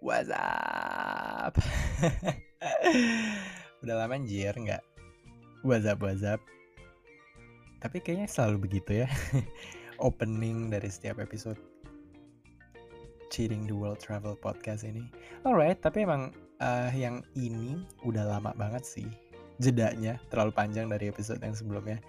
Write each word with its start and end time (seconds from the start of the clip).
What's 0.00 0.32
up? 0.32 1.60
Udah 3.84 3.94
lama 4.00 4.16
anjir 4.16 4.56
nggak 4.56 4.80
What's 5.60 5.84
up, 5.84 6.00
what's 6.00 6.24
up? 6.24 6.40
Tapi 7.84 8.00
kayaknya 8.00 8.24
selalu 8.24 8.64
begitu 8.64 9.04
ya. 9.04 9.08
Opening 10.08 10.72
dari 10.72 10.88
setiap 10.88 11.20
episode 11.20 11.60
Cheating 13.28 13.68
the 13.68 13.76
World 13.76 14.00
Travel 14.00 14.40
Podcast 14.40 14.88
ini. 14.88 15.04
Alright, 15.44 15.84
tapi 15.84 16.08
emang 16.08 16.32
uh, 16.64 16.88
yang 16.96 17.20
ini 17.36 17.84
udah 18.00 18.24
lama 18.24 18.56
banget 18.56 18.88
sih. 18.88 19.08
Jedanya 19.60 20.16
terlalu 20.32 20.56
panjang 20.56 20.88
dari 20.88 21.12
episode 21.12 21.44
yang 21.44 21.52
sebelumnya. 21.52 22.00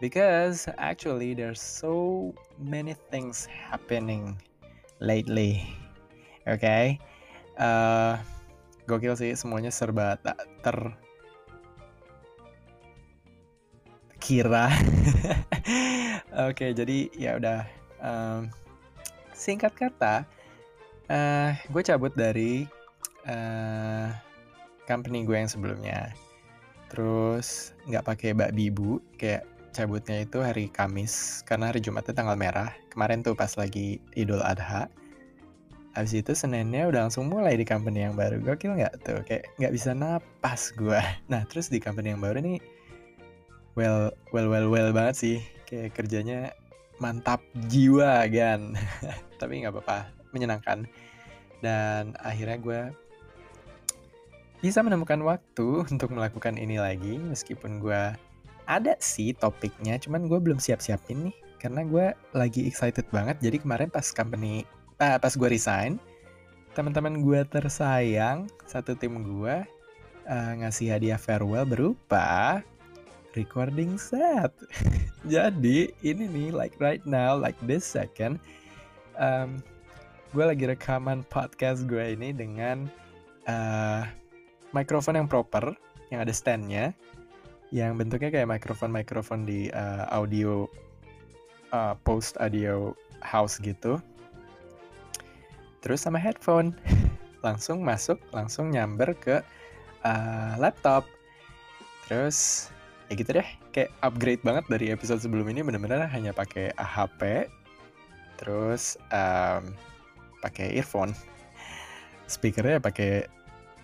Because 0.00 0.72
actually 0.80 1.36
there's 1.36 1.60
so 1.60 2.32
many 2.56 2.96
things 3.12 3.44
happening 3.44 4.40
lately 5.04 5.68
Oke. 6.50 6.58
Okay? 6.58 6.84
uh, 7.60 8.18
Gokil 8.88 9.14
sih 9.14 9.32
semuanya 9.38 9.70
serba 9.70 10.18
tak 10.18 10.40
ter 10.66 10.76
kira. 14.18 14.66
Oke 16.50 16.54
okay, 16.54 16.70
jadi 16.74 17.10
ya 17.14 17.38
udah 17.38 17.60
um, 18.02 18.50
Singkat 19.30 19.72
kata 19.72 20.28
uh, 21.08 21.50
gue 21.56 21.82
cabut 21.86 22.12
dari 22.12 22.68
uh, 23.30 24.10
company 24.84 25.24
gue 25.24 25.38
yang 25.38 25.50
sebelumnya. 25.50 26.12
Terus 26.90 27.72
nggak 27.86 28.04
pakai 28.04 28.30
bak 28.34 28.52
bibu 28.58 28.98
kayak 29.16 29.46
cabutnya 29.70 30.26
itu 30.26 30.42
hari 30.42 30.66
Kamis 30.66 31.46
karena 31.46 31.70
hari 31.70 31.78
Jumatnya 31.78 32.12
tanggal 32.12 32.34
merah. 32.34 32.74
Kemarin 32.90 33.22
tuh 33.22 33.38
pas 33.38 33.54
lagi 33.54 34.02
Idul 34.18 34.42
Adha 34.42 34.90
Habis 35.90 36.22
itu 36.22 36.32
Seninnya 36.38 36.86
udah 36.86 37.10
langsung 37.10 37.26
mulai 37.26 37.58
di 37.58 37.66
company 37.66 38.06
yang 38.06 38.14
baru. 38.14 38.38
Gokil 38.38 38.78
nggak 38.78 38.94
tuh? 39.02 39.18
Kayak 39.26 39.50
nggak 39.58 39.72
bisa 39.74 39.90
napas 39.90 40.70
gue 40.78 41.00
Nah 41.32 41.42
terus 41.50 41.66
di 41.66 41.82
company 41.82 42.14
yang 42.14 42.22
baru 42.22 42.38
nih 42.38 42.62
Well, 43.78 44.10
well, 44.34 44.48
well, 44.50 44.66
well 44.70 44.90
banget 44.90 45.14
sih. 45.18 45.36
Kayak 45.66 45.94
kerjanya 45.98 46.54
mantap 47.02 47.42
jiwa 47.70 48.26
kan 48.30 48.74
Tapi 49.40 49.52
nggak 49.62 49.74
apa-apa 49.74 50.10
Menyenangkan. 50.30 50.86
Dan 51.60 52.14
akhirnya 52.22 52.58
gue 52.62 52.82
bisa 54.60 54.84
menemukan 54.84 55.20
waktu 55.24 55.82
untuk 55.92 56.12
melakukan 56.12 56.60
ini 56.60 56.76
lagi 56.76 57.16
meskipun 57.16 57.80
gue 57.80 58.12
ada 58.70 58.94
sih 59.02 59.34
topiknya 59.34 59.98
cuman 59.98 60.30
gue 60.30 60.38
belum 60.38 60.62
siap-siapin 60.62 61.32
nih 61.32 61.36
karena 61.60 61.84
gue 61.84 62.06
lagi 62.32 62.64
excited 62.64 63.04
banget. 63.12 63.36
Jadi 63.44 63.60
kemarin 63.60 63.92
pas 63.92 64.06
company 64.16 64.64
uh, 65.00 65.16
pas 65.18 65.32
gue 65.32 65.48
resign 65.48 65.96
teman-teman 66.76 67.24
gue 67.24 67.40
tersayang 67.50 68.46
satu 68.68 68.94
tim 68.94 69.18
gue 69.24 69.56
uh, 70.28 70.52
ngasih 70.62 70.94
hadiah 70.94 71.18
farewell 71.18 71.66
berupa 71.66 72.62
recording 73.34 73.98
set 73.98 74.54
jadi 75.32 75.90
ini 76.06 76.24
nih 76.30 76.48
like 76.54 76.76
right 76.78 77.02
now 77.08 77.34
like 77.34 77.58
this 77.66 77.82
second 77.82 78.38
um, 79.18 79.58
gue 80.30 80.44
lagi 80.46 80.62
rekaman 80.70 81.26
podcast 81.26 81.90
gue 81.90 82.14
ini 82.14 82.30
dengan 82.30 82.86
uh, 83.50 84.06
mikrofon 84.70 85.18
yang 85.18 85.26
proper, 85.26 85.74
yang 86.14 86.22
ada 86.22 86.30
standnya, 86.30 86.94
yang 87.74 87.98
bentuknya 87.98 88.30
kayak 88.30 88.46
mikrofon-mikrofon 88.46 89.46
di 89.46 89.70
uh, 89.74 90.06
audio 90.10 90.70
uh, 91.74 91.94
post 92.06 92.38
audio 92.38 92.94
house 93.22 93.58
gitu. 93.58 93.98
Terus 95.80 96.04
sama 96.04 96.20
headphone, 96.20 96.76
langsung 97.46 97.80
masuk, 97.80 98.20
langsung 98.32 98.72
nyamber 98.72 99.16
ke 99.16 99.40
uh, 100.04 100.52
laptop. 100.60 101.08
Terus 102.08 102.68
ya 103.08 103.18
gitu 103.18 103.30
deh, 103.34 103.48
kayak 103.74 103.90
upgrade 104.06 104.42
banget 104.46 104.64
dari 104.70 104.86
episode 104.92 105.18
sebelum 105.18 105.48
ini 105.50 105.64
bener-bener 105.66 106.06
hanya 106.06 106.30
pakai 106.30 106.70
HP, 106.78 107.50
terus 108.38 109.00
um, 109.10 109.74
pakai 110.44 110.78
earphone. 110.78 111.16
Speakernya 112.30 112.78
pakai 112.78 113.26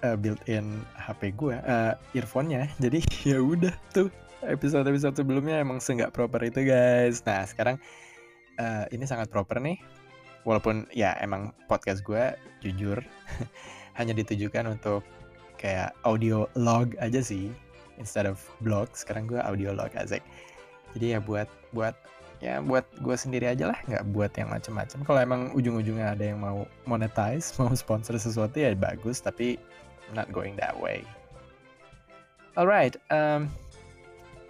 uh, 0.06 0.15
built-in 0.15 0.84
HP 0.94 1.34
gue 1.34 1.56
uh, 1.56 1.97
earphone-nya. 2.15 2.71
Jadi 2.82 3.03
ya 3.25 3.41
udah 3.41 3.75
tuh 3.91 4.12
episode-episode 4.44 5.16
sebelumnya 5.16 5.59
emang 5.59 5.82
seenggak 5.82 6.12
proper 6.12 6.44
itu 6.44 6.62
guys. 6.62 7.25
Nah 7.25 7.42
sekarang 7.48 7.81
uh, 8.60 8.84
ini 8.92 9.04
sangat 9.09 9.32
proper 9.32 9.59
nih 9.59 9.81
walaupun 10.47 10.87
ya 10.95 11.19
emang 11.19 11.51
podcast 11.67 12.07
gue 12.07 12.33
jujur 12.62 13.03
hanya 13.99 14.15
ditujukan 14.15 14.79
untuk 14.79 15.03
kayak 15.59 15.91
audio 16.07 16.47
log 16.55 16.95
aja 17.03 17.19
sih 17.19 17.51
instead 17.99 18.25
of 18.25 18.39
blog. 18.62 18.89
Sekarang 18.95 19.27
gue 19.27 19.43
audio 19.43 19.75
log 19.75 19.91
aja 19.99 20.23
jadi 20.97 21.19
ya 21.19 21.21
buat 21.21 21.49
buat 21.77 21.93
ya 22.41 22.65
buat 22.65 22.89
gue 23.05 23.17
sendiri 23.17 23.53
aja 23.53 23.69
lah 23.69 23.79
nggak 23.84 24.17
buat 24.17 24.33
yang 24.41 24.49
macem-macem. 24.49 25.05
Kalau 25.05 25.21
emang 25.21 25.53
ujung-ujungnya 25.53 26.17
ada 26.17 26.25
yang 26.25 26.41
mau 26.41 26.65
monetize 26.89 27.53
mau 27.61 27.73
sponsor 27.77 28.17
sesuatu 28.17 28.57
ya 28.57 28.73
bagus 28.73 29.21
tapi 29.21 29.61
I'm 30.09 30.17
not 30.17 30.33
going 30.33 30.57
that 30.57 30.73
way. 30.73 31.05
Alright 32.57 32.97
um, 33.13 33.53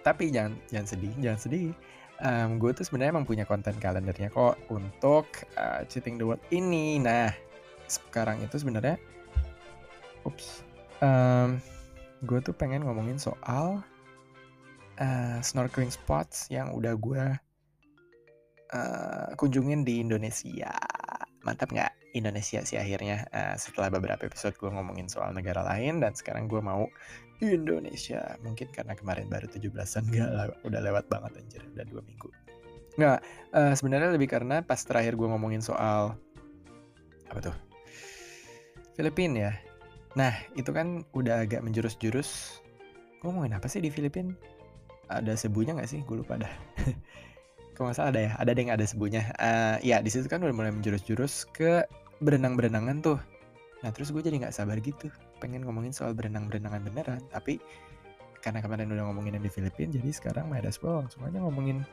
tapi 0.07 0.31
jangan 0.31 0.55
jangan 0.71 0.87
sedih 0.87 1.13
jangan 1.19 1.39
sedih 1.43 1.67
um, 2.21 2.61
gue 2.61 2.71
tuh 2.73 2.85
sebenarnya 2.85 3.17
emang 3.17 3.27
punya 3.27 3.43
konten 3.43 3.75
kalendernya 3.77 4.29
kok 4.31 4.57
untuk 4.69 5.27
uh, 5.57 5.81
cheating 5.89 6.17
the 6.17 6.25
world 6.25 6.41
ini 6.53 7.01
nah 7.01 7.33
sekarang 7.87 8.43
itu 8.43 8.59
sebenarnya 8.59 8.99
ups 10.27 10.65
um, 11.01 11.57
gue 12.25 12.39
tuh 12.41 12.55
pengen 12.55 12.81
ngomongin 12.85 13.21
soal 13.21 13.81
uh, 14.97 15.39
snorkeling 15.41 15.93
spots 15.93 16.49
yang 16.49 16.73
udah 16.73 16.93
gue 16.97 17.25
uh, 18.73 19.29
kunjungin 19.37 19.85
di 19.85 20.01
Indonesia. 20.01 20.73
Mantap 21.45 21.71
nggak 21.71 21.93
Indonesia 22.17 22.65
sih 22.65 22.75
akhirnya 22.81 23.29
uh, 23.29 23.55
setelah 23.55 23.93
beberapa 23.93 24.25
episode 24.25 24.57
gue 24.57 24.67
ngomongin 24.67 25.07
soal 25.07 25.31
negara 25.31 25.61
lain 25.63 26.01
dan 26.01 26.17
sekarang 26.17 26.49
gue 26.49 26.59
mau 26.59 26.89
Indonesia. 27.41 28.37
Mungkin 28.41 28.73
karena 28.73 28.93
kemarin 28.97 29.29
baru 29.29 29.45
17-an 29.49 30.03
gak 30.09 30.29
lah, 30.33 30.47
udah 30.65 30.81
lewat 30.81 31.05
banget 31.11 31.37
anjir, 31.37 31.61
udah 31.77 31.85
dua 31.85 32.01
minggu. 32.05 32.29
Nggak, 32.97 33.19
uh, 33.53 33.73
sebenarnya 33.77 34.09
lebih 34.09 34.29
karena 34.29 34.65
pas 34.65 34.81
terakhir 34.81 35.13
gue 35.13 35.27
ngomongin 35.29 35.61
soal 35.61 36.17
apa 37.29 37.39
tuh? 37.53 37.55
Filipina 38.97 39.37
ya. 39.37 39.53
Nah, 40.17 40.33
itu 40.57 40.73
kan 40.73 41.05
udah 41.13 41.45
agak 41.45 41.61
menjurus-jurus. 41.61 42.61
Gue 43.21 43.29
ngomongin 43.29 43.53
apa 43.53 43.69
sih 43.69 43.85
di 43.85 43.93
Filipina? 43.93 44.33
Ada 45.13 45.37
sebunya 45.37 45.77
nggak 45.77 45.89
sih? 45.89 46.01
Gue 46.01 46.25
lupa 46.25 46.41
dah. 46.41 46.49
kalau 47.77 47.93
nggak 47.93 47.97
salah 48.01 48.09
ada 48.09 48.21
ya 48.25 48.31
ada 48.41 48.51
yang 48.57 48.73
ada 48.73 48.85
sebunya 48.89 49.21
uh, 49.37 49.77
ya 49.85 50.01
di 50.01 50.09
situ 50.09 50.25
kan 50.25 50.41
udah 50.41 50.49
mulai 50.49 50.73
menjurus-jurus 50.73 51.45
ke 51.53 51.85
berenang-berenangan 52.25 53.05
tuh 53.05 53.21
nah 53.85 53.93
terus 53.93 54.09
gue 54.09 54.17
jadi 54.25 54.41
nggak 54.41 54.55
sabar 54.57 54.81
gitu 54.81 55.13
pengen 55.37 55.63
ngomongin 55.65 55.93
soal 55.93 56.13
berenang-berenangan 56.17 56.81
beneran 56.83 57.21
tapi 57.29 57.61
karena 58.41 58.61
kemarin 58.61 58.89
udah 58.93 59.05
ngomongin 59.11 59.37
yang 59.37 59.45
di 59.45 59.51
Filipina 59.51 59.89
jadi 59.97 60.09
sekarang 60.13 60.47
Maya 60.47 60.65
Dasbol 60.65 61.03
langsung 61.03 61.25
aja 61.25 61.41
ngomongin 61.41 61.83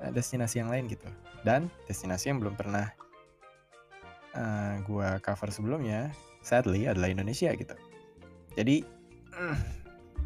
uh, 0.00 0.10
destinasi 0.14 0.62
yang 0.62 0.70
lain 0.70 0.88
gitu. 0.88 1.06
Dan 1.42 1.66
destinasi 1.90 2.30
yang 2.30 2.38
belum 2.38 2.54
pernah 2.54 2.86
uh, 4.38 4.40
eh, 4.40 4.74
gue 4.86 5.08
cover 5.20 5.50
sebelumnya 5.50 6.14
sadly 6.40 6.86
adalah 6.86 7.10
Indonesia 7.10 7.50
gitu. 7.52 7.74
Jadi 8.54 8.86
mm, 9.34 9.58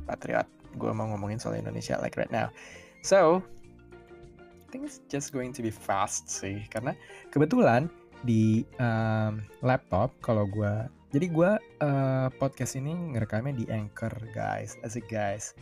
patriot 0.05 0.47
gue 0.77 0.93
mau 0.93 1.09
ngomongin 1.09 1.41
soal 1.41 1.57
Indonesia 1.57 1.97
like 1.99 2.21
right 2.21 2.31
now. 2.31 2.53
So 3.01 3.41
think 4.77 4.93
it's 4.93 5.01
just 5.09 5.33
going 5.33 5.57
to 5.57 5.65
be 5.65 5.73
fast 5.73 6.29
sih 6.29 6.61
karena 6.69 6.93
kebetulan 7.33 7.89
di 8.29 8.69
um, 8.77 9.41
laptop 9.65 10.13
kalau 10.21 10.45
gue 10.45 10.85
jadi 11.15 11.27
gue 11.31 11.51
uh, 11.87 12.29
podcast 12.35 12.75
ini 12.75 12.91
ngerekamnya 13.15 13.55
di 13.55 13.65
Anchor 13.71 14.11
guys. 14.35 14.75
Asik 14.83 15.07
guys. 15.07 15.55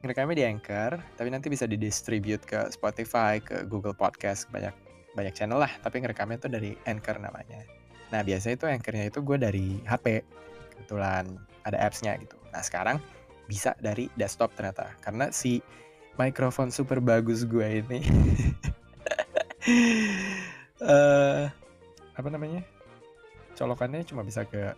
Ngerekamnya 0.00 0.36
di 0.38 0.44
Anchor 0.46 1.02
tapi 1.18 1.28
nanti 1.28 1.50
bisa 1.50 1.66
didistribute 1.66 2.46
ke 2.46 2.70
Spotify 2.70 3.42
ke 3.42 3.66
Google 3.66 3.92
Podcast 3.98 4.46
banyak 4.54 4.72
banyak 5.18 5.34
channel 5.34 5.58
lah. 5.58 5.72
Tapi 5.82 6.06
ngerekamnya 6.06 6.38
tuh 6.38 6.52
dari 6.54 6.78
Anchor 6.86 7.18
namanya. 7.18 7.66
Nah 8.14 8.22
biasanya 8.22 8.54
itu 8.62 8.66
Anchornya 8.70 9.06
itu 9.10 9.18
gue 9.26 9.36
dari 9.42 9.66
HP 9.82 10.22
kebetulan 10.78 11.26
ada 11.66 11.78
appsnya 11.82 12.14
gitu. 12.22 12.38
Nah 12.54 12.62
sekarang 12.62 13.02
bisa 13.50 13.74
dari 13.82 14.06
desktop 14.14 14.54
ternyata 14.54 14.94
karena 15.02 15.34
si 15.34 15.58
mikrofon 16.14 16.70
super 16.70 17.02
bagus 17.02 17.42
gue 17.42 17.82
ini. 17.82 18.06
uh, 20.78 21.50
apa 22.18 22.28
namanya? 22.30 22.62
Colokannya 23.60 24.00
cuma 24.08 24.24
bisa 24.24 24.48
ke 24.48 24.72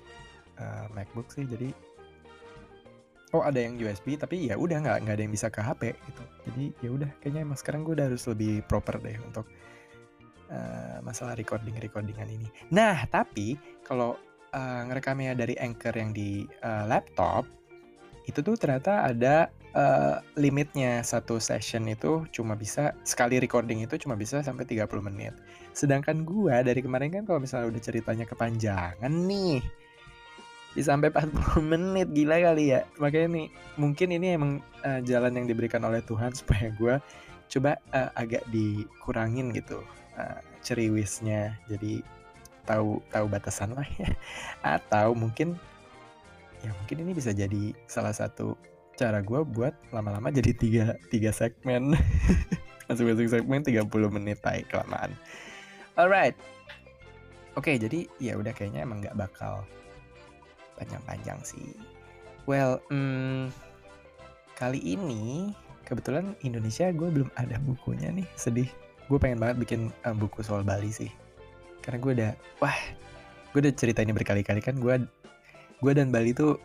uh, 0.59 0.87
MacBook 0.91 1.31
sih, 1.31 1.47
jadi 1.47 1.71
oh 3.33 3.41
ada 3.47 3.57
yang 3.57 3.81
USB 3.81 4.21
tapi 4.21 4.53
ya 4.53 4.61
udah 4.61 4.83
nggak 4.83 4.99
nggak 5.07 5.15
ada 5.17 5.23
yang 5.23 5.33
bisa 5.33 5.49
ke 5.49 5.63
HP 5.63 5.95
gitu. 5.95 6.23
Jadi 6.51 6.65
ya 6.85 6.91
udah 6.91 7.11
kayaknya 7.23 7.41
emang 7.47 7.59
sekarang 7.59 7.81
gue 7.87 7.95
udah 7.97 8.07
harus 8.13 8.25
lebih 8.29 8.61
proper 8.69 9.01
deh 9.01 9.17
untuk 9.25 9.47
uh, 10.53 10.99
masalah 11.01 11.39
recording 11.39 11.79
recordingan 11.81 12.29
ini. 12.29 12.49
Nah 12.75 13.07
tapi 13.09 13.57
kalau 13.87 14.21
uh, 14.53 14.81
ngerekamnya 14.91 15.33
dari 15.33 15.57
Anchor 15.57 15.95
yang 15.97 16.13
di 16.13 16.45
uh, 16.61 16.85
laptop, 16.85 17.49
itu 18.29 18.39
tuh 18.45 18.59
ternyata 18.59 19.09
ada 19.09 19.49
uh, 19.77 20.21
limitnya 20.37 21.01
satu 21.05 21.41
session 21.41 21.89
itu 21.89 22.25
cuma 22.33 22.57
bisa 22.57 22.97
sekali 23.05 23.41
recording 23.41 23.85
itu 23.85 23.97
cuma 24.01 24.17
bisa 24.17 24.41
sampai 24.45 24.65
30 24.69 24.89
menit. 25.05 25.35
Sedangkan 25.73 26.25
gua 26.25 26.61
dari 26.65 26.81
kemarin 26.85 27.13
kan 27.13 27.25
kalau 27.25 27.41
misalnya 27.41 27.73
udah 27.73 27.83
ceritanya 27.83 28.25
kepanjangan 28.29 29.13
nih 29.13 29.61
bisa 30.73 30.97
sampai 30.97 31.13
40 31.13 31.61
menit 31.73 32.09
gila 32.17 32.37
kali 32.41 32.73
ya. 32.73 32.81
Makanya 32.97 33.29
nih 33.37 33.47
mungkin 33.77 34.09
ini 34.13 34.27
emang 34.37 34.53
uh, 34.85 35.01
jalan 35.05 35.37
yang 35.37 35.47
diberikan 35.49 35.85
oleh 35.85 36.01
Tuhan 36.05 36.33
supaya 36.39 36.73
gua 36.77 36.95
coba 37.53 37.77
uh, 37.93 38.09
agak 38.17 38.45
dikurangin 38.49 39.53
gitu 39.53 39.81
uh, 40.17 40.39
ceriwisnya. 40.65 41.57
Jadi 41.69 42.01
tahu 42.65 43.03
tahu 43.13 43.27
batasan 43.29 43.77
lah 43.77 43.89
ya. 44.01 44.09
Atau 44.65 45.13
mungkin 45.13 45.57
ya 46.63 46.71
mungkin 46.79 47.03
ini 47.03 47.13
bisa 47.13 47.35
jadi 47.35 47.75
salah 47.91 48.15
satu 48.15 48.72
cara 49.03 49.19
gue 49.19 49.41
buat 49.43 49.75
lama-lama 49.91 50.31
jadi 50.31 50.55
tiga 50.55 50.85
tiga 51.11 51.35
segmen. 51.35 51.99
Masing-masing 52.87 53.35
segmen 53.35 53.67
30 53.67 53.91
menit 54.15 54.39
tai 54.39 54.63
kelamaan. 54.71 55.11
Alright. 55.99 56.39
Oke 57.59 57.75
okay, 57.75 57.77
jadi 57.83 58.07
ya 58.23 58.39
udah 58.39 58.55
kayaknya 58.55 58.87
emang 58.87 59.03
nggak 59.03 59.19
bakal 59.19 59.67
panjang-panjang 60.79 61.43
sih. 61.43 61.75
Well 62.47 62.79
hmm, 62.95 63.51
kali 64.55 64.79
ini 64.79 65.51
kebetulan 65.83 66.39
Indonesia 66.47 66.87
gue 66.95 67.11
belum 67.11 67.31
ada 67.35 67.59
bukunya 67.59 68.07
nih. 68.15 68.29
Sedih. 68.39 68.71
Gue 69.11 69.19
pengen 69.19 69.43
banget 69.43 69.59
bikin 69.67 69.91
uh, 70.07 70.15
buku 70.15 70.47
soal 70.47 70.63
Bali 70.63 70.95
sih. 70.95 71.11
Karena 71.83 71.99
gue 71.99 72.13
udah 72.23 72.33
wah 72.63 72.79
gue 73.51 73.67
udah 73.67 73.75
cerita 73.75 73.99
ini 73.99 74.15
berkali-kali 74.15 74.63
kan. 74.63 74.79
Gue 74.79 75.03
gue 75.83 75.93
dan 75.93 76.15
Bali 76.15 76.31
tuh 76.31 76.63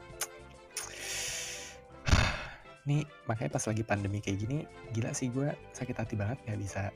nih 2.88 3.04
makanya 3.28 3.52
pas 3.60 3.64
lagi 3.68 3.84
pandemi 3.84 4.24
kayak 4.24 4.48
gini 4.48 4.58
gila 4.96 5.12
sih 5.12 5.28
gue 5.28 5.52
sakit 5.76 5.96
hati 6.00 6.16
banget 6.16 6.40
nggak 6.48 6.60
bisa. 6.64 6.90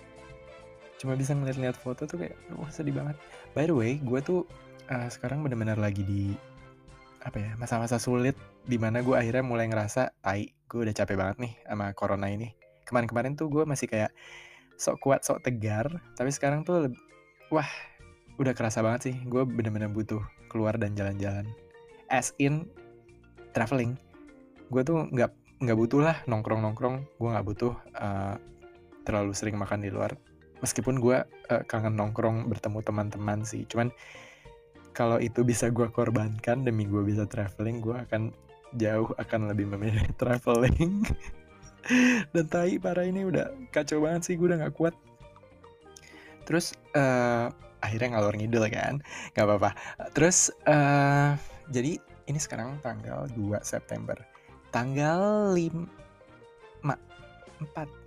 Cuma 0.98 1.20
bisa 1.20 1.36
ngeliat-liat 1.36 1.76
foto 1.76 2.08
tuh 2.08 2.24
kayak 2.24 2.40
wah 2.56 2.72
sedih 2.72 2.96
banget. 2.96 3.20
By 3.52 3.68
the 3.68 3.76
way 3.76 4.00
gue 4.00 4.20
tuh 4.24 4.48
uh, 4.88 5.08
sekarang 5.12 5.44
benar-benar 5.44 5.76
lagi 5.76 6.08
di 6.08 6.32
apa 7.22 7.38
ya 7.38 7.52
masa-masa 7.60 8.02
sulit 8.02 8.34
di 8.66 8.82
mana 8.82 9.06
gue 9.06 9.14
akhirnya 9.14 9.46
mulai 9.46 9.70
ngerasa 9.70 10.18
tai 10.26 10.50
gue 10.66 10.80
udah 10.82 10.96
capek 10.96 11.20
banget 11.20 11.38
nih 11.44 11.54
sama 11.68 11.92
corona 11.92 12.32
ini. 12.32 12.56
Kemarin-kemarin 12.88 13.36
tuh 13.36 13.52
gue 13.52 13.68
masih 13.68 13.92
kayak 13.92 14.16
sok 14.80 14.98
kuat 15.04 15.22
sok 15.28 15.44
tegar 15.44 15.92
tapi 16.16 16.32
sekarang 16.32 16.64
tuh 16.64 16.88
wah 17.52 17.68
udah 18.40 18.56
kerasa 18.56 18.80
banget 18.80 19.12
sih. 19.12 19.16
Gue 19.28 19.44
bener-bener 19.44 19.92
butuh 19.92 20.24
keluar 20.48 20.80
dan 20.80 20.96
jalan-jalan. 20.96 21.44
As 22.08 22.32
in 22.40 22.72
traveling. 23.52 24.00
Gue 24.72 24.88
tuh 24.88 25.12
nggak 25.12 25.41
nggak 25.62 25.78
butuh 25.78 26.02
lah 26.02 26.18
nongkrong 26.25 26.66
nongkrong 26.66 26.96
gue 27.22 27.30
nggak 27.30 27.46
butuh 27.46 27.74
uh, 27.94 28.36
terlalu 29.06 29.34
sering 29.38 29.58
makan 29.58 29.86
di 29.86 29.94
luar. 29.94 30.13
Meskipun 30.62 30.98
gue 30.98 31.22
uh, 31.25 31.63
kangen 31.69 31.94
nongkrong 31.98 32.50
bertemu 32.50 32.81
teman-teman 32.81 33.46
sih. 33.46 33.66
Cuman 33.69 33.94
kalau 34.92 35.22
itu 35.22 35.46
bisa 35.46 35.69
gue 35.69 35.88
korbankan 35.90 36.66
demi 36.66 36.90
gue 36.90 37.02
bisa 37.06 37.25
traveling 37.30 37.80
gue 37.80 37.96
akan 37.96 38.34
jauh 38.75 39.13
akan 39.22 39.54
lebih 39.54 39.69
memilih 39.69 40.06
traveling. 40.22 41.06
Dan 42.34 42.46
tai 42.46 42.78
parah 42.78 43.06
ini 43.06 43.25
udah 43.25 43.54
kacau 43.74 44.06
banget 44.06 44.22
sih 44.30 44.36
gue 44.38 44.50
udah 44.50 44.66
nggak 44.66 44.75
kuat. 44.78 44.94
Terus 46.46 46.74
uh, 46.98 47.54
akhirnya 47.81 48.18
ngalor 48.18 48.34
ngidul 48.38 48.66
kan? 48.69 49.02
Nggak 49.34 49.46
apa-apa. 49.46 49.72
Terus 50.13 50.54
uh, 50.66 51.38
jadi 51.69 51.98
ini 52.30 52.38
sekarang 52.38 52.78
tanggal 52.86 53.25
2 53.34 53.62
September. 53.66 54.31
Tanggal 54.72 55.52
5 55.54 56.02
4 57.62 58.02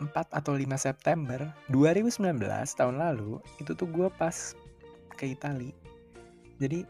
4 0.00 0.16
atau 0.32 0.52
5 0.56 0.64
September 0.80 1.52
2019 1.68 2.40
tahun 2.72 2.96
lalu 2.96 3.36
itu 3.60 3.76
tuh 3.76 3.88
gue 3.90 4.08
pas 4.08 4.56
ke 5.12 5.36
Itali. 5.36 5.76
Jadi 6.56 6.88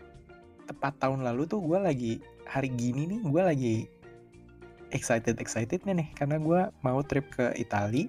tepat 0.71 0.95
tahun 1.03 1.27
lalu 1.27 1.51
tuh 1.51 1.59
gue 1.59 1.79
lagi 1.83 2.13
hari 2.47 2.71
gini 2.71 3.11
nih 3.11 3.21
gue 3.27 3.43
lagi 3.43 3.77
excited 4.95 5.39
excitednya 5.43 5.99
nih 5.99 6.09
karena 6.15 6.39
gue 6.39 6.61
mau 6.87 7.03
trip 7.03 7.27
ke 7.35 7.51
Itali. 7.59 8.07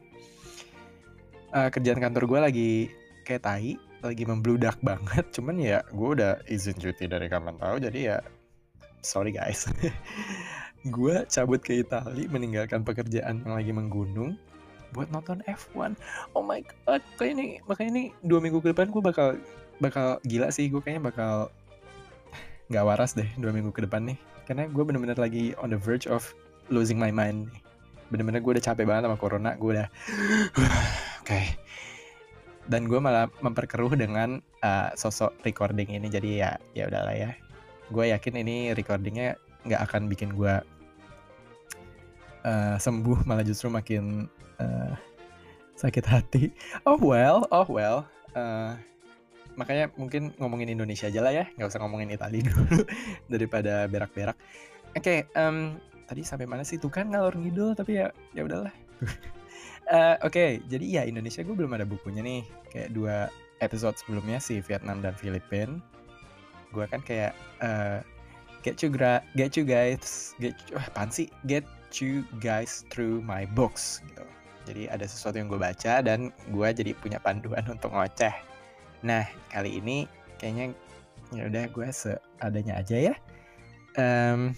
Uh, 1.52 1.68
kerjaan 1.68 2.00
kantor 2.00 2.30
gue 2.32 2.40
lagi 2.40 2.72
kayak 3.28 3.44
tai 3.44 3.76
lagi 4.02 4.24
membludak 4.26 4.80
banget 4.88 5.28
cuman 5.36 5.60
ya 5.60 5.84
gue 5.92 6.10
udah 6.16 6.40
izin 6.48 6.80
cuti 6.80 7.06
dari 7.12 7.28
kapan 7.28 7.60
tahu 7.60 7.76
jadi 7.84 8.00
ya 8.00 8.18
sorry 9.04 9.36
guys 9.36 9.68
gue 10.88 11.16
cabut 11.30 11.62
ke 11.62 11.86
Italia 11.86 12.26
meninggalkan 12.32 12.82
pekerjaan 12.82 13.46
yang 13.46 13.54
lagi 13.54 13.70
menggunung 13.70 14.34
buat 14.92 15.08
nonton 15.14 15.40
F1 15.48 15.96
oh 16.36 16.44
my 16.44 16.60
god 16.84 17.00
kayak 17.16 17.38
ini 17.38 17.48
makanya 17.70 17.90
ini 17.96 18.04
dua 18.26 18.42
minggu 18.44 18.60
ke 18.60 18.74
depan 18.74 18.90
gue 18.90 19.00
bakal 19.00 19.38
bakal 19.78 20.18
gila 20.26 20.50
sih 20.50 20.68
gue 20.68 20.82
kayaknya 20.82 21.14
bakal 21.14 21.54
nggak 22.72 22.86
waras 22.88 23.12
deh 23.14 23.28
dua 23.36 23.52
minggu 23.52 23.76
ke 23.76 23.84
depan 23.84 24.08
nih. 24.08 24.18
Karena 24.48 24.64
gue 24.68 24.84
bener-bener 24.84 25.20
lagi 25.20 25.52
on 25.60 25.76
the 25.76 25.80
verge 25.80 26.08
of 26.08 26.32
losing 26.72 26.96
my 26.96 27.12
mind 27.12 27.52
bener-bener 28.12 28.44
gue 28.44 28.60
udah 28.60 28.64
capek 28.64 28.84
banget 28.88 29.08
sama 29.08 29.16
corona 29.20 29.56
gue 29.60 29.70
udah 29.76 29.88
oke. 30.56 31.28
Okay 31.28 31.46
dan 32.70 32.86
gue 32.86 33.00
malah 33.02 33.28
memperkeruh 33.42 33.98
dengan 33.98 34.40
uh, 34.62 34.94
sosok 34.94 35.34
recording 35.44 35.92
ini. 35.92 36.08
Jadi 36.08 36.40
ya 36.40 36.56
ya 36.78 36.88
udahlah 36.88 37.16
ya. 37.18 37.32
Gue 37.90 38.14
yakin 38.14 38.40
ini 38.40 38.72
recordingnya 38.72 39.36
nggak 39.68 39.82
akan 39.92 40.08
bikin 40.08 40.38
gue 40.38 40.62
uh, 42.46 42.76
sembuh 42.78 43.26
malah 43.26 43.46
justru 43.46 43.68
makin 43.70 44.28
uh, 44.62 44.94
sakit 45.78 46.06
hati. 46.06 46.44
Oh 46.86 46.98
well 47.02 47.48
oh 47.50 47.68
well 47.70 48.06
uh, 48.38 48.78
makanya 49.58 49.92
mungkin 49.98 50.32
ngomongin 50.38 50.72
Indonesia 50.72 51.10
aja 51.10 51.22
lah 51.22 51.34
ya. 51.34 51.46
Nggak 51.58 51.70
usah 51.74 51.82
ngomongin 51.82 52.14
Italia 52.14 52.42
dulu 52.50 52.86
daripada 53.28 53.86
berak-berak. 53.90 54.38
Oke 54.92 55.02
okay, 55.02 55.20
um, 55.40 55.80
tadi 56.06 56.22
sampai 56.22 56.46
mana 56.46 56.68
sih? 56.68 56.78
Tuh 56.78 56.92
kan 56.92 57.08
ngalor 57.10 57.36
ngidul 57.36 57.74
tapi 57.74 58.02
ya 58.02 58.12
ya 58.36 58.44
udahlah. 58.46 58.74
Uh, 59.90 60.16
Oke, 60.28 60.32
okay, 60.32 60.50
jadi 60.68 60.86
ya 60.86 61.02
Indonesia 61.08 61.42
gue 61.42 61.56
belum 61.56 61.74
ada 61.74 61.88
bukunya 61.88 62.22
nih. 62.22 62.44
Kayak 62.70 62.90
dua 62.92 63.16
episode 63.64 63.96
sebelumnya 63.96 64.42
si 64.44 64.60
Vietnam 64.60 65.00
dan 65.00 65.16
Filipina. 65.16 65.80
Gue 66.76 66.86
kan 66.88 67.00
kayak 67.04 67.32
uh, 67.64 68.04
get 68.62 68.82
you 68.82 68.90
gra 68.90 69.22
get 69.34 69.58
you 69.58 69.66
guys 69.66 70.34
get 70.38 70.54
wah 70.74 70.86
apaan 70.94 71.10
sih 71.10 71.28
get 71.50 71.66
you 72.00 72.24
guys 72.40 72.88
through 72.94 73.20
my 73.26 73.46
books 73.58 74.00
gitu. 74.08 74.24
Jadi 74.70 74.88
ada 74.88 75.04
sesuatu 75.10 75.42
yang 75.42 75.50
gue 75.50 75.58
baca 75.58 76.06
dan 76.06 76.30
gue 76.54 76.68
jadi 76.70 76.94
punya 76.96 77.18
panduan 77.18 77.66
untuk 77.68 77.92
ngoceh. 77.92 78.34
Nah 79.02 79.26
kali 79.50 79.82
ini 79.82 80.06
kayaknya 80.38 80.78
ya 81.34 81.50
udah 81.50 81.66
gue 81.68 81.88
seadanya 81.90 82.80
aja 82.80 83.12
ya. 83.12 83.16
Um, 84.00 84.56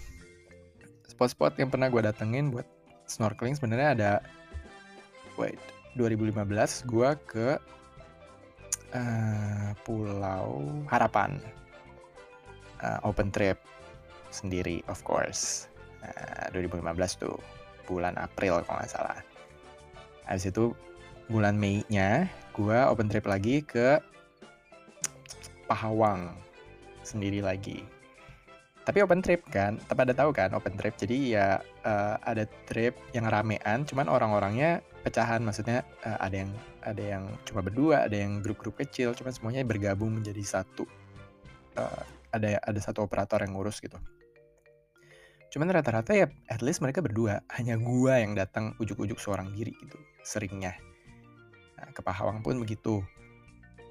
spot-spot 1.10 1.58
yang 1.58 1.72
pernah 1.72 1.90
gue 1.90 2.04
datengin 2.04 2.54
buat 2.54 2.68
snorkeling 3.10 3.58
sebenarnya 3.58 3.88
ada 3.98 4.12
wait 5.34 5.58
2015 5.98 6.90
gue 6.90 7.10
ke 7.26 7.48
uh, 8.94 9.70
Pulau 9.82 10.62
Harapan 10.90 11.38
uh, 12.82 12.98
open 13.06 13.30
trip 13.30 13.58
sendiri 14.34 14.82
of 14.90 14.98
course. 15.06 15.70
Uh, 16.02 16.50
2015 16.52 17.22
tuh 17.22 17.38
bulan 17.86 18.18
April 18.18 18.64
kalau 18.66 18.82
nggak 18.82 18.92
salah. 18.92 19.18
Habis 20.26 20.50
itu 20.50 20.74
bulan 21.28 21.56
Mei-nya 21.56 22.28
gue 22.52 22.78
open 22.84 23.08
trip 23.08 23.24
lagi 23.24 23.64
ke 23.64 24.00
Pahawang 25.64 26.36
sendiri 27.00 27.40
lagi. 27.40 27.80
Tapi 28.84 29.00
open 29.00 29.24
trip 29.24 29.40
kan 29.48 29.80
pada 29.88 30.12
tahu 30.12 30.36
kan 30.36 30.52
open 30.52 30.76
trip? 30.76 30.92
Jadi 31.00 31.32
ya 31.32 31.56
uh, 31.88 32.20
ada 32.20 32.44
trip 32.68 32.92
yang 33.16 33.24
ramean 33.24 33.88
cuman 33.88 34.12
orang-orangnya 34.12 34.84
pecahan. 35.00 35.40
Maksudnya 35.40 35.88
uh, 36.04 36.20
ada 36.20 36.44
yang 36.44 36.52
ada 36.84 37.00
yang 37.00 37.24
cuma 37.48 37.64
berdua 37.64 38.04
ada 38.04 38.12
yang 38.12 38.44
grup-grup 38.44 38.76
kecil 38.76 39.16
cuman 39.16 39.32
semuanya 39.32 39.64
bergabung 39.64 40.12
menjadi 40.20 40.60
satu. 40.60 40.84
Uh, 41.80 42.04
ada 42.36 42.60
ada 42.60 42.80
satu 42.82 43.06
operator 43.06 43.40
yang 43.40 43.56
ngurus 43.56 43.80
gitu 43.80 43.96
cuman 45.54 45.70
rata-rata 45.70 46.10
ya 46.18 46.26
at 46.50 46.66
least 46.66 46.82
mereka 46.82 46.98
berdua. 46.98 47.46
Hanya 47.54 47.78
gua 47.78 48.18
yang 48.18 48.34
datang 48.34 48.74
ujuk-ujuk 48.82 49.22
seorang 49.22 49.54
diri 49.54 49.70
gitu 49.78 49.94
seringnya. 50.26 50.74
Nah, 51.78 51.94
ke 51.94 52.02
Pahawang 52.02 52.42
pun 52.42 52.58
begitu. 52.58 53.06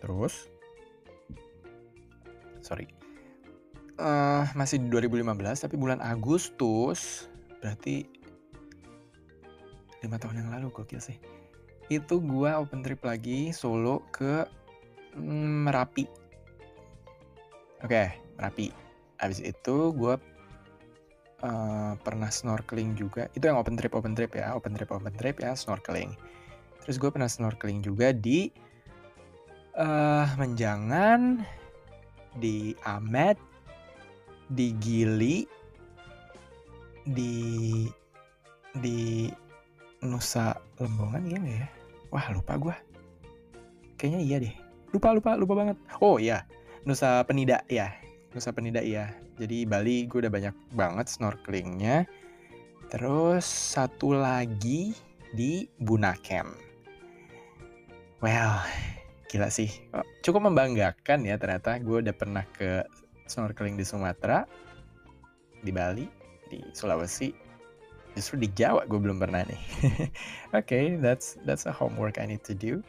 Terus? 0.04 0.52
Sorry. 2.60 2.92
Uh, 3.96 4.44
masih 4.60 4.84
di 4.84 4.92
2015 4.92 5.24
tapi 5.64 5.80
bulan 5.80 6.04
Agustus 6.04 7.32
berarti 7.64 8.04
lima 10.04 10.20
tahun 10.20 10.44
yang 10.44 10.50
lalu 10.52 10.68
gokil 10.68 11.00
sih. 11.00 11.16
Itu 11.88 12.20
gua 12.20 12.60
open 12.60 12.84
trip 12.84 13.00
lagi 13.08 13.56
solo 13.56 14.04
ke 14.12 14.44
mm, 15.16 15.72
Merapi. 15.72 16.12
Oke 17.80 17.88
okay, 17.88 18.08
Merapi. 18.36 18.68
Habis 19.16 19.40
itu 19.40 19.96
gue 19.96 20.20
uh, 21.44 21.94
pernah 22.00 22.32
snorkeling 22.32 22.96
juga. 22.96 23.28
Itu 23.36 23.52
yang 23.52 23.60
open 23.60 23.76
trip 23.76 23.94
open 23.94 24.16
trip 24.16 24.34
ya, 24.34 24.56
open 24.56 24.74
trip 24.74 24.90
open 24.90 25.14
trip 25.14 25.38
ya 25.44 25.54
snorkeling. 25.54 26.16
Terus 26.84 26.96
gue 27.00 27.12
pernah 27.12 27.30
snorkeling 27.30 27.84
juga 27.84 28.12
di 28.16 28.50
uh, 29.78 30.28
Menjangan, 30.40 31.44
di 32.40 32.74
Amet, 32.88 33.38
di 34.52 34.76
Gili, 34.80 35.48
di 37.04 37.88
di 38.74 39.30
Nusa 40.04 40.58
Lembongan 40.82 41.24
iya 41.30 41.38
nggak 41.40 41.58
ya? 41.62 41.70
Wah 42.12 42.26
lupa 42.36 42.54
gue. 42.60 42.76
Kayaknya 43.96 44.20
iya 44.20 44.38
deh. 44.44 44.56
Lupa 44.92 45.16
lupa 45.16 45.40
lupa 45.40 45.54
banget. 45.56 45.78
Oh 46.04 46.20
iya, 46.20 46.44
Nusa 46.84 47.24
Penida 47.24 47.64
ya. 47.72 48.03
Nusa 48.34 48.50
Penida 48.50 48.82
ya. 48.82 49.14
Jadi 49.38 49.66
Bali 49.70 50.10
gue 50.10 50.26
udah 50.26 50.34
banyak 50.34 50.56
banget 50.74 51.06
snorkelingnya. 51.10 52.10
Terus 52.90 53.46
satu 53.46 54.18
lagi 54.18 54.98
di 55.34 55.70
Bunaken. 55.82 56.50
Well, 58.22 58.58
gila 59.30 59.50
sih. 59.54 59.70
Cukup 60.26 60.50
membanggakan 60.50 61.26
ya 61.26 61.38
ternyata 61.38 61.78
gue 61.78 62.02
udah 62.06 62.16
pernah 62.16 62.46
ke 62.58 62.82
snorkeling 63.30 63.78
di 63.78 63.86
Sumatera, 63.86 64.46
di 65.62 65.70
Bali, 65.74 66.06
di 66.50 66.62
Sulawesi, 66.74 67.34
justru 68.14 68.38
di 68.42 68.50
Jawa 68.54 68.86
gue 68.86 68.98
belum 68.98 69.18
pernah 69.18 69.42
nih. 69.46 69.62
Oke, 70.54 70.62
okay, 70.62 70.86
that's 71.02 71.38
that's 71.46 71.66
a 71.66 71.74
homework 71.74 72.22
I 72.22 72.30
need 72.30 72.46
to 72.46 72.54
do. 72.54 72.82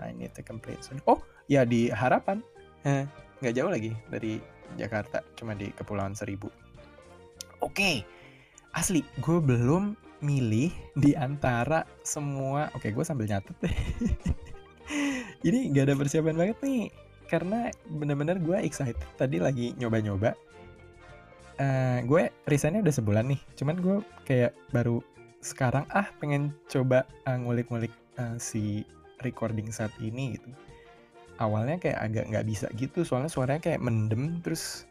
I 0.00 0.12
need 0.12 0.36
to 0.36 0.44
complete 0.44 0.84
soon. 0.84 1.00
Oh, 1.08 1.20
ya 1.48 1.64
di 1.64 1.88
Harapan. 1.88 2.44
Nggak 3.40 3.54
jauh 3.56 3.68
lagi 3.68 3.92
dari 4.08 4.40
Jakarta, 4.74 5.22
cuma 5.38 5.54
di 5.54 5.70
Kepulauan 5.70 6.18
Seribu. 6.18 6.50
Oke, 7.62 7.72
okay. 7.72 7.96
asli 8.74 9.06
gue 9.22 9.38
belum 9.38 9.94
milih 10.20 10.74
di 10.98 11.14
antara 11.14 11.86
semua. 12.02 12.68
Oke, 12.74 12.88
okay, 12.88 12.90
gue 12.92 13.04
sambil 13.06 13.30
nyatet 13.30 13.56
deh. 13.62 13.76
Ini 15.46 15.70
nggak 15.70 15.84
ada 15.86 15.94
persiapan 15.94 16.36
banget 16.36 16.58
nih, 16.62 16.90
karena 17.30 17.70
bener-bener 17.86 18.42
gue 18.42 18.58
excited. 18.60 18.98
Tadi 19.14 19.38
lagi 19.38 19.72
nyoba-nyoba 19.78 20.46
uh, 21.60 21.98
gue 22.04 22.22
resignnya 22.48 22.84
udah 22.84 22.94
sebulan 22.94 23.24
nih 23.32 23.40
cuman 23.56 23.76
gue 23.80 23.96
kayak 24.28 24.52
baru 24.72 25.00
sekarang 25.40 25.84
ah 25.92 26.08
pengen 26.18 26.52
coba 26.66 27.04
uh, 27.28 27.38
ngulik-ngulik 27.38 27.92
uh, 28.20 28.36
si 28.40 28.84
recording 29.24 29.70
saat 29.72 29.92
ini 30.00 30.36
gitu 30.36 30.48
awalnya 31.36 31.76
kayak 31.76 31.98
agak 32.00 32.24
nggak 32.32 32.46
bisa 32.48 32.66
gitu 32.76 33.04
soalnya 33.04 33.28
suaranya 33.28 33.60
kayak 33.60 33.80
mendem 33.84 34.40
terus 34.40 34.88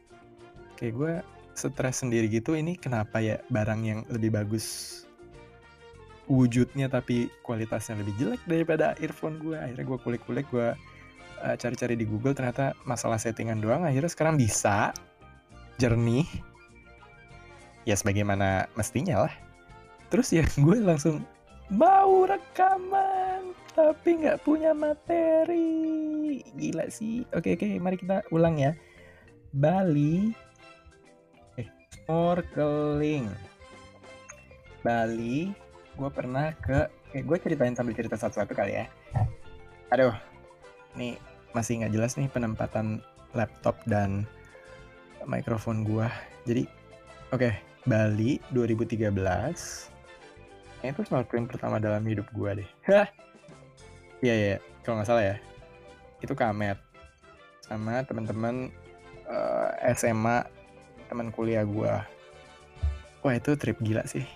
kayak 0.77 0.93
gue 0.93 1.13
stres 1.55 2.03
sendiri 2.03 2.27
gitu. 2.27 2.53
Ini 2.53 2.75
kenapa 2.77 3.23
ya 3.23 3.39
barang 3.47 3.81
yang 3.81 3.99
lebih 4.11 4.35
bagus 4.35 5.01
wujudnya 6.25 6.89
tapi 6.89 7.29
kualitasnya 7.45 8.01
lebih 8.01 8.13
jelek 8.17 8.41
daripada 8.49 8.97
earphone 8.97 9.37
gue 9.37 9.53
akhirnya 9.53 9.85
gue 9.85 9.99
kulik-kulik 10.01 10.47
gue 10.49 10.73
uh, 11.45 11.55
cari-cari 11.55 11.93
di 11.93 12.05
Google 12.05 12.33
ternyata 12.33 12.75
masalah 12.83 13.17
settingan 13.17 13.63
doang. 13.63 13.87
Akhirnya 13.87 14.11
sekarang 14.11 14.35
bisa 14.37 14.91
jernih. 15.79 16.27
Ya 17.85 17.93
sebagaimana 17.93 18.65
mestinya 18.73 19.25
lah. 19.25 19.33
Terus 20.11 20.29
ya 20.33 20.43
gue 20.65 20.77
langsung 20.83 21.23
mau 21.73 22.29
rekaman 22.29 23.35
tapi 23.75 24.24
nggak 24.24 24.41
punya 24.48 24.72
materi. 24.72 26.41
Gila 26.55 26.88
sih. 26.88 27.27
Oke 27.36 27.60
oke 27.60 27.67
mari 27.84 28.00
kita 28.00 28.24
ulang 28.32 28.58
ya. 28.58 28.72
Bali. 29.51 30.32
Eh 31.60 31.67
snorkeling. 31.91 33.27
Bali. 34.82 35.51
Gue 35.96 36.10
pernah 36.12 36.55
ke 36.55 36.88
eh, 37.12 37.24
gue 37.24 37.38
ceritain 37.39 37.75
sambil 37.75 37.94
cerita 37.94 38.15
satu-satu 38.15 38.55
kali 38.55 38.79
ya. 38.79 38.88
Aduh 39.91 40.15
nih 40.96 41.20
masih 41.51 41.84
nggak 41.84 41.94
jelas 41.94 42.15
nih 42.15 42.32
penempatan 42.32 43.03
laptop 43.36 43.75
dan 43.88 44.24
mikrofon 45.27 45.84
gue 45.84 46.08
jadi 46.48 46.63
oke 47.36 47.44
okay, 47.44 47.53
Bali 47.88 48.39
2013 48.55 49.12
Kayaknya 50.75 50.91
itu 50.91 51.01
snorkeling 51.08 51.48
pertama 51.48 51.79
dalam 51.79 52.03
hidup 52.08 52.27
gue 52.32 52.63
deh 52.63 52.70
Iya 54.24 54.36
iya 54.36 54.57
kalau 54.86 55.01
nggak 55.01 55.10
salah 55.10 55.24
ya. 55.24 55.36
Itu 56.24 56.38
Kamet. 56.38 56.79
Sama 57.65 58.05
teman-teman 58.05 58.69
uh, 59.25 59.69
eh, 59.81 59.98
SMA 59.98 60.45
Teman 61.05 61.29
kuliah 61.34 61.65
gue 61.65 61.93
Wah 63.25 63.34
itu 63.34 63.57
trip 63.57 63.81
gila 63.81 64.05
sih. 64.05 64.22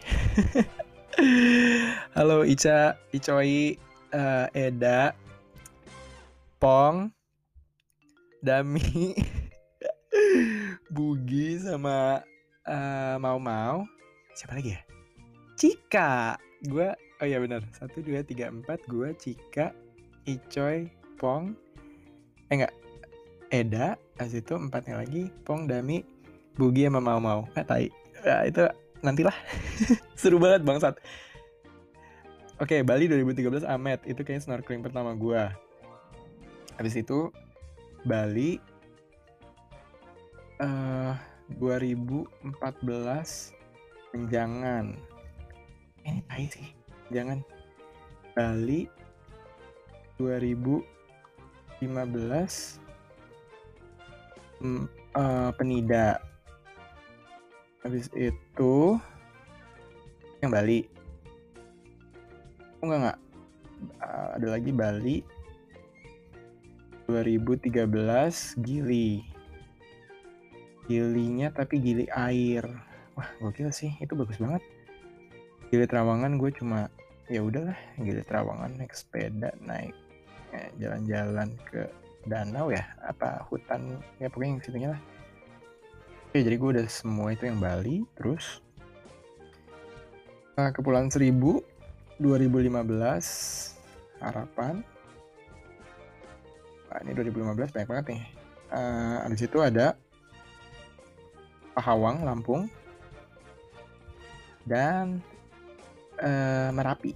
Halo 2.17 2.41
Ica, 2.41 2.97
Icoi, 3.13 3.77
uh, 4.17 4.49
Eda, 4.49 5.13
Pong, 6.57 7.13
Dami, 8.41 9.13
Bugi 10.95 11.61
sama 11.61 12.25
uh, 12.65 13.15
mau 13.21 13.37
mau. 13.37 13.85
Siapa 14.33 14.57
lagi 14.57 14.73
ya? 14.73 14.81
Cika. 15.53 16.41
Gue 16.65 16.89
oh 17.19 17.27
iya 17.27 17.39
benar. 17.39 17.61
Satu 17.75 18.01
dua 18.01 18.23
tiga 18.23 18.49
empat. 18.49 18.83
Gue 18.87 19.13
Cika 19.15 19.75
Icoy 20.25 20.89
Pong. 21.19 21.55
Eh 22.49 22.55
enggak. 22.59 22.73
Eda 23.49 23.97
as 24.21 24.37
itu 24.37 24.53
empatnya 24.53 25.01
lagi 25.01 25.33
Pong 25.41 25.65
Dami 25.65 26.05
Bugi 26.59 26.87
sama 26.87 26.99
mau 26.99 27.19
mau. 27.19 27.41
Eh 27.55 27.63
tai. 27.63 27.87
Ya, 28.23 28.43
itu 28.43 28.67
nantilah. 28.99 29.35
Seru 30.19 30.37
banget 30.37 30.67
bangsat. 30.67 30.99
Oke, 32.59 32.83
Bali 32.83 33.07
2013 33.07 33.63
Amet 33.63 34.03
itu 34.03 34.19
kayaknya 34.27 34.43
snorkeling 34.43 34.83
pertama 34.83 35.15
gue. 35.15 35.39
Habis 36.75 36.99
itu 36.99 37.31
Bali 38.03 38.59
uh, 40.59 41.15
2014 41.55 43.55
Menjangan 44.09 44.97
ini 46.01 46.25
tai 46.25 46.49
sih 46.49 46.78
jangan 47.09 47.41
Bali 48.37 48.85
2015 50.19 50.83
mm, 54.61 54.85
uh, 55.15 55.49
Penida. 55.55 56.19
Habis 57.81 58.11
itu 58.13 58.99
yang 60.43 60.51
Bali. 60.51 60.83
Oh 62.79 62.85
enggak 62.87 62.99
enggak. 62.99 63.19
Uh, 64.03 64.29
ada 64.35 64.47
lagi 64.59 64.71
Bali. 64.75 65.17
2013 67.07 67.89
Gili. 68.61 69.23
Gilinya 70.85 71.49
tapi 71.55 71.79
gili 71.79 72.05
air. 72.11 72.67
Wah 73.15 73.29
gokil 73.39 73.71
sih. 73.71 73.95
Itu 74.03 74.19
bagus 74.19 74.37
banget. 74.37 74.61
Gili 75.71 75.85
terawangan 75.87 76.35
gue 76.35 76.51
cuma 76.53 76.91
ya 77.29 77.45
udahlah 77.45 77.77
gili 78.01 78.25
terawangan 78.25 78.73
naik 78.81 78.93
sepeda 78.97 79.53
naik 79.61 79.93
eh, 80.49 80.69
jalan-jalan 80.81 81.53
ke 81.69 81.85
danau 82.25 82.73
ya 82.73 82.83
apa 83.05 83.45
hutan 83.47 84.01
ya 84.17 84.27
pokoknya 84.27 84.49
yang 84.57 84.63
situnya 84.65 84.89
lah. 84.97 85.01
Oke 86.29 86.41
jadi 86.41 86.55
gue 86.57 86.69
udah 86.77 86.87
semua 86.89 87.33
itu 87.33 87.45
yang 87.45 87.61
Bali 87.61 88.05
terus 88.17 88.61
uh, 90.57 90.69
Kepulauan 90.73 91.13
Seribu 91.13 91.61
2015 92.19 92.83
harapan. 94.19 94.83
Nah, 96.89 96.99
ini 97.05 97.11
2015 97.15 97.73
banyak 97.73 97.89
banget 97.89 98.05
nih. 98.11 98.23
Uh, 98.69 99.25
abis 99.25 99.45
itu 99.47 99.57
ada 99.63 99.95
Pahawang, 101.79 102.27
Lampung, 102.27 102.67
dan 104.67 105.23
uh, 106.23 106.69
Merapi. 106.75 107.11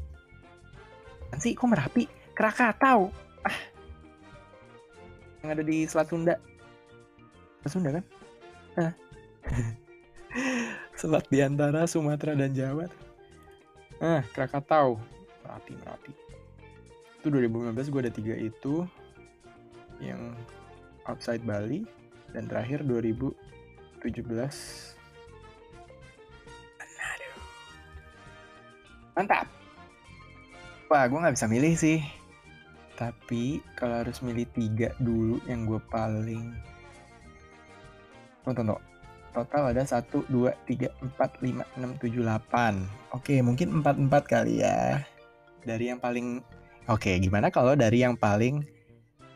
Sih, 1.42 1.58
kok 1.58 1.70
Merapi? 1.70 2.06
Krakatau. 2.34 3.10
Ah. 3.44 3.60
Yang 5.42 5.50
ada 5.50 5.64
di 5.64 5.78
Selat 5.90 6.08
Sunda. 6.10 6.36
Selat 7.62 7.72
Sunda 7.72 7.90
kan? 7.94 8.06
Ah. 8.78 8.94
Selat 11.00 11.26
di 11.28 11.40
antara 11.44 11.86
Sumatera 11.90 12.38
dan 12.38 12.54
Jawa. 12.54 12.88
Ah, 14.00 14.22
Krakatau. 14.34 14.98
Merapi, 15.44 15.74
Merapi. 15.78 16.12
Itu 17.20 17.28
2015 17.32 17.92
gue 17.92 18.02
ada 18.04 18.14
tiga 18.14 18.36
itu. 18.38 18.88
Yang 20.00 20.38
outside 21.10 21.44
Bali. 21.44 21.84
Dan 22.34 22.50
terakhir 22.50 22.82
2000 22.82 23.36
Mantap. 29.14 29.46
Wah, 30.90 31.06
gue 31.10 31.18
nggak 31.18 31.36
bisa 31.38 31.50
milih 31.50 31.74
sih. 31.78 32.00
Tapi 32.94 33.62
kalau 33.74 34.06
harus 34.06 34.22
milih 34.22 34.46
tiga 34.54 34.94
dulu 35.02 35.42
yang 35.50 35.66
gue 35.66 35.82
paling... 35.90 36.54
Tunggu, 38.46 38.58
tunggu. 38.60 38.78
total 39.34 39.74
ada 39.74 39.82
1, 39.82 40.30
2, 40.30 40.30
3, 40.30 40.94
4, 41.18 41.42
5, 41.42 41.66
6, 41.82 42.06
7, 42.06 42.22
8. 42.22 43.18
Oke, 43.18 43.42
mungkin 43.42 43.82
4-4 43.82 44.30
kali 44.30 44.62
ya. 44.62 45.02
Dari 45.66 45.90
yang 45.90 45.98
paling... 45.98 46.46
Oke, 46.86 47.18
gimana 47.18 47.50
kalau 47.50 47.74
dari 47.74 48.06
yang 48.06 48.14
paling... 48.14 48.62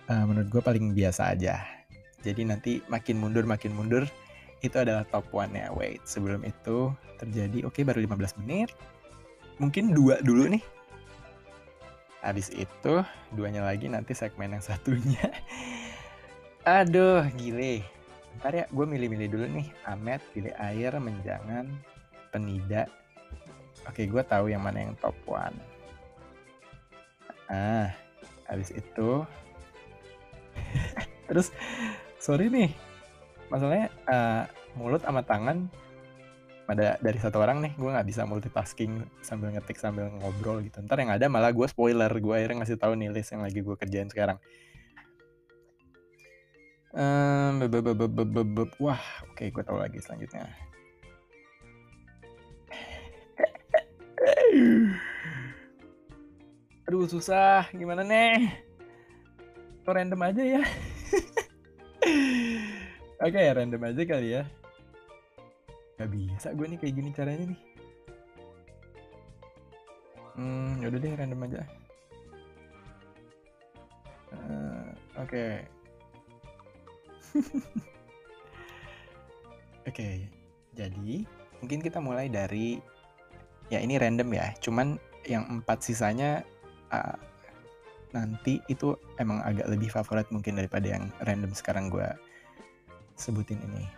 Uh, 0.06 0.24
menurut 0.30 0.54
gue 0.54 0.62
paling 0.62 0.94
biasa 0.94 1.34
aja. 1.34 1.66
Jadi 2.22 2.46
nanti 2.46 2.72
makin 2.86 3.18
mundur, 3.18 3.50
makin 3.50 3.74
mundur, 3.74 4.06
itu 4.62 4.78
adalah 4.78 5.06
top 5.10 5.26
one-nya. 5.34 5.74
Wait, 5.74 6.06
sebelum 6.06 6.46
itu 6.46 6.94
terjadi, 7.18 7.66
oke 7.66 7.82
baru 7.82 8.06
15 8.06 8.42
menit. 8.46 8.70
Mungkin 9.58 9.94
dua 9.94 10.22
dulu 10.22 10.50
nih. 10.50 10.64
Habis 12.22 12.54
itu, 12.54 12.94
duanya 13.34 13.66
lagi 13.66 13.90
nanti 13.90 14.14
segmen 14.14 14.54
yang 14.58 14.64
satunya. 14.66 15.32
Aduh, 16.68 17.24
gile 17.40 17.86
Ntar 18.38 18.54
ya, 18.54 18.66
gue 18.70 18.86
milih-milih 18.86 19.30
dulu 19.34 19.46
nih. 19.50 19.68
Amet, 19.90 20.22
pilih 20.30 20.54
air, 20.62 20.94
menjangan, 21.02 21.66
penida. 22.30 22.86
Oke, 23.90 24.06
gue 24.06 24.22
tahu 24.22 24.54
yang 24.54 24.62
mana 24.62 24.86
yang 24.86 24.94
top 25.02 25.18
one. 25.26 25.58
Ah, 27.50 27.90
habis 28.46 28.70
itu. 28.70 29.26
Terus, 31.32 31.50
sorry 32.22 32.54
nih. 32.54 32.70
Masalahnya 33.50 33.90
uh, 34.06 34.44
mulut 34.78 35.02
sama 35.02 35.26
tangan 35.26 35.66
pada 36.68 37.00
dari 37.00 37.16
satu 37.16 37.40
orang 37.40 37.64
nih 37.64 37.74
gue 37.80 37.88
nggak 37.88 38.08
bisa 38.12 38.28
multitasking 38.28 39.08
sambil 39.24 39.56
ngetik 39.56 39.80
sambil 39.80 40.12
ngobrol 40.20 40.60
gitu 40.60 40.84
ntar 40.84 41.00
yang 41.00 41.16
ada 41.16 41.32
malah 41.32 41.56
gue 41.56 41.64
spoiler 41.64 42.12
gue 42.12 42.34
akhirnya 42.36 42.68
ngasih 42.68 42.76
tahu 42.76 43.00
nih 43.00 43.08
list 43.08 43.32
yang 43.32 43.48
lagi 43.48 43.64
gue 43.64 43.76
kerjain 43.80 44.12
sekarang 44.12 44.36
Um, 46.98 47.62
Wah, 48.82 48.98
oke, 49.22 49.38
okay, 49.38 49.54
gue 49.54 49.62
tahu 49.62 49.78
lagi 49.78 50.02
selanjutnya. 50.02 50.50
Aduh, 56.90 57.06
susah. 57.06 57.70
Gimana 57.70 58.02
nih? 58.02 58.50
Kok 59.86 59.94
random 59.94 60.26
aja 60.26 60.42
ya? 60.42 60.64
oke, 63.22 63.30
okay, 63.30 63.46
random 63.54 63.94
aja 63.94 64.02
kali 64.02 64.42
ya. 64.42 64.50
Gak 65.98 66.10
bisa 66.14 66.54
gue 66.54 66.66
nih 66.70 66.80
kayak 66.80 66.94
gini 66.94 67.10
caranya 67.14 67.46
nih. 67.52 67.62
Hmm, 70.38 70.78
yaudah 70.86 71.00
deh 71.02 71.18
random 71.18 71.46
aja. 71.50 71.62
Uh, 74.30 74.94
oke. 75.18 75.30
Okay. 75.34 75.54
Oke, 79.88 80.28
jadi 80.76 81.24
mungkin 81.64 81.80
kita 81.80 82.04
mulai 82.04 82.28
dari 82.28 82.76
ya 83.72 83.80
ini 83.80 83.96
random 83.96 84.28
ya. 84.36 84.52
Cuman 84.60 85.00
yang 85.24 85.48
empat 85.48 85.80
sisanya 85.80 86.44
uh, 86.92 87.16
nanti 88.12 88.60
itu 88.68 89.00
emang 89.16 89.40
agak 89.48 89.64
lebih 89.72 89.88
favorit 89.88 90.28
mungkin 90.28 90.60
daripada 90.60 90.92
yang 90.92 91.08
random 91.24 91.56
sekarang 91.56 91.88
gue 91.88 92.08
sebutin 93.16 93.64
ini. 93.64 93.97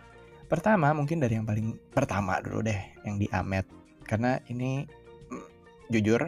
Pertama 0.50 0.90
mungkin 0.90 1.22
dari 1.22 1.38
yang 1.38 1.46
paling 1.46 1.78
pertama 1.94 2.42
dulu 2.42 2.66
deh, 2.66 2.80
yang 3.06 3.22
di 3.22 3.30
Amet. 3.30 3.62
Karena 4.02 4.42
ini 4.50 4.82
mm, 5.30 5.46
jujur 5.94 6.26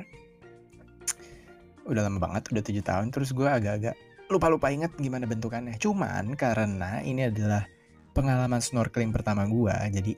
udah 1.83 2.02
lama 2.07 2.23
banget, 2.23 2.47
udah 2.55 2.62
tujuh 2.62 2.87
tahun. 2.87 3.11
Terus 3.11 3.35
gue 3.35 3.50
agak-agak 3.50 3.99
lupa-lupa 4.31 4.71
inget 4.71 4.95
gimana 4.95 5.26
bentukannya. 5.26 5.75
Cuman 5.83 6.38
karena 6.38 7.02
ini 7.02 7.26
adalah 7.26 7.67
pengalaman 8.14 8.62
snorkeling 8.62 9.11
pertama 9.11 9.43
gue, 9.50 9.75
jadi 9.91 10.12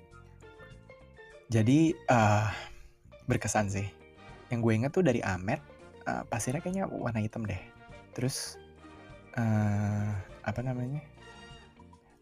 jadi 1.49 1.97
uh, 2.12 2.53
berkesan 3.25 3.73
sih. 3.73 3.88
Yang 4.53 4.61
gue 4.61 4.73
inget 4.77 4.93
tuh 4.93 5.05
dari 5.07 5.25
Amet, 5.25 5.64
uh, 6.05 6.29
pasirnya 6.29 6.61
kayaknya 6.61 6.85
warna 6.93 7.25
hitam 7.25 7.49
deh. 7.49 7.61
Terus 8.12 8.61
uh, 9.40 10.12
apa 10.45 10.61
namanya? 10.61 11.01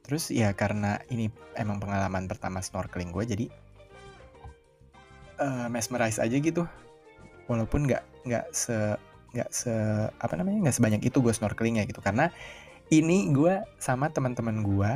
Terus 0.03 0.31
ya 0.35 0.51
karena 0.53 0.99
ini 1.09 1.31
emang 1.55 1.79
pengalaman 1.79 2.27
pertama 2.27 2.59
snorkeling 2.59 3.15
gue, 3.15 3.25
jadi 3.25 3.47
uh, 5.39 5.67
mesmerize 5.71 6.19
aja 6.19 6.37
gitu. 6.37 6.67
Walaupun 7.47 7.87
nggak 7.87 8.03
nggak 8.27 8.47
se 8.55 8.75
nggak 9.33 9.51
se 9.51 9.73
apa 10.21 10.35
namanya 10.37 10.69
nggak 10.69 10.77
sebanyak 10.77 11.03
itu 11.07 11.19
gue 11.23 11.33
snorkelingnya 11.33 11.87
gitu. 11.87 12.03
Karena 12.03 12.29
ini 12.91 13.31
gue 13.31 13.63
sama 13.79 14.11
teman-teman 14.11 14.61
gue 14.61 14.93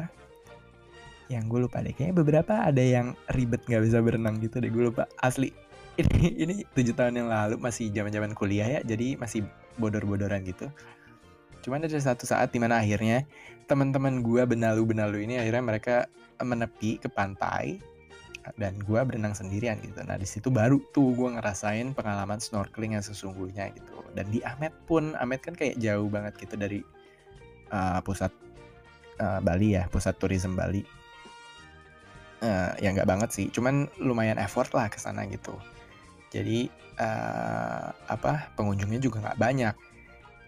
yang 1.27 1.51
gue 1.51 1.59
lupa 1.67 1.83
deh 1.83 1.91
kayaknya 1.91 2.23
beberapa 2.23 2.55
ada 2.63 2.79
yang 2.79 3.19
ribet 3.35 3.59
nggak 3.67 3.83
bisa 3.83 3.99
berenang 3.99 4.39
gitu 4.43 4.59
deh 4.59 4.71
gue 4.71 4.91
lupa. 4.91 5.11
Asli 5.23 5.51
ini 5.97 6.29
ini 6.37 6.55
tujuh 6.77 6.93
tahun 6.93 7.25
yang 7.25 7.29
lalu 7.33 7.57
masih 7.57 7.89
zaman 7.89 8.13
zaman 8.13 8.33
kuliah 8.37 8.69
ya 8.69 8.81
jadi 8.85 9.17
masih 9.17 9.49
bodor-bodoran 9.81 10.45
gitu 10.45 10.69
cuman 11.67 11.83
ada 11.83 11.99
satu 11.99 12.23
saat 12.23 12.55
di 12.55 12.63
mana 12.63 12.79
akhirnya 12.79 13.27
teman-teman 13.67 14.23
gue 14.23 14.47
benalu-benalu 14.47 15.27
ini 15.27 15.43
akhirnya 15.43 15.65
mereka 15.67 15.97
menepi 16.39 17.03
ke 17.03 17.11
pantai 17.11 17.83
dan 18.55 18.79
gue 18.79 19.01
berenang 19.03 19.35
sendirian 19.35 19.75
gitu. 19.83 19.99
Nah 20.07 20.15
di 20.15 20.29
situ 20.29 20.55
baru 20.55 20.79
tuh 20.95 21.11
gue 21.19 21.35
ngerasain 21.35 21.91
pengalaman 21.99 22.39
snorkeling 22.39 22.95
yang 22.95 23.03
sesungguhnya 23.03 23.75
gitu. 23.75 23.99
Dan 24.15 24.31
di 24.31 24.39
Amet 24.47 24.71
pun, 24.87 25.19
Amet 25.19 25.43
kan 25.43 25.59
kayak 25.59 25.83
jauh 25.83 26.07
banget 26.07 26.39
gitu 26.39 26.55
dari 26.55 26.79
uh, 27.75 27.99
pusat 28.07 28.31
uh, 29.19 29.43
Bali 29.43 29.75
ya, 29.75 29.91
pusat 29.91 30.15
tourism 30.23 30.55
Bali. 30.55 30.87
Uh, 32.39 32.71
ya 32.79 32.95
nggak 32.95 33.09
banget 33.09 33.31
sih, 33.35 33.47
cuman 33.51 33.91
lumayan 33.99 34.39
effort 34.39 34.71
lah 34.77 34.87
ke 34.87 35.01
sana 35.03 35.27
gitu. 35.27 35.57
Jadi 36.31 36.71
uh, 37.03 37.91
apa 38.07 38.55
pengunjungnya 38.55 39.03
juga 39.03 39.27
nggak 39.27 39.41
banyak. 39.41 39.75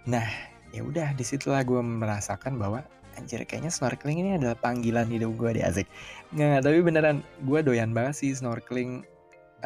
Nah 0.06 0.28
ya 0.72 0.84
udah 0.84 1.16
di 1.16 1.24
situlah 1.24 1.64
gue 1.64 1.80
merasakan 1.80 2.60
bahwa 2.60 2.84
anjir 3.18 3.42
kayaknya 3.42 3.74
snorkeling 3.74 4.22
ini 4.22 4.30
adalah 4.38 4.54
panggilan 4.54 5.10
hidup 5.10 5.34
gue 5.34 5.58
di 5.58 5.62
asik. 5.66 5.90
Nggak 6.32 6.62
tapi 6.62 6.78
beneran 6.84 7.16
gue 7.42 7.60
doyan 7.64 7.90
banget 7.90 8.14
sih 8.22 8.30
snorkeling 8.36 9.02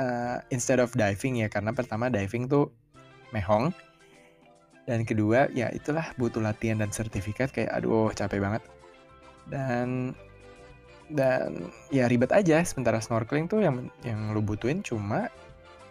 uh, 0.00 0.40
instead 0.48 0.80
of 0.80 0.94
diving 0.96 1.44
ya 1.44 1.48
karena 1.52 1.70
pertama 1.76 2.08
diving 2.08 2.48
tuh 2.48 2.72
mehong 3.36 3.72
dan 4.88 5.06
kedua 5.06 5.46
ya 5.54 5.70
itulah 5.70 6.10
butuh 6.18 6.42
latihan 6.42 6.82
dan 6.82 6.90
sertifikat 6.90 7.52
kayak 7.52 7.70
aduh 7.70 8.10
capek 8.10 8.40
banget. 8.40 8.62
Dan 9.46 10.16
dan 11.12 11.68
ya 11.92 12.08
ribet 12.08 12.32
aja 12.32 12.64
sementara 12.64 12.98
snorkeling 12.98 13.46
tuh 13.46 13.60
yang 13.60 13.92
yang 14.02 14.32
lu 14.32 14.40
butuhin 14.40 14.80
cuma 14.80 15.28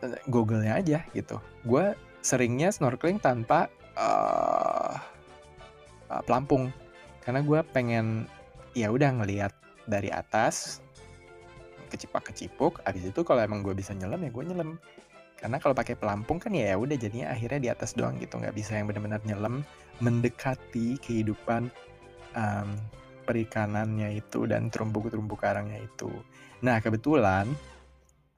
eh, 0.02 0.17
google-nya 0.28 0.82
aja 0.82 1.00
gitu. 1.13 1.38
Gue 1.63 1.93
seringnya 2.26 2.74
snorkeling 2.74 3.21
tanpa 3.21 3.69
uh, 3.97 4.95
uh, 6.12 6.21
pelampung. 6.27 6.69
Karena 7.21 7.45
gue 7.45 7.60
pengen 7.71 8.25
ya 8.75 8.89
udah 8.89 9.12
ngelihat 9.21 9.54
dari 9.86 10.08
atas 10.10 10.80
kecipak 11.91 12.32
kecipuk 12.32 12.80
abis 12.88 13.12
itu 13.12 13.19
kalau 13.27 13.43
emang 13.43 13.60
gue 13.60 13.75
bisa 13.75 13.91
nyelam 13.91 14.21
ya 14.23 14.32
gue 14.32 14.43
nyelam. 14.47 14.69
Karena 15.41 15.58
kalau 15.58 15.73
pakai 15.73 15.97
pelampung 15.97 16.38
kan 16.38 16.54
ya 16.54 16.77
udah 16.77 16.93
jadinya 16.93 17.34
akhirnya 17.34 17.60
di 17.60 17.69
atas 17.73 17.97
doang 17.97 18.15
gitu. 18.21 18.38
Nggak 18.38 18.56
bisa 18.56 18.77
yang 18.77 18.86
benar-benar 18.86 19.21
nyelam 19.25 19.65
mendekati 20.01 21.01
kehidupan 21.01 21.69
um, 22.38 22.69
perikanannya 23.25 24.21
itu 24.21 24.45
dan 24.49 24.69
terumbu-terumbu 24.69 25.34
karangnya 25.38 25.82
itu. 25.82 26.10
Nah 26.62 26.77
kebetulan 26.82 27.49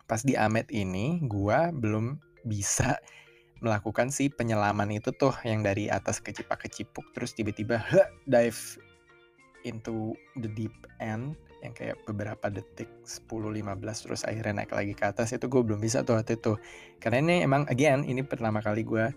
pas 0.07 0.21
di 0.23 0.35
Amet 0.35 0.67
ini 0.71 1.19
gue 1.23 1.59
belum 1.75 2.19
bisa 2.43 2.99
melakukan 3.63 4.11
si 4.11 4.27
penyelaman 4.27 4.91
itu 4.91 5.15
tuh 5.15 5.31
yang 5.47 5.63
dari 5.63 5.87
atas 5.87 6.19
kecipak 6.19 6.67
kecipuk 6.67 7.07
terus 7.15 7.31
tiba-tiba 7.31 7.79
dive 8.27 8.77
into 9.63 10.13
the 10.43 10.51
deep 10.51 10.75
end 10.99 11.39
yang 11.63 11.71
kayak 11.71 11.95
beberapa 12.03 12.51
detik 12.51 12.91
10-15 13.07 13.79
terus 14.03 14.21
akhirnya 14.27 14.61
naik 14.61 14.75
lagi 14.75 14.91
ke 14.91 15.07
atas 15.07 15.31
itu 15.31 15.47
gue 15.47 15.63
belum 15.63 15.79
bisa 15.79 16.03
tuh 16.03 16.19
waktu 16.19 16.35
itu. 16.35 16.59
Karena 16.99 17.23
ini 17.23 17.47
emang 17.47 17.63
again 17.71 18.03
ini 18.03 18.19
pertama 18.19 18.59
kali 18.59 18.83
gue 18.83 19.07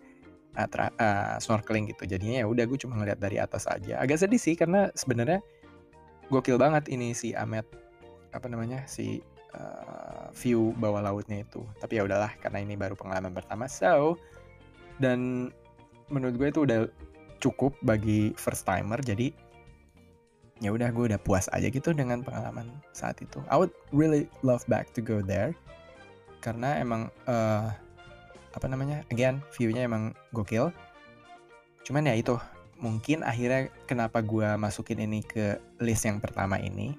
uh, 0.54 0.68
uh, 0.78 1.36
snorkeling 1.42 1.90
gitu. 1.90 2.06
Jadinya 2.06 2.42
ya 2.42 2.46
udah 2.46 2.64
gue 2.70 2.78
cuma 2.78 2.94
ngeliat 3.02 3.18
dari 3.18 3.42
atas 3.42 3.66
aja. 3.66 3.98
Agak 3.98 4.22
sedih 4.22 4.38
sih 4.38 4.54
karena 4.54 4.94
sebenarnya 4.94 5.42
gokil 6.30 6.54
banget 6.54 6.86
ini 6.86 7.18
si 7.18 7.34
Amet 7.34 7.66
apa 8.30 8.46
namanya 8.46 8.86
si 8.86 9.26
uh, 9.56 10.28
view 10.36 10.76
bawah 10.76 11.02
lautnya 11.02 11.42
itu. 11.42 11.64
Tapi 11.80 11.98
ya 11.98 12.02
udahlah 12.04 12.32
karena 12.38 12.62
ini 12.62 12.76
baru 12.76 12.94
pengalaman 12.94 13.32
pertama 13.32 13.66
so 13.66 14.20
dan 15.02 15.50
menurut 16.08 16.36
gue 16.38 16.48
itu 16.48 16.60
udah 16.64 16.80
cukup 17.42 17.76
bagi 17.84 18.32
first 18.40 18.64
timer 18.64 18.96
jadi 19.04 19.28
ya 20.64 20.72
udah 20.72 20.88
gue 20.88 21.12
udah 21.12 21.20
puas 21.20 21.52
aja 21.52 21.68
gitu 21.68 21.92
dengan 21.92 22.24
pengalaman 22.24 22.68
saat 22.96 23.20
itu. 23.20 23.42
I 23.52 23.60
would 23.60 23.72
really 23.92 24.28
love 24.40 24.64
back 24.68 24.92
to 24.96 25.04
go 25.04 25.20
there 25.20 25.52
karena 26.40 26.80
emang 26.80 27.12
uh, 27.28 27.68
apa 28.56 28.66
namanya 28.70 29.04
again 29.12 29.44
viewnya 29.52 29.84
emang 29.84 30.16
gokil. 30.32 30.72
Cuman 31.84 32.08
ya 32.08 32.16
itu 32.16 32.40
mungkin 32.80 33.24
akhirnya 33.24 33.72
kenapa 33.84 34.20
gue 34.20 34.48
masukin 34.56 35.00
ini 35.04 35.24
ke 35.24 35.60
list 35.80 36.04
yang 36.04 36.20
pertama 36.20 36.60
ini 36.60 36.96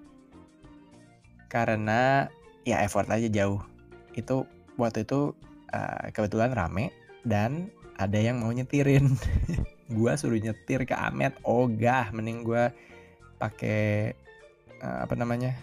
karena 1.50 2.28
ya 2.68 2.84
effort 2.84 3.08
aja 3.08 3.32
jauh. 3.32 3.64
Itu 4.12 4.44
waktu 4.76 5.08
itu 5.08 5.32
uh, 5.72 6.12
kebetulan 6.12 6.52
rame 6.52 6.92
dan 7.24 7.72
ada 7.96 8.20
yang 8.20 8.44
mau 8.44 8.52
nyetirin. 8.52 9.16
gua 9.96 10.20
suruh 10.20 10.36
nyetir 10.36 10.84
ke 10.84 10.92
Amet, 10.92 11.32
ogah 11.48 12.12
mending 12.12 12.44
gua 12.44 12.76
pakai 13.40 14.12
uh, 14.84 15.08
apa 15.08 15.16
namanya? 15.16 15.56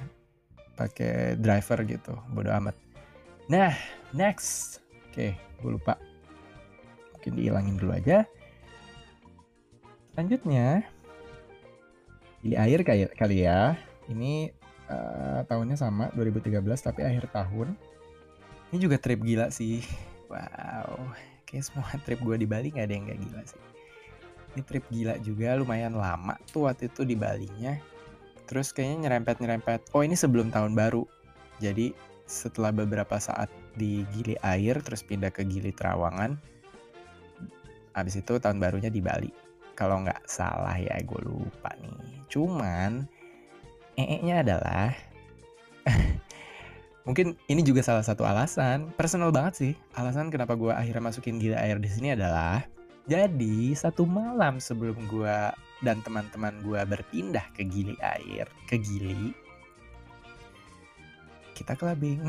pakai 0.74 1.38
driver 1.38 1.86
gitu, 1.86 2.18
bodo 2.34 2.50
amat. 2.50 2.74
Nah, 3.46 3.72
next. 4.10 4.82
Oke, 5.10 5.38
gue 5.38 5.70
lupa. 5.70 5.94
Mungkin 7.14 7.32
dihilangin 7.38 7.78
dulu 7.78 7.94
aja. 7.94 8.26
Selanjutnya, 10.12 10.82
pilih 12.42 12.58
air 12.58 12.80
kayak 12.82 13.14
kali 13.14 13.46
ya. 13.46 13.78
Ini 14.10 14.50
uh, 14.88 15.40
tahunnya 15.47 15.77
sama 15.79 16.11
2013 16.16 16.61
tapi 16.81 17.01
akhir 17.05 17.31
tahun. 17.33 17.77
Ini 18.73 18.79
juga 18.81 18.97
trip 18.99 19.20
gila 19.23 19.49
sih. 19.53 19.81
Wow, 20.25 21.14
kayak 21.47 21.68
semua 21.68 21.87
trip 22.09 22.18
gue 22.18 22.35
di 22.35 22.49
Bali 22.49 22.73
nggak 22.73 22.87
ada 22.90 22.94
yang 22.97 23.05
gak 23.07 23.20
gila 23.23 23.42
sih. 23.44 23.62
Ini 24.57 24.62
trip 24.66 24.85
gila 24.88 25.14
juga, 25.20 25.55
lumayan 25.55 25.94
lama 25.94 26.35
tuh 26.51 26.66
waktu 26.66 26.90
itu 26.90 27.07
di 27.07 27.14
Balinya. 27.14 27.77
Terus 28.49 28.73
kayaknya 28.73 29.07
nyerempet-nyerempet. 29.07 29.92
Oh 29.94 30.03
ini 30.03 30.16
sebelum 30.18 30.49
tahun 30.51 30.73
baru. 30.75 31.07
Jadi 31.61 31.94
setelah 32.25 32.73
beberapa 32.73 33.20
saat 33.20 33.53
di 33.77 34.03
Gili 34.16 34.35
Air, 34.40 34.81
terus 34.81 35.05
pindah 35.05 35.31
ke 35.31 35.44
Gili 35.44 35.70
Terawangan. 35.70 36.40
Habis 37.94 38.25
itu 38.25 38.40
tahun 38.40 38.59
barunya 38.59 38.90
di 38.90 38.99
Bali. 38.99 39.31
Kalau 39.75 40.03
nggak 40.03 40.27
salah 40.27 40.75
ya, 40.79 40.99
gue 40.99 41.20
lupa 41.23 41.70
nih. 41.79 42.27
Cuman, 42.31 43.07
ee-nya 43.94 44.42
adalah 44.42 44.90
mungkin 47.07 47.37
ini 47.50 47.61
juga 47.61 47.85
salah 47.85 48.02
satu 48.02 48.24
alasan. 48.24 48.90
Personal 48.94 49.30
banget 49.30 49.54
sih. 49.54 49.72
Alasan 49.94 50.33
kenapa 50.33 50.59
gue 50.59 50.72
akhirnya 50.72 51.11
masukin 51.11 51.38
gila 51.38 51.61
air 51.61 51.78
di 51.78 51.90
sini 51.90 52.14
adalah 52.14 52.64
jadi 53.04 53.76
satu 53.76 54.09
malam 54.09 54.57
sebelum 54.57 54.96
gue 55.12 55.37
dan 55.85 56.00
teman-teman 56.00 56.57
gue 56.64 56.80
berpindah 56.88 57.44
ke 57.52 57.68
gili 57.68 57.92
air 58.00 58.48
ke 58.64 58.80
gili 58.80 59.37
kita 61.54 61.78
clubbing. 61.78 62.18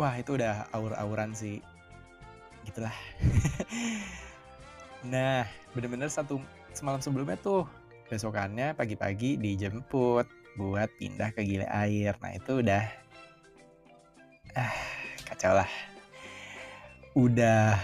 Wah 0.00 0.14
itu 0.20 0.36
udah 0.36 0.68
aur-auran 0.70 1.32
sih. 1.32 1.64
Gitulah. 2.68 2.92
Nah 5.00 5.48
bener-bener 5.72 6.12
satu 6.12 6.44
semalam 6.76 7.00
sebelumnya 7.00 7.40
tuh 7.40 7.64
besokannya 8.10 8.74
pagi-pagi 8.74 9.38
dijemput 9.38 10.26
buat 10.58 10.90
pindah 10.98 11.30
ke 11.30 11.46
gile 11.46 11.70
air. 11.70 12.18
Nah 12.18 12.34
itu 12.34 12.58
udah 12.58 12.82
ah 14.58 14.74
kacau 15.30 15.54
lah. 15.54 15.70
Udah 17.14 17.78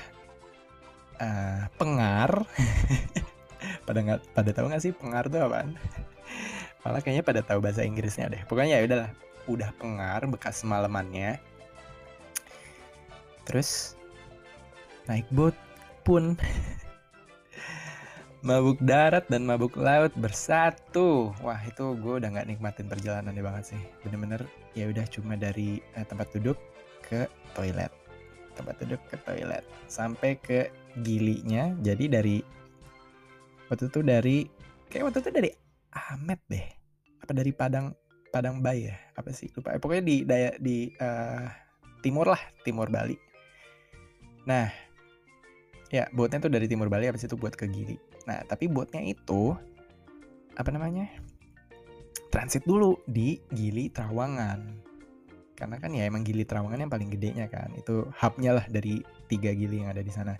uh, 1.23 1.63
pengar. 1.79 2.43
pada 3.87 4.03
nggak 4.03 4.21
pada 4.35 4.51
tahu 4.51 4.67
nggak 4.67 4.83
sih 4.83 4.93
pengar 4.93 5.31
tuh 5.31 5.47
apaan? 5.47 5.79
Malah 6.83 7.01
kayaknya 7.03 7.23
pada 7.23 7.41
tahu 7.47 7.63
bahasa 7.63 7.87
Inggrisnya 7.87 8.27
deh. 8.27 8.43
Pokoknya 8.51 8.83
ya 8.83 8.87
udahlah, 8.87 9.11
udah 9.47 9.71
pengar 9.79 10.27
bekas 10.27 10.63
semalamannya. 10.63 11.39
Terus 13.47 13.95
naik 15.07 15.27
boat 15.31 15.55
pun 16.03 16.35
mabuk 18.47 18.79
darat 18.79 19.27
dan 19.27 19.43
mabuk 19.43 19.75
laut 19.75 20.15
bersatu. 20.15 21.35
Wah 21.43 21.59
itu 21.67 21.99
gue 21.99 22.23
udah 22.23 22.31
nggak 22.31 22.47
nikmatin 22.47 22.87
perjalanannya 22.87 23.43
banget 23.43 23.75
sih. 23.75 23.83
Bener-bener 24.07 24.47
ya 24.79 24.87
udah 24.87 25.03
cuma 25.11 25.35
dari 25.35 25.83
eh, 25.99 26.07
tempat 26.07 26.31
duduk 26.39 26.55
ke 27.03 27.27
toilet, 27.59 27.91
tempat 28.55 28.79
duduk 28.87 29.03
ke 29.11 29.19
toilet 29.27 29.67
sampai 29.91 30.39
ke 30.39 30.71
gilinya. 31.03 31.75
Jadi 31.83 32.07
dari 32.07 32.39
waktu 33.67 33.91
itu 33.91 34.01
dari 34.07 34.47
kayak 34.95 35.11
waktu 35.11 35.19
itu 35.27 35.31
dari 35.35 35.51
Ahmed 35.91 36.39
deh. 36.47 36.67
Apa 37.27 37.35
dari 37.35 37.51
Padang 37.51 37.91
Padang 38.31 38.63
Bay 38.63 38.95
ya? 38.95 38.97
Apa 39.19 39.35
sih 39.35 39.51
lupa. 39.59 39.75
Eh, 39.75 39.83
pokoknya 39.83 40.05
di 40.07 40.17
daya 40.23 40.55
di 40.63 40.95
uh, 41.03 41.51
timur 41.99 42.31
lah, 42.31 42.43
timur 42.63 42.87
Bali. 42.95 43.19
Nah, 44.47 44.71
ya 45.91 46.07
boatnya 46.15 46.47
tuh 46.47 46.55
dari 46.55 46.71
timur 46.71 46.87
Bali 46.87 47.11
habis 47.11 47.27
itu 47.27 47.35
buat 47.35 47.59
ke 47.59 47.67
Gili 47.67 48.16
Nah, 48.27 48.43
tapi 48.45 48.67
buatnya 48.67 49.03
itu 49.07 49.55
apa 50.59 50.71
namanya? 50.75 51.07
Transit 52.29 52.67
dulu 52.67 52.99
di 53.07 53.39
Gili 53.55 53.89
Trawangan. 53.89 54.83
Karena 55.57 55.81
kan 55.81 55.95
ya 55.95 56.05
emang 56.05 56.27
Gili 56.27 56.45
Trawangan 56.45 56.83
yang 56.83 56.93
paling 56.93 57.09
gedenya 57.09 57.47
kan. 57.47 57.71
Itu 57.79 58.11
hubnya 58.19 58.61
lah 58.61 58.67
dari 58.69 59.01
tiga 59.31 59.55
Gili 59.55 59.87
yang 59.87 59.95
ada 59.95 60.03
di 60.03 60.13
sana. 60.13 60.35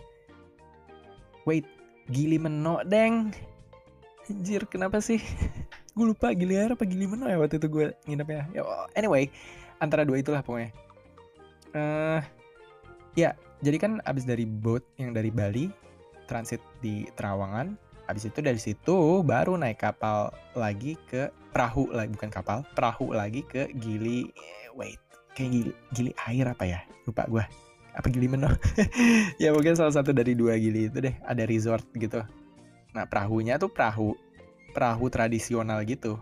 Wait, 1.47 1.65
Gili 2.11 2.37
Meno, 2.43 2.83
deng. 2.83 3.31
Anjir, 4.27 4.67
kenapa 4.67 4.99
sih? 4.99 5.23
gue 5.97 6.05
lupa 6.05 6.35
Gili 6.35 6.59
Air 6.59 6.75
apa 6.75 6.85
Gili 6.85 7.07
Meno 7.07 7.31
ya 7.31 7.39
waktu 7.39 7.57
itu 7.63 7.71
gue 7.71 7.95
nginep 8.05 8.29
ya. 8.29 8.43
anyway, 8.99 9.31
antara 9.79 10.03
dua 10.03 10.19
itulah 10.19 10.43
pokoknya. 10.43 10.75
Uh, 11.71 12.21
ya, 13.15 13.33
jadi 13.63 13.79
kan 13.79 13.93
abis 14.05 14.27
dari 14.27 14.45
boat 14.45 14.83
yang 14.99 15.15
dari 15.15 15.31
Bali 15.31 15.86
transit 16.27 16.61
di 16.83 17.07
Terawangan. 17.15 17.79
Habis 18.07 18.31
itu 18.31 18.39
dari 18.39 18.61
situ 18.61 19.23
baru 19.27 19.59
naik 19.59 19.83
kapal 19.83 20.31
lagi 20.55 20.95
ke 21.11 21.31
perahu 21.51 21.91
lagi 21.91 22.15
bukan 22.15 22.31
kapal, 22.31 22.59
perahu 22.77 23.11
lagi 23.15 23.43
ke 23.43 23.73
Gili. 23.75 24.31
Wait, 24.79 25.01
kayak 25.35 25.51
Gili, 25.51 25.73
Gili 25.91 26.13
air 26.29 26.47
apa 26.47 26.69
ya? 26.69 26.85
Lupa 27.09 27.27
gue. 27.27 27.43
Apa 27.97 28.07
Gili 28.13 28.29
Meno? 28.31 28.53
ya 29.43 29.51
mungkin 29.51 29.75
salah 29.75 29.95
satu 29.95 30.15
dari 30.15 30.37
dua 30.39 30.55
Gili 30.61 30.87
itu 30.87 31.03
deh. 31.03 31.17
Ada 31.27 31.49
resort 31.49 31.83
gitu. 31.97 32.23
Nah 32.95 33.09
perahunya 33.09 33.59
tuh 33.59 33.73
perahu 33.73 34.15
perahu 34.77 35.09
tradisional 35.09 35.81
gitu 35.89 36.21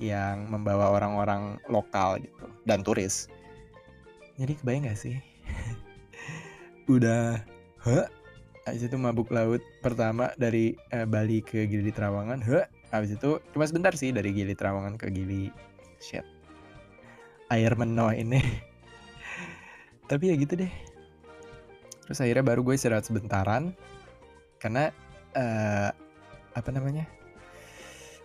yang 0.00 0.48
membawa 0.48 0.94
orang-orang 0.94 1.60
lokal 1.68 2.16
gitu 2.22 2.46
dan 2.64 2.80
turis. 2.80 3.28
Jadi 4.38 4.54
kebayang 4.56 4.88
gak 4.88 4.98
sih? 4.98 5.18
Udah, 6.94 7.42
huh? 7.82 8.06
Habis 8.68 8.84
itu 8.84 9.00
mabuk 9.00 9.32
laut 9.32 9.64
pertama 9.80 10.28
dari 10.36 10.76
uh, 10.92 11.08
Bali 11.08 11.40
ke 11.40 11.64
Gili 11.64 11.88
Trawangan. 11.88 12.44
Huh, 12.44 12.68
habis 12.92 13.16
itu 13.16 13.40
cuma 13.56 13.64
sebentar 13.64 13.96
sih 13.96 14.12
dari 14.12 14.28
Gili 14.36 14.52
Trawangan 14.52 15.00
ke 15.00 15.08
Gili. 15.08 15.48
Shit. 16.04 16.20
Air 17.48 17.72
meno 17.80 18.12
ini. 18.12 18.44
Tapi 20.12 20.28
ya 20.28 20.36
gitu 20.36 20.60
deh. 20.60 20.68
Terus 22.04 22.20
akhirnya 22.20 22.44
baru 22.44 22.60
gue 22.60 22.76
istirahat 22.76 23.08
sebentaran. 23.08 23.72
Karena 24.60 24.92
uh, 25.32 25.88
apa 26.52 26.68
namanya? 26.68 27.08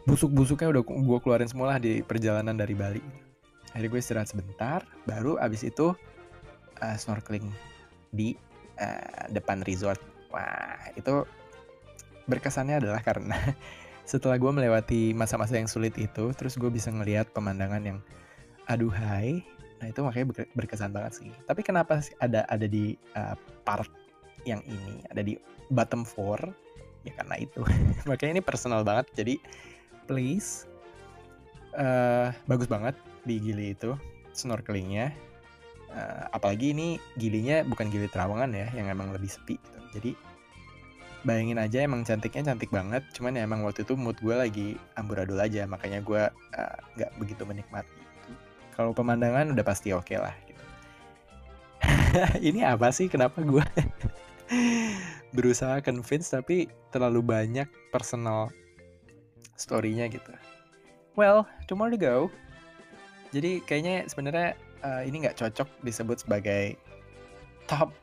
Busuk-busuknya 0.03 0.75
udah 0.75 0.83
gue 0.83 1.19
keluarin 1.23 1.47
semua 1.47 1.71
lah 1.71 1.79
di 1.79 2.03
perjalanan 2.03 2.59
dari 2.59 2.75
Bali. 2.75 2.99
Akhirnya 3.71 3.89
gue 3.95 4.01
istirahat 4.03 4.27
sebentar, 4.27 4.83
baru 5.07 5.39
abis 5.39 5.63
itu 5.63 5.95
uh, 6.83 6.95
snorkeling 6.99 7.47
di 8.11 8.35
uh, 8.83 9.31
depan 9.31 9.63
resort 9.63 10.12
Wah, 10.33 10.81
itu 10.97 11.29
berkesannya 12.25 12.81
adalah 12.81 13.05
karena 13.05 13.37
setelah 14.11 14.35
gue 14.41 14.51
melewati 14.51 15.13
masa-masa 15.13 15.55
yang 15.61 15.69
sulit 15.69 15.93
itu, 15.95 16.33
terus 16.33 16.57
gue 16.57 16.73
bisa 16.73 16.89
ngelihat 16.89 17.29
pemandangan 17.31 17.85
yang 17.85 17.99
aduhai. 18.65 19.45
Nah 19.77 19.87
itu 19.91 20.01
makanya 20.01 20.47
berkesan 20.57 20.89
banget 20.89 21.21
sih. 21.21 21.31
Tapi 21.45 21.61
kenapa 21.61 22.01
sih 22.01 22.17
ada 22.17 22.47
ada 22.49 22.65
di 22.65 22.97
uh, 23.13 23.37
part 23.61 23.87
yang 24.49 24.65
ini, 24.65 25.05
ada 25.13 25.21
di 25.21 25.37
bottom 25.69 26.01
four? 26.01 26.41
Ya 27.05 27.13
karena 27.13 27.37
itu. 27.37 27.61
makanya 28.09 28.41
ini 28.41 28.43
personal 28.43 28.81
banget. 28.81 29.11
Jadi 29.13 29.35
please, 30.09 30.65
uh, 31.77 32.33
bagus 32.49 32.65
banget 32.65 32.97
di 33.27 33.37
Gili 33.37 33.77
itu 33.77 33.93
snorkelingnya. 34.33 35.13
Uh, 35.93 36.25
apalagi 36.33 36.73
ini 36.73 36.97
gilinya 37.21 37.61
bukan 37.61 37.93
gili 37.93 38.09
terawangan 38.09 38.49
ya, 38.49 38.65
yang 38.73 38.89
emang 38.89 39.13
lebih 39.13 39.29
sepi. 39.29 39.61
Gitu 39.61 39.82
jadi 39.93 40.17
bayangin 41.23 41.61
aja 41.61 41.87
emang 41.87 42.03
cantiknya 42.03 42.51
cantik 42.51 42.73
banget 42.73 43.05
cuman 43.15 43.39
ya 43.39 43.47
emang 43.47 43.63
waktu 43.63 43.87
itu 43.87 43.95
mood 43.95 44.19
gue 44.19 44.35
lagi 44.35 44.67
amburadul 44.99 45.39
aja 45.39 45.63
makanya 45.63 46.03
gue 46.03 46.27
uh, 46.57 46.77
nggak 46.99 47.11
uh, 47.13 47.17
begitu 47.21 47.47
menikmati 47.47 48.03
kalau 48.73 48.91
pemandangan 48.91 49.53
udah 49.53 49.65
pasti 49.65 49.93
oke 49.93 50.09
okay 50.09 50.17
lah 50.17 50.33
gitu. 50.49 50.63
Ini 52.49 52.73
apa 52.73 52.89
sih? 52.89 53.05
Kenapa 53.05 53.45
gue 53.45 53.61
berusaha 55.37 55.77
convince 55.85 56.33
tapi 56.33 56.65
terlalu 56.89 57.21
banyak 57.21 57.69
personal 57.93 58.49
story-nya 59.57 60.09
gitu. 60.09 60.33
Well 61.13 61.45
two 61.69 61.77
more 61.77 61.93
to 61.93 61.99
go. 62.01 62.33
Jadi 63.29 63.61
kayaknya 63.65 64.09
sebenarnya 64.09 64.57
uh, 64.81 65.01
ini 65.05 65.25
nggak 65.25 65.37
cocok 65.37 65.69
disebut 65.85 66.25
sebagai 66.25 66.77
top 67.69 67.93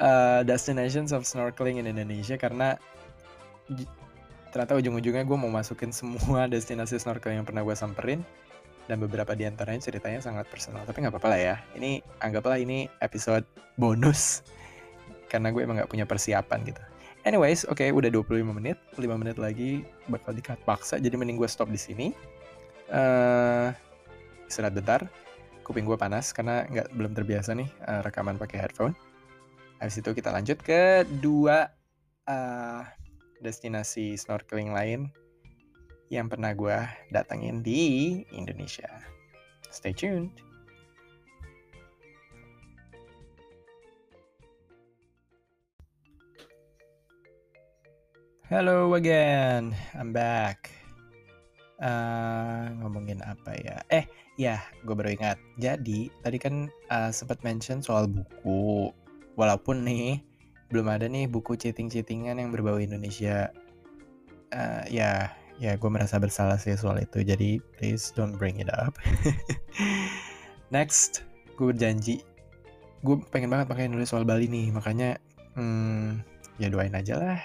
uh, 0.00 0.40
destinations 0.42 1.12
of 1.12 1.28
snorkeling 1.28 1.78
in 1.78 1.86
Indonesia 1.86 2.34
karena 2.40 2.80
ternyata 4.50 4.74
ujung-ujungnya 4.74 5.22
gue 5.22 5.38
mau 5.38 5.52
masukin 5.52 5.94
semua 5.94 6.48
destinasi 6.52 6.98
snorkeling 6.98 7.44
yang 7.44 7.46
pernah 7.46 7.62
gue 7.62 7.76
samperin 7.76 8.24
dan 8.90 8.98
beberapa 8.98 9.38
di 9.38 9.46
antaranya 9.46 9.78
ceritanya 9.78 10.18
sangat 10.18 10.50
personal. 10.50 10.82
Tapi 10.82 11.06
nggak 11.06 11.14
apa-apa 11.14 11.28
lah 11.30 11.40
ya. 11.40 11.56
Ini 11.78 12.02
anggaplah 12.18 12.58
ini 12.58 12.90
episode 12.98 13.46
bonus 13.78 14.42
karena 15.30 15.54
gue 15.54 15.62
emang 15.62 15.78
nggak 15.78 15.90
punya 15.92 16.08
persiapan 16.08 16.66
gitu. 16.66 16.82
Anyways 17.22 17.68
oke 17.68 17.84
okay, 17.84 17.94
udah 17.94 18.10
25 18.10 18.42
menit. 18.50 18.80
5 18.96 19.04
menit 19.20 19.36
lagi 19.36 19.86
bakal 20.10 20.34
dikat 20.34 20.58
paksa 20.66 20.98
jadi 20.98 21.14
mending 21.14 21.38
gue 21.38 21.46
stop 21.46 21.70
di 21.70 21.78
sini. 21.78 22.10
Uh, 22.90 23.70
istirahat 24.50 24.74
bentar. 24.74 25.00
Kuping 25.62 25.86
gue 25.86 25.94
panas 25.94 26.34
karena 26.34 26.66
nggak 26.66 26.90
belum 26.98 27.14
terbiasa 27.14 27.54
nih 27.54 27.70
uh, 27.86 28.02
rekaman 28.02 28.34
pakai 28.34 28.58
headphone 28.66 28.90
habis 29.80 29.96
itu 29.96 30.12
kita 30.12 30.28
lanjut 30.28 30.60
ke 30.60 31.08
dua 31.24 31.72
uh, 32.28 32.84
destinasi 33.40 34.12
snorkeling 34.14 34.76
lain 34.76 35.08
yang 36.12 36.28
pernah 36.28 36.52
gue 36.52 36.76
datengin 37.08 37.64
di 37.64 38.20
Indonesia. 38.28 39.00
Stay 39.72 39.96
tuned. 39.96 40.28
Hello 48.50 48.98
again, 48.98 49.72
I'm 49.94 50.10
back. 50.10 50.74
Uh, 51.78 52.74
ngomongin 52.82 53.22
apa 53.22 53.54
ya? 53.56 53.78
Eh, 53.88 54.04
ya, 54.34 54.58
gue 54.82 54.92
baru 54.92 55.14
ingat. 55.14 55.38
Jadi 55.56 56.10
tadi 56.20 56.36
kan 56.36 56.66
uh, 56.90 57.14
sempat 57.14 57.40
mention 57.46 57.78
soal 57.78 58.10
buku. 58.10 58.90
Walaupun 59.38 59.86
nih 59.86 60.22
belum 60.70 60.86
ada 60.86 61.10
nih 61.10 61.26
buku 61.26 61.58
cheating-cheatingan 61.58 62.38
yang 62.38 62.54
berbau 62.54 62.78
Indonesia. 62.78 63.50
Uh, 64.50 64.82
ya, 64.90 65.30
ya 65.58 65.74
gue 65.74 65.90
merasa 65.90 66.16
bersalah 66.22 66.56
sih 66.56 66.78
soal 66.78 67.02
itu. 67.02 67.26
Jadi 67.26 67.58
please 67.76 68.14
don't 68.14 68.38
bring 68.38 68.62
it 68.62 68.70
up. 68.70 68.94
Next 70.74 71.26
gue 71.58 71.74
berjanji. 71.74 72.22
Gue 73.02 73.18
pengen 73.34 73.50
banget 73.50 73.66
pakai 73.66 73.90
nulis 73.90 74.14
soal 74.14 74.22
Bali 74.22 74.46
nih. 74.46 74.70
Makanya 74.70 75.18
hmm, 75.58 76.22
ya 76.62 76.70
doain 76.70 76.94
aja 76.94 77.18
lah. 77.18 77.38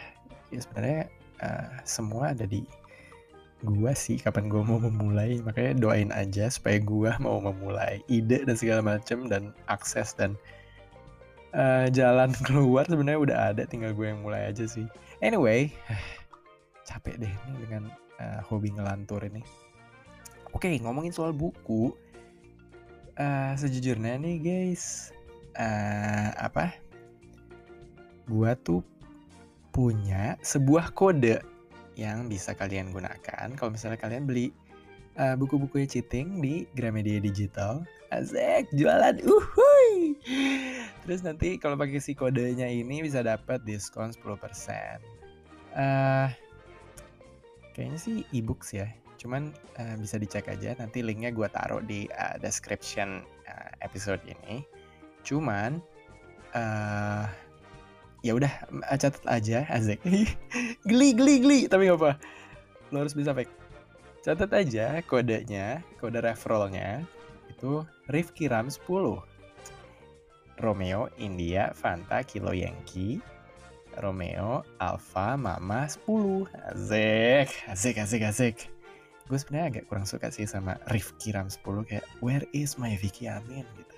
Ya 0.54 0.62
sebenarnya 0.62 1.10
uh, 1.42 1.70
semua 1.82 2.38
ada 2.38 2.46
di 2.46 2.62
gue 3.66 3.92
sih 3.98 4.22
kapan 4.22 4.54
gue 4.54 4.62
mau 4.62 4.78
memulai. 4.78 5.42
Makanya 5.42 5.74
doain 5.82 6.14
aja 6.14 6.46
supaya 6.54 6.78
gue 6.78 7.10
mau 7.18 7.42
memulai 7.42 8.06
ide 8.06 8.46
dan 8.46 8.54
segala 8.54 8.86
macem 8.86 9.26
dan 9.26 9.50
akses 9.66 10.14
dan 10.14 10.38
uh, 11.56 11.88
jalan 11.90 12.36
keluar 12.48 12.84
sebenarnya 12.86 13.20
udah 13.20 13.38
ada 13.56 13.64
tinggal 13.64 13.96
gue 13.96 14.12
yang 14.12 14.22
mulai 14.22 14.52
aja 14.52 14.68
sih 14.68 14.86
anyway 15.24 15.72
capek 16.86 17.18
deh 17.18 17.34
nih 17.34 17.58
dengan 17.66 17.84
uh, 18.20 18.40
hobi 18.48 18.72
ngelantur 18.72 19.24
ini. 19.26 19.42
Oke, 20.56 20.72
okay, 20.72 20.76
ngomongin 20.80 21.12
soal 21.12 21.36
buku, 21.36 21.92
uh, 23.20 23.54
sejujurnya 23.60 24.16
nih 24.22 24.38
guys, 24.40 25.12
uh, 25.60 26.32
apa? 26.40 26.72
Gua 28.26 28.56
tuh 28.56 28.82
punya 29.76 30.40
sebuah 30.40 30.96
kode 30.96 31.44
yang 32.00 32.32
bisa 32.32 32.56
kalian 32.56 32.96
gunakan 32.96 33.52
kalau 33.60 33.72
misalnya 33.76 34.00
kalian 34.00 34.24
beli 34.24 34.56
uh, 35.20 35.36
buku-buku 35.36 35.84
cheating 35.84 36.40
di 36.40 36.64
Gramedia 36.72 37.20
Digital. 37.20 37.84
Azek, 38.16 38.72
jualan, 38.72 39.20
uhuy! 39.20 40.16
Terus 41.04 41.20
nanti 41.22 41.60
kalau 41.60 41.76
pakai 41.76 42.00
si 42.00 42.16
kodenya 42.16 42.64
ini 42.72 43.04
bisa 43.04 43.20
dapat 43.20 43.60
diskon 43.68 44.16
10%. 44.16 44.24
Uh, 45.76 46.32
Kayaknya 47.76 48.00
sih 48.00 48.24
e-books 48.32 48.72
ya. 48.72 48.88
Cuman 49.20 49.52
uh, 49.76 49.96
bisa 50.00 50.16
dicek 50.16 50.48
aja. 50.48 50.80
Nanti 50.80 51.04
linknya 51.04 51.36
gue 51.36 51.44
taruh 51.52 51.84
di 51.84 52.08
uh, 52.08 52.40
description 52.40 53.20
uh, 53.52 53.72
episode 53.84 54.24
ini. 54.24 54.64
Cuman 55.28 55.84
uh, 56.56 57.28
ya 58.24 58.32
udah 58.32 58.52
catat 58.96 59.20
aja 59.28 59.68
Azek. 59.68 60.00
geli 60.90 61.12
geli 61.12 61.36
geli 61.44 61.60
tapi 61.68 61.92
gak 61.92 62.00
apa. 62.00 62.12
Lo 62.96 63.04
harus 63.04 63.12
bisa 63.12 63.36
fake. 63.36 63.52
Catat 64.24 64.50
aja 64.56 65.04
kodenya, 65.06 65.84
kode 66.00 66.18
referralnya 66.24 67.04
itu 67.56 67.88
Rifki 68.12 68.52
Ram 68.52 68.68
10. 68.68 68.92
Romeo 70.60 71.08
India 71.16 71.72
Fanta 71.72 72.20
Kilo 72.28 72.52
Yankee. 72.52 73.24
Romeo 73.96 74.68
Alpha 74.84 75.40
Mama 75.40 75.88
10 75.88 76.52
Asik 76.76 77.48
Asik 77.72 77.96
asik 77.96 78.22
asik. 78.28 78.56
Gue 79.26 79.40
sebenarnya 79.40 79.80
agak 79.80 79.84
kurang 79.88 80.04
suka 80.04 80.28
sih 80.30 80.44
sama 80.44 80.76
Rifki 80.92 81.32
Ram 81.32 81.48
10 81.48 81.64
Kayak 81.88 82.06
where 82.20 82.44
is 82.52 82.76
my 82.76 82.92
Vicky 83.00 83.32
Amin? 83.32 83.64
gitu. 83.64 83.96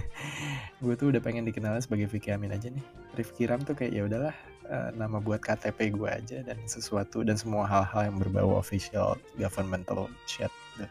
Gue 0.86 0.94
tuh 0.94 1.10
udah 1.10 1.20
pengen 1.20 1.44
dikenal 1.44 1.76
sebagai 1.82 2.06
Vicky 2.06 2.30
Amin 2.30 2.54
aja 2.54 2.70
nih. 2.70 2.86
Rifki 3.18 3.50
Ram 3.50 3.66
tuh 3.66 3.74
kayak 3.74 3.92
ya 3.92 4.02
udahlah 4.06 4.34
uh, 4.70 4.90
nama 4.94 5.18
buat 5.18 5.42
KTP 5.42 5.92
gue 5.92 6.08
aja 6.08 6.38
dan 6.46 6.56
sesuatu 6.64 7.26
dan 7.26 7.34
semua 7.34 7.66
hal-hal 7.66 8.08
yang 8.08 8.16
berbau 8.16 8.56
official 8.56 9.18
governmental 9.36 10.06
shit. 10.30 10.48
gitu. 10.78 10.86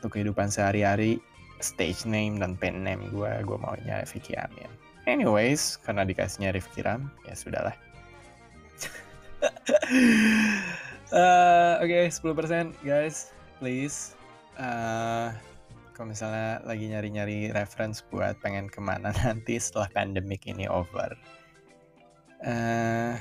Untuk 0.00 0.16
kehidupan 0.16 0.48
sehari-hari 0.48 1.20
stage 1.60 2.08
name 2.08 2.40
dan 2.40 2.56
pen 2.56 2.80
name 2.80 3.12
gue 3.12 3.28
gue 3.44 3.58
maunya 3.60 4.00
Vicky 4.08 4.32
Amin 4.40 4.72
Anyways, 5.08 5.80
karena 5.80 6.04
dikasihnya 6.04 6.52
Rifki 6.52 6.84
Ram, 6.84 7.08
ya 7.24 7.32
sudahlah. 7.32 7.72
uh, 11.10 11.80
Oke, 11.82 12.12
okay, 12.12 12.12
10% 12.12 12.76
guys, 12.84 13.32
please. 13.56 14.12
Uh, 14.60 15.32
kalau 15.96 16.12
misalnya 16.12 16.60
lagi 16.68 16.84
nyari-nyari 16.86 17.48
reference 17.56 18.04
buat 18.12 18.36
pengen 18.44 18.68
ke 18.68 18.78
mana 18.78 19.08
nanti 19.24 19.56
setelah 19.56 19.88
pandemic 19.90 20.44
ini 20.44 20.68
over. 20.68 21.16
Uh, 22.44 23.16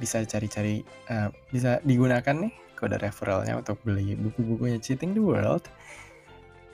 bisa 0.00 0.24
cari-cari, 0.24 0.80
uh, 1.12 1.28
bisa 1.52 1.84
digunakan 1.84 2.32
nih 2.32 2.52
kode 2.80 2.96
referralnya 2.96 3.60
untuk 3.60 3.76
beli 3.84 4.16
buku-bukunya 4.16 4.80
Cheating 4.80 5.12
the 5.12 5.20
World. 5.20 5.68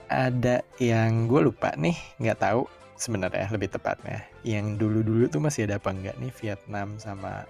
Ada 0.07 0.63
yang 0.79 1.27
gue 1.27 1.51
lupa 1.51 1.75
nih, 1.75 1.99
nggak 2.23 2.39
tahu 2.39 2.67
sebenarnya 2.95 3.51
lebih 3.51 3.75
tepatnya. 3.75 4.23
Yang 4.47 4.79
dulu-dulu 4.79 5.27
tuh 5.27 5.43
masih 5.43 5.67
ada 5.67 5.83
apa 5.83 5.91
enggak 5.91 6.17
nih? 6.23 6.31
Vietnam 6.39 6.95
sama 7.03 7.43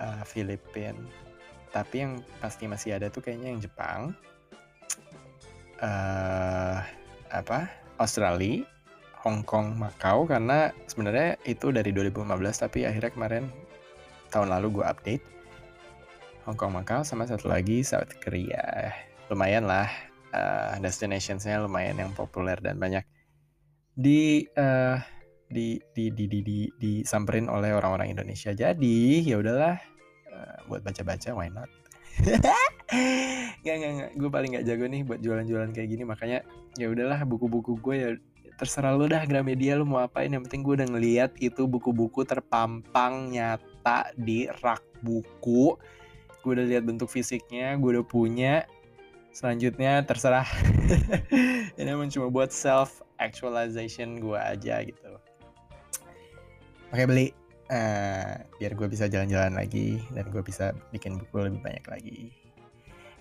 uh, 0.00 0.24
Filipina 0.24 0.96
tapi 1.70 2.02
yang 2.02 2.12
pasti 2.42 2.66
masih 2.66 2.98
ada 2.98 3.06
tuh 3.08 3.22
kayaknya 3.22 3.54
yang 3.54 3.60
Jepang 3.62 4.00
uh, 5.78 6.82
apa? 7.30 7.70
Australia 8.00 8.66
Hong 9.22 9.46
Kong 9.46 9.78
Macau. 9.78 10.26
Karena 10.26 10.74
sebenarnya 10.90 11.38
itu 11.46 11.70
dari 11.70 11.94
2015 11.94 12.26
tapi 12.58 12.88
akhirnya 12.88 13.12
kemarin 13.14 13.44
tahun 14.34 14.50
lalu 14.50 14.82
gue 14.82 14.84
update. 14.86 15.24
Hong 16.48 16.58
Kong 16.58 16.74
Macau 16.74 17.06
sama 17.06 17.28
satu 17.28 17.46
lagi 17.46 17.86
South 17.86 18.10
Korea. 18.18 18.90
Lumayan 19.30 19.68
lah 19.70 20.09
uh, 20.34 20.76
destinationsnya 20.78 21.62
lumayan 21.62 21.98
yang 21.98 22.12
populer 22.14 22.56
dan 22.58 22.78
banyak 22.78 23.04
di 23.94 24.46
uh, 24.56 24.98
di 25.50 25.82
di 25.92 26.14
di 26.14 26.24
di 26.30 26.40
di 26.46 26.58
disamperin 26.78 27.50
oleh 27.50 27.74
orang-orang 27.74 28.14
Indonesia. 28.14 28.54
Jadi 28.54 29.26
ya 29.26 29.42
udahlah 29.42 29.76
uh, 30.30 30.58
buat 30.70 30.86
baca-baca 30.86 31.34
why 31.34 31.50
not? 31.50 31.68
gak 33.64 33.76
gak 33.76 33.92
gak 33.96 34.10
gue 34.18 34.30
paling 34.30 34.50
gak 34.58 34.66
jago 34.66 34.84
nih 34.90 35.02
buat 35.06 35.20
jualan-jualan 35.22 35.70
kayak 35.72 35.88
gini 35.88 36.02
makanya 36.04 36.42
ya 36.74 36.90
udahlah 36.90 37.22
buku-buku 37.24 37.78
gue 37.78 37.96
ya 37.96 38.10
terserah 38.60 38.92
lu 38.92 39.08
dah 39.08 39.24
Gramedia 39.24 39.78
lu 39.80 39.88
mau 39.88 40.04
apain 40.04 40.28
yang 40.28 40.44
penting 40.44 40.60
gue 40.60 40.74
udah 40.82 40.88
ngeliat 40.90 41.32
itu 41.40 41.64
buku-buku 41.64 42.28
terpampang 42.28 43.32
nyata 43.32 44.12
di 44.20 44.50
rak 44.60 44.84
buku 45.00 45.78
gue 46.40 46.50
udah 46.50 46.66
lihat 46.68 46.84
bentuk 46.84 47.08
fisiknya 47.08 47.76
gue 47.80 48.00
udah 48.00 48.04
punya 48.04 48.68
selanjutnya 49.30 50.02
terserah. 50.06 50.46
Ini 51.78 51.88
emang 51.90 52.10
cuma 52.10 52.30
buat 52.30 52.50
self 52.50 53.02
actualization 53.18 54.18
gue 54.18 54.38
aja 54.38 54.82
gitu. 54.82 55.10
Oke 56.90 57.04
beli. 57.06 57.28
Uh, 57.70 58.42
biar 58.58 58.74
gue 58.74 58.90
bisa 58.90 59.06
jalan-jalan 59.06 59.54
lagi 59.54 60.02
dan 60.10 60.26
gue 60.26 60.42
bisa 60.42 60.74
bikin 60.90 61.22
buku 61.22 61.46
lebih 61.46 61.62
banyak 61.62 61.86
lagi. 61.86 62.18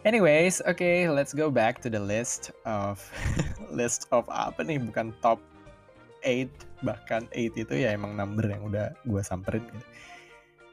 Anyways 0.07 0.63
oke 0.65 0.81
okay, 0.81 1.05
let's 1.05 1.37
go 1.37 1.53
back 1.53 1.77
to 1.85 1.91
the 1.91 2.01
list 2.01 2.49
of 2.65 2.97
list 3.69 4.09
of 4.09 4.25
apa 4.33 4.65
nih? 4.65 4.81
Bukan 4.81 5.13
top 5.21 5.37
8 6.25 6.49
bahkan 6.83 7.27
8 7.35 7.59
itu 7.59 7.73
ya 7.75 7.93
emang 7.93 8.15
number 8.15 8.47
yang 8.47 8.63
udah 8.65 8.95
gue 9.05 9.21
samperin 9.21 9.63
gitu 9.69 9.85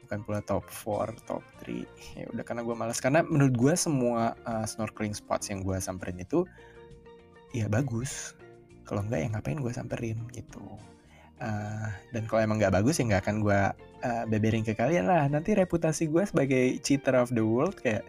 bukan 0.07 0.23
pula 0.23 0.39
top 0.39 0.63
4, 0.71 1.27
top 1.27 1.43
3. 1.67 1.83
Ya 2.15 2.25
udah 2.31 2.43
karena 2.47 2.63
gue 2.63 2.75
malas 2.79 3.03
karena 3.03 3.27
menurut 3.27 3.59
gue 3.59 3.73
semua 3.75 4.39
uh, 4.47 4.63
snorkeling 4.63 5.11
spots 5.11 5.51
yang 5.51 5.67
gue 5.67 5.75
samperin 5.83 6.15
itu 6.23 6.47
ya 7.51 7.67
bagus. 7.67 8.31
Kalau 8.87 9.03
enggak 9.03 9.19
ya 9.19 9.27
ngapain 9.35 9.59
gue 9.59 9.73
samperin 9.75 10.17
gitu. 10.31 10.63
uh, 11.43 11.91
dan 12.15 12.23
kalau 12.25 12.41
emang 12.41 12.57
nggak 12.57 12.73
bagus 12.73 12.97
ya 12.97 13.05
nggak 13.05 13.29
akan 13.29 13.37
gue 13.45 13.59
uh, 14.01 14.23
beberin 14.25 14.65
ke 14.65 14.73
kalian 14.73 15.05
lah 15.05 15.29
nanti 15.29 15.53
reputasi 15.53 16.09
gue 16.09 16.25
sebagai 16.25 16.81
cheater 16.81 17.13
of 17.13 17.29
the 17.29 17.45
world 17.45 17.77
kayak 17.77 18.01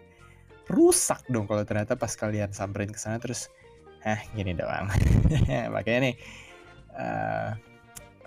rusak 0.69 1.21
dong 1.29 1.45
kalau 1.45 1.61
ternyata 1.65 1.93
pas 1.93 2.09
kalian 2.13 2.49
samperin 2.53 2.89
ke 2.89 2.97
sana 2.97 3.21
terus 3.21 3.53
eh 4.05 4.17
gini 4.33 4.57
doang 4.57 4.89
makanya 5.75 6.09
nih 6.09 6.15
uh, 6.97 7.53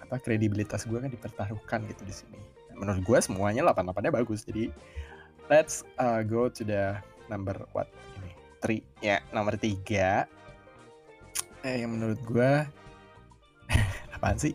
apa 0.03 0.15
kredibilitas 0.21 0.85
gue 0.85 0.99
kan 1.01 1.09
dipertaruhkan 1.09 1.83
gitu 1.89 2.03
di 2.05 2.15
sini 2.15 2.39
menurut 2.77 3.03
gue 3.05 3.19
semuanya 3.23 3.63
88-nya 3.71 4.13
bagus. 4.13 4.45
Jadi 4.45 4.73
let's 5.53 5.85
uh, 6.01 6.25
go 6.25 6.49
to 6.49 6.63
the 6.65 6.97
number 7.29 7.57
what 7.77 7.89
ini? 8.21 8.33
Three. 8.63 8.83
Ya 9.05 9.21
nomor 9.31 9.59
tiga. 9.59 10.27
Eh 11.63 11.83
yang 11.85 11.95
menurut 11.95 12.19
gue 12.27 12.51
apaan 14.17 14.39
sih? 14.39 14.55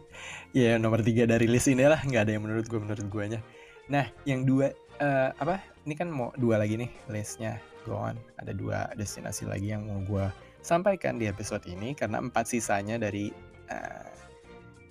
Ya 0.56 0.76
nomor 0.80 1.04
tiga 1.04 1.28
dari 1.28 1.46
list 1.46 1.70
ini 1.70 1.86
lah. 1.86 2.00
Nggak 2.02 2.30
ada 2.30 2.32
yang 2.36 2.44
menurut 2.46 2.66
gue 2.66 2.80
menurut 2.80 3.08
gue 3.08 3.26
nya 3.38 3.42
nah 3.88 4.04
yang 4.28 4.44
dua 4.44 4.76
uh, 5.00 5.32
apa? 5.40 5.64
Ini 5.88 5.96
kan 5.96 6.12
mau 6.12 6.36
dua 6.36 6.60
lagi 6.60 6.76
nih 6.76 6.92
listnya. 7.08 7.60
Go 7.88 7.96
on. 7.96 8.20
Ada 8.44 8.52
dua 8.52 8.92
destinasi 9.00 9.48
lagi 9.48 9.72
yang 9.72 9.88
mau 9.88 10.04
gue 10.04 10.28
sampaikan 10.60 11.16
di 11.16 11.32
episode 11.32 11.64
ini. 11.72 11.96
Karena 11.96 12.20
empat 12.20 12.52
sisanya 12.52 13.00
dari 13.00 13.32
uh, 13.72 14.27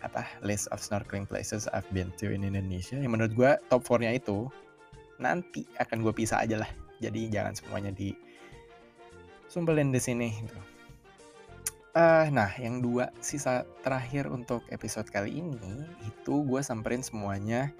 apa 0.04 0.28
list 0.44 0.68
of 0.74 0.82
snorkeling 0.82 1.24
places 1.24 1.70
I've 1.72 1.88
been 1.92 2.12
to 2.20 2.32
in 2.32 2.44
Indonesia 2.44 2.96
yang 3.00 3.16
menurut 3.16 3.32
gue 3.32 3.50
top 3.72 3.84
4-nya 3.86 4.16
itu 4.20 4.48
nanti 5.16 5.64
akan 5.80 6.04
gue 6.04 6.12
pisah 6.12 6.44
aja 6.44 6.60
lah 6.60 6.70
jadi 7.00 7.28
jangan 7.28 7.54
semuanya 7.56 7.92
di 7.92 8.12
sumpelin 9.48 9.92
di 9.92 10.00
sini 10.00 10.28
gitu. 10.32 10.60
Uh, 11.96 12.28
nah, 12.28 12.52
yang 12.60 12.84
dua 12.84 13.08
sisa 13.24 13.64
terakhir 13.80 14.28
untuk 14.28 14.60
episode 14.68 15.08
kali 15.08 15.40
ini 15.40 15.80
itu 16.04 16.44
gue 16.44 16.60
samperin 16.60 17.00
semuanya 17.00 17.72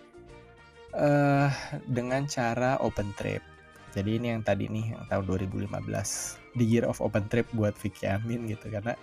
uh, 0.96 1.52
dengan 1.85 2.24
cara 2.24 2.81
open 2.81 3.12
trip. 3.20 3.44
Jadi 3.92 4.16
ini 4.16 4.33
yang 4.33 4.40
tadi 4.40 4.72
nih 4.72 4.96
yang 4.96 5.05
tahun 5.12 5.24
2015 5.29 5.68
the 6.57 6.64
year 6.64 6.88
of 6.88 7.00
open 7.05 7.29
trip 7.29 7.44
buat 7.52 7.76
Vicky 7.76 8.09
Amin 8.09 8.48
gitu 8.48 8.72
karena 8.72 8.96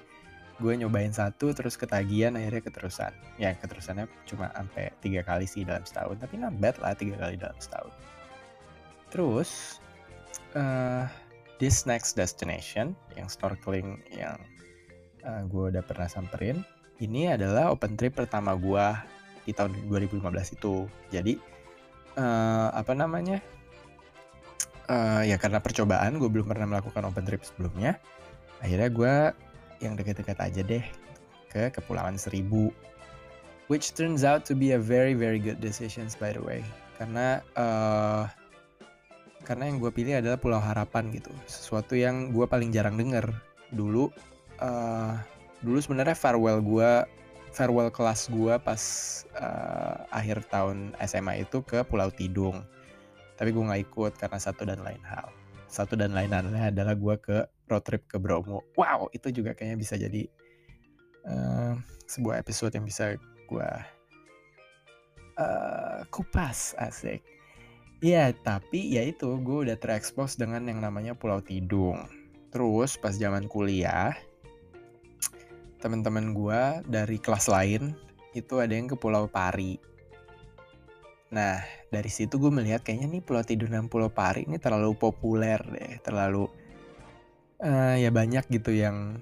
gue 0.61 0.73
nyobain 0.77 1.09
satu 1.09 1.49
terus 1.53 1.73
ketagihan 1.79 2.37
akhirnya 2.37 2.61
keterusan. 2.61 3.13
Ya 3.41 3.53
keterusannya 3.57 4.05
cuma 4.29 4.53
sampai 4.53 4.93
tiga 5.01 5.25
kali 5.25 5.49
sih 5.49 5.65
dalam 5.65 5.81
setahun 5.85 6.21
tapi 6.21 6.37
not 6.37 6.57
lah 6.61 6.93
tiga 6.93 7.17
kali 7.17 7.39
dalam 7.39 7.57
setahun. 7.57 7.93
Terus 9.09 9.81
uh, 10.57 11.05
this 11.57 11.85
next 11.89 12.13
destination 12.17 12.97
yang 13.17 13.29
snorkeling 13.29 14.01
yang 14.13 14.37
uh, 15.25 15.41
gue 15.47 15.73
udah 15.73 15.83
pernah 15.85 16.09
samperin 16.09 16.61
ini 17.01 17.31
adalah 17.31 17.73
open 17.73 17.97
trip 17.97 18.13
pertama 18.13 18.53
gue 18.53 18.85
di 19.43 19.51
tahun 19.51 19.75
2015 19.91 20.23
itu 20.55 20.87
jadi 21.11 21.35
uh, 22.15 22.71
apa 22.71 22.93
namanya 22.95 23.43
uh, 24.87 25.21
ya 25.25 25.35
karena 25.35 25.59
percobaan 25.59 26.15
gue 26.21 26.29
belum 26.29 26.47
pernah 26.47 26.77
melakukan 26.77 27.03
open 27.07 27.25
trip 27.27 27.41
sebelumnya 27.43 27.99
akhirnya 28.63 28.89
gue 28.89 29.15
yang 29.79 29.97
dekat-dekat 29.97 30.37
aja 30.37 30.61
deh 30.61 30.85
ke 31.49 31.69
Kepulauan 31.73 32.17
Seribu. 32.17 32.73
Which 33.71 33.95
turns 33.95 34.27
out 34.27 34.43
to 34.49 34.53
be 34.53 34.75
a 34.75 34.81
very 34.81 35.15
very 35.15 35.39
good 35.39 35.63
decisions 35.63 36.13
by 36.17 36.35
the 36.35 36.43
way. 36.43 36.61
Karena 36.99 37.39
uh, 37.55 38.27
karena 39.43 39.67
yang 39.71 39.77
gue 39.79 39.91
pilih 39.91 40.19
adalah 40.19 40.39
Pulau 40.39 40.59
Harapan 40.59 41.11
gitu. 41.11 41.31
Sesuatu 41.45 41.93
yang 41.95 42.31
gue 42.31 42.47
paling 42.47 42.71
jarang 42.71 42.95
denger. 42.95 43.29
Dulu 43.71 44.11
uh, 44.59 45.15
dulu 45.63 45.79
sebenarnya 45.79 46.15
farewell 46.15 46.59
gue 46.59 46.91
farewell 47.53 47.93
kelas 47.93 48.33
gue 48.33 48.57
pas 48.57 48.81
uh, 49.37 50.09
akhir 50.09 50.43
tahun 50.49 50.97
SMA 51.05 51.45
itu 51.45 51.61
ke 51.61 51.85
Pulau 51.85 52.09
Tidung. 52.09 52.65
Tapi 53.37 53.49
gue 53.53 53.63
nggak 53.63 53.83
ikut 53.87 54.13
karena 54.17 54.39
satu 54.39 54.65
dan 54.65 54.81
lain 54.81 55.01
hal. 55.05 55.29
Satu 55.69 55.97
dan 55.97 56.13
lain 56.13 56.29
halnya 56.29 56.69
adalah 56.69 56.93
gue 56.93 57.15
ke 57.17 57.37
road 57.69 57.83
trip 57.85 58.03
ke 58.07 58.17
Bromo 58.19 58.63
wow 58.75 59.07
itu 59.15 59.29
juga 59.29 59.55
kayaknya 59.55 59.77
bisa 59.79 59.95
jadi 59.95 60.27
uh, 61.27 61.73
sebuah 62.07 62.41
episode 62.41 62.75
yang 62.75 62.85
bisa 62.85 63.15
gue 63.47 63.69
uh, 65.37 65.99
kupas 66.11 66.75
asik 66.79 67.23
Iya, 68.03 68.35
tapi 68.35 68.99
ya 68.99 69.07
itu 69.07 69.39
gue 69.39 69.57
udah 69.63 69.79
terekspos 69.79 70.35
dengan 70.35 70.67
yang 70.67 70.83
namanya 70.83 71.15
Pulau 71.15 71.39
Tidung. 71.39 72.03
Terus 72.51 72.99
pas 72.99 73.15
zaman 73.15 73.47
kuliah, 73.47 74.11
teman-teman 75.79 76.35
gue 76.35 76.83
dari 76.83 77.15
kelas 77.15 77.47
lain 77.47 77.95
itu 78.35 78.59
ada 78.59 78.75
yang 78.75 78.91
ke 78.91 78.99
Pulau 78.99 79.31
Pari. 79.31 79.79
Nah, 81.31 81.63
dari 81.95 82.11
situ 82.11 82.35
gue 82.35 82.51
melihat 82.51 82.83
kayaknya 82.83 83.07
nih 83.07 83.23
Pulau 83.23 83.39
Tidur 83.39 83.71
dan 83.71 83.87
Pulau 83.87 84.11
Pari 84.11 84.51
ini 84.51 84.59
terlalu 84.59 84.99
populer 84.99 85.63
deh, 85.63 86.03
terlalu 86.03 86.51
uh, 87.63 87.95
ya 87.95 88.11
banyak 88.11 88.43
gitu 88.51 88.75
yang 88.75 89.17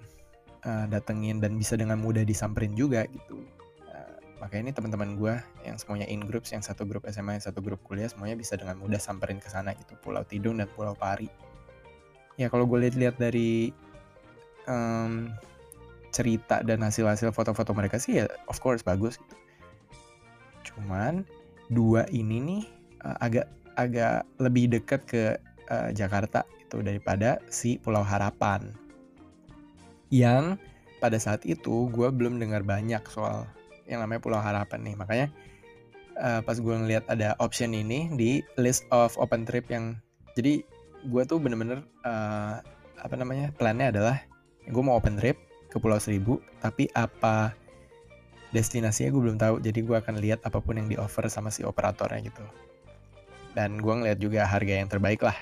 uh, 0.65 0.85
datengin 0.89 1.39
dan 1.39 1.55
bisa 1.55 1.77
dengan 1.77 2.01
mudah 2.01 2.25
disamperin 2.25 2.73
juga 2.73 3.05
gitu. 3.07 3.45
Uh, 3.85 4.17
makanya 4.41 4.71
ini 4.71 4.73
teman-teman 4.73 5.09
gue 5.15 5.33
yang 5.63 5.77
semuanya 5.77 6.09
in 6.09 6.25
groups, 6.25 6.51
yang 6.51 6.65
satu 6.65 6.83
grup 6.83 7.05
SMA, 7.07 7.37
yang 7.37 7.45
satu 7.45 7.61
grup 7.61 7.79
kuliah, 7.85 8.09
semuanya 8.09 8.35
bisa 8.35 8.57
dengan 8.57 8.81
mudah 8.81 8.99
samperin 8.99 9.37
ke 9.37 9.47
sana 9.47 9.77
gitu, 9.77 9.93
Pulau 10.01 10.25
Tidung 10.25 10.57
dan 10.57 10.67
Pulau 10.73 10.97
Pari. 10.97 11.29
Ya 12.35 12.49
kalau 12.49 12.65
gue 12.65 12.89
lihat-lihat 12.89 13.21
dari 13.21 13.69
um, 14.65 15.29
cerita 16.11 16.59
dan 16.65 16.83
hasil-hasil 16.83 17.31
foto-foto 17.31 17.71
mereka 17.71 17.95
sih 17.95 18.19
ya 18.19 18.25
of 18.49 18.59
course 18.59 18.83
bagus 18.83 19.15
gitu. 19.15 19.35
Cuman 20.73 21.23
dua 21.71 22.03
ini 22.11 22.37
nih 22.43 22.63
agak 23.23 23.47
agak 23.79 24.27
lebih 24.37 24.67
dekat 24.75 25.01
ke 25.07 25.23
uh, 25.71 25.89
Jakarta 25.95 26.43
itu 26.71 26.79
daripada 26.79 27.43
si 27.51 27.75
Pulau 27.75 27.99
Harapan. 27.99 28.71
Yang 30.07 30.55
pada 31.03 31.19
saat 31.19 31.43
itu 31.43 31.91
gue 31.91 32.07
belum 32.07 32.39
dengar 32.39 32.63
banyak 32.63 33.03
soal 33.11 33.43
yang 33.91 33.99
namanya 33.99 34.23
Pulau 34.23 34.39
Harapan 34.39 34.79
nih. 34.87 34.95
Makanya 34.95 35.27
uh, 36.15 36.39
pas 36.39 36.55
gue 36.55 36.71
ngeliat 36.71 37.03
ada 37.11 37.35
option 37.43 37.75
ini 37.75 38.07
di 38.15 38.39
list 38.55 38.87
of 38.95 39.19
open 39.19 39.43
trip 39.43 39.67
yang 39.67 39.99
jadi 40.39 40.63
gue 41.11 41.23
tuh 41.27 41.43
bener-bener 41.43 41.83
uh, 42.07 42.63
apa 43.03 43.15
namanya 43.19 43.51
plannya 43.59 43.91
adalah 43.91 44.23
gue 44.63 44.83
mau 44.83 44.95
open 44.95 45.19
trip 45.19 45.35
ke 45.67 45.75
Pulau 45.75 45.99
Seribu 45.99 46.39
tapi 46.63 46.87
apa 46.95 47.51
destinasinya 48.55 49.11
gue 49.11 49.21
belum 49.27 49.37
tahu 49.39 49.55
jadi 49.59 49.79
gue 49.81 49.97
akan 49.97 50.15
lihat 50.21 50.39
apa 50.45 50.61
pun 50.61 50.77
yang 50.77 50.87
di 50.87 50.95
offer 50.95 51.25
sama 51.27 51.49
si 51.49 51.65
operatornya 51.65 52.21
gitu 52.21 52.45
dan 53.57 53.81
gue 53.81 53.91
ngeliat 53.91 54.19
juga 54.21 54.45
harga 54.45 54.73
yang 54.77 54.87
terbaik 54.87 55.25
lah 55.25 55.35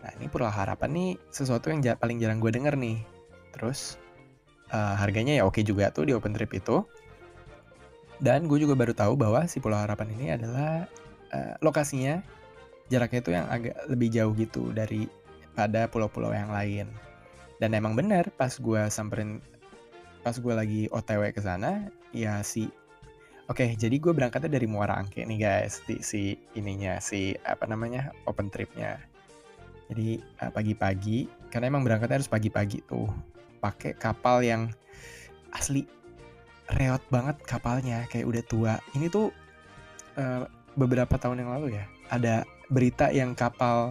nah 0.00 0.10
ini 0.16 0.26
Pulau 0.32 0.48
Harapan 0.48 0.90
nih 0.92 1.10
sesuatu 1.28 1.68
yang 1.68 1.84
paling 1.98 2.20
jarang 2.20 2.40
gue 2.40 2.52
denger 2.52 2.74
nih. 2.76 3.00
Terus 3.52 4.00
uh, 4.72 4.96
harganya 4.96 5.40
ya 5.40 5.42
oke 5.44 5.60
juga 5.60 5.92
tuh 5.92 6.08
di 6.08 6.12
open 6.16 6.32
trip 6.32 6.52
itu. 6.56 6.82
Dan 8.20 8.48
gue 8.48 8.60
juga 8.60 8.76
baru 8.76 8.92
tahu 8.92 9.16
bahwa 9.16 9.48
si 9.48 9.60
Pulau 9.60 9.80
Harapan 9.80 10.12
ini 10.12 10.26
adalah 10.36 10.84
uh, 11.32 11.54
lokasinya 11.64 12.20
jaraknya 12.92 13.20
itu 13.22 13.30
yang 13.32 13.46
agak 13.48 13.76
lebih 13.88 14.08
jauh 14.12 14.32
gitu 14.36 14.72
dari 14.76 15.08
pada 15.56 15.88
pulau-pulau 15.88 16.32
yang 16.32 16.52
lain. 16.52 16.88
Dan 17.60 17.76
emang 17.76 17.96
bener 17.96 18.28
pas 18.36 18.52
gue 18.56 18.88
samperin 18.88 19.40
pas 20.20 20.36
gue 20.36 20.54
lagi 20.54 20.82
otw 20.92 21.32
ke 21.32 21.40
sana 21.40 21.88
ya 22.12 22.44
si 22.44 22.68
oke 23.48 23.56
okay, 23.56 23.72
jadi 23.76 23.96
gue 23.96 24.12
berangkatnya 24.12 24.52
dari 24.52 24.68
Muara 24.68 25.00
Angke 25.00 25.24
nih 25.24 25.40
guys 25.40 25.80
di 25.88 26.04
si 26.04 26.36
ininya 26.52 27.00
si 27.00 27.32
apa 27.48 27.64
namanya 27.64 28.12
open 28.28 28.52
tripnya 28.52 29.00
jadi 29.90 30.22
uh, 30.46 30.50
pagi-pagi 30.54 31.26
karena 31.50 31.66
emang 31.66 31.82
berangkatnya 31.82 32.22
harus 32.22 32.30
pagi-pagi 32.30 32.86
tuh 32.86 33.10
pakai 33.58 33.98
kapal 33.98 34.40
yang 34.40 34.70
asli 35.50 35.82
reot 36.78 37.02
banget 37.10 37.36
kapalnya 37.42 38.06
kayak 38.06 38.30
udah 38.30 38.42
tua. 38.46 38.74
Ini 38.94 39.10
tuh 39.10 39.34
uh, 40.14 40.46
beberapa 40.78 41.18
tahun 41.18 41.42
yang 41.42 41.50
lalu 41.50 41.74
ya 41.74 41.84
ada 42.14 42.46
berita 42.70 43.10
yang 43.10 43.34
kapal 43.34 43.90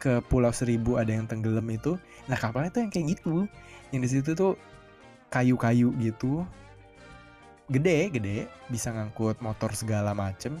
ke 0.00 0.24
Pulau 0.32 0.48
Seribu 0.54 0.96
ada 0.96 1.12
yang 1.12 1.28
tenggelam 1.28 1.68
itu. 1.68 2.00
Nah 2.24 2.40
kapalnya 2.40 2.72
tuh 2.72 2.88
yang 2.88 2.92
kayak 2.92 3.20
gitu. 3.20 3.44
Yang 3.92 4.00
di 4.00 4.08
situ 4.08 4.30
tuh 4.32 4.52
kayu-kayu 5.28 5.92
gitu. 6.00 6.48
Gede 7.68 8.08
gede 8.08 8.48
bisa 8.72 8.88
ngangkut 8.96 9.44
motor 9.44 9.76
segala 9.76 10.16
macem 10.16 10.56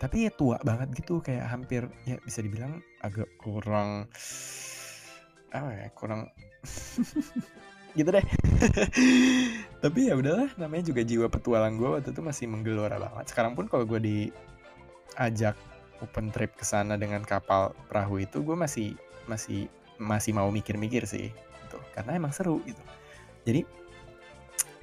tapi 0.00 0.24
ya 0.24 0.32
tua 0.32 0.56
banget 0.64 1.04
gitu 1.04 1.20
kayak 1.20 1.44
hampir 1.44 1.84
ya 2.08 2.16
bisa 2.24 2.40
dibilang 2.40 2.80
agak 3.04 3.28
kurang 3.36 4.08
apa 5.52 5.70
ya 5.76 5.86
kurang 5.92 6.32
gitu 7.98 8.08
deh. 8.14 8.22
Tapi 9.84 10.00
ya 10.10 10.14
udahlah 10.14 10.50
namanya 10.56 10.94
juga 10.94 11.02
jiwa 11.02 11.26
petualang 11.26 11.74
gue 11.74 11.88
waktu 11.98 12.14
itu 12.14 12.22
masih 12.22 12.46
menggelora 12.46 12.96
banget. 13.02 13.34
Sekarang 13.34 13.58
pun 13.58 13.66
kalau 13.66 13.82
gue 13.82 13.98
diajak 13.98 15.58
open 16.00 16.30
trip 16.30 16.54
ke 16.54 16.64
sana 16.64 16.94
dengan 16.96 17.20
kapal 17.26 17.74
perahu 17.90 18.22
itu 18.22 18.40
gue 18.40 18.56
masih 18.56 18.94
masih 19.26 19.66
masih 20.00 20.32
mau 20.32 20.48
mikir-mikir 20.48 21.04
sih 21.04 21.34
gitu. 21.34 21.78
Karena 21.92 22.14
emang 22.16 22.30
seru 22.30 22.62
gitu. 22.62 22.80
Jadi 23.42 23.66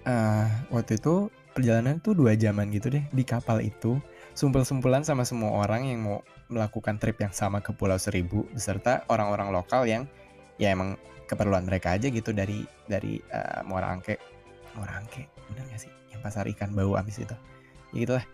uh, 0.03 0.47
waktu 0.73 0.99
itu 0.99 1.31
perjalanan 1.55 1.97
tuh 2.03 2.13
dua 2.13 2.37
jaman 2.37 2.69
gitu 2.69 2.93
deh 2.93 3.01
di 3.09 3.23
kapal 3.25 3.63
itu 3.63 3.97
sumpel-sumpelan 4.37 5.01
sama 5.01 5.25
semua 5.25 5.65
orang 5.65 5.89
yang 5.89 6.05
mau 6.05 6.21
melakukan 6.53 7.01
trip 7.01 7.17
yang 7.17 7.33
sama 7.33 7.57
ke 7.57 7.73
Pulau 7.73 7.97
Seribu 7.97 8.45
beserta 8.53 9.01
orang-orang 9.09 9.49
lokal 9.49 9.89
yang 9.89 10.05
ya 10.61 10.69
emang 10.69 10.93
keperluan 11.25 11.65
mereka 11.65 11.97
aja 11.97 12.05
gitu 12.13 12.29
dari 12.37 12.61
dari 12.85 13.17
uh, 13.33 13.65
Muara 13.65 13.89
Angke. 13.89 14.21
Muara 14.77 15.01
Angke 15.01 15.25
bener 15.49 15.65
gak 15.73 15.81
sih? 15.81 15.91
Yang 16.13 16.21
pasar 16.21 16.45
ikan 16.53 16.77
bau 16.77 16.93
amis 16.93 17.17
itu. 17.17 17.33
Ya 17.97 18.05
gitulah. 18.05 18.25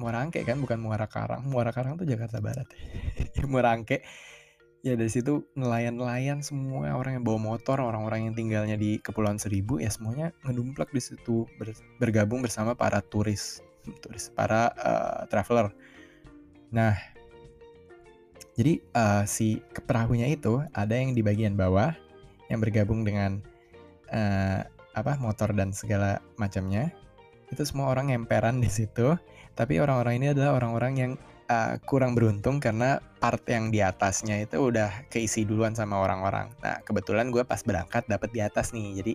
Muara 0.00 0.24
Angke 0.24 0.40
kan 0.48 0.56
bukan 0.56 0.80
Muara 0.80 1.04
Karang. 1.04 1.44
Muara 1.44 1.68
Karang 1.68 2.00
tuh 2.00 2.08
Jakarta 2.08 2.40
Barat. 2.40 2.66
Muara 3.52 3.76
Angke. 3.76 4.00
Ya 4.80 4.96
dari 4.96 5.12
situ 5.12 5.44
nelayan-nelayan 5.52 6.40
semua 6.40 6.96
orang 6.96 7.20
yang 7.20 7.24
bawa 7.26 7.36
motor 7.36 7.82
orang-orang 7.82 8.30
yang 8.30 8.34
tinggalnya 8.38 8.78
di 8.78 9.02
Kepulauan 9.02 9.36
Seribu 9.36 9.82
ya 9.82 9.90
semuanya 9.90 10.30
ngedumplak 10.46 10.94
di 10.94 11.02
situ 11.02 11.50
ber, 11.58 11.74
bergabung 11.98 12.46
bersama 12.46 12.78
para 12.78 13.02
turis 13.02 13.58
turis 14.00 14.30
para 14.32 14.72
uh, 14.76 15.20
traveler 15.30 15.72
nah 16.68 16.96
jadi 18.58 18.82
uh, 18.92 19.22
si 19.24 19.62
perahunya 19.86 20.28
itu 20.34 20.60
ada 20.74 20.92
yang 20.92 21.14
di 21.14 21.22
bagian 21.22 21.54
bawah 21.54 21.94
yang 22.50 22.58
bergabung 22.58 23.06
dengan 23.06 23.38
uh, 24.10 24.66
apa 24.92 25.14
motor 25.22 25.54
dan 25.54 25.70
segala 25.70 26.18
macamnya 26.36 26.90
itu 27.48 27.62
semua 27.64 27.88
orang 27.88 28.12
emperan 28.12 28.60
di 28.60 28.68
situ 28.68 29.14
tapi 29.54 29.80
orang-orang 29.82 30.22
ini 30.22 30.26
adalah 30.34 30.58
orang-orang 30.58 30.94
yang 30.94 31.12
uh, 31.50 31.74
kurang 31.82 32.14
beruntung 32.14 32.60
karena 32.62 33.00
part 33.18 33.42
yang 33.48 33.72
di 33.74 33.82
atasnya 33.82 34.44
itu 34.44 34.70
udah 34.70 35.08
keisi 35.10 35.42
duluan 35.42 35.74
sama 35.74 35.98
orang-orang. 35.98 36.52
Nah 36.62 36.78
kebetulan 36.84 37.32
gue 37.34 37.42
pas 37.42 37.58
berangkat 37.64 38.06
dapet 38.06 38.30
di 38.30 38.40
atas 38.44 38.70
nih, 38.70 39.02
jadi 39.02 39.12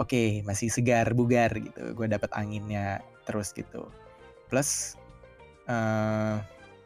oke 0.00 0.10
okay, 0.10 0.28
masih 0.42 0.72
segar 0.72 1.12
bugar 1.14 1.54
gitu. 1.54 1.94
Gue 1.94 2.10
dapet 2.10 2.32
anginnya 2.34 3.04
terus 3.24 3.52
gitu. 3.52 3.88
Plus 4.48 4.98
uh, 5.66 5.72
eh, 5.72 6.36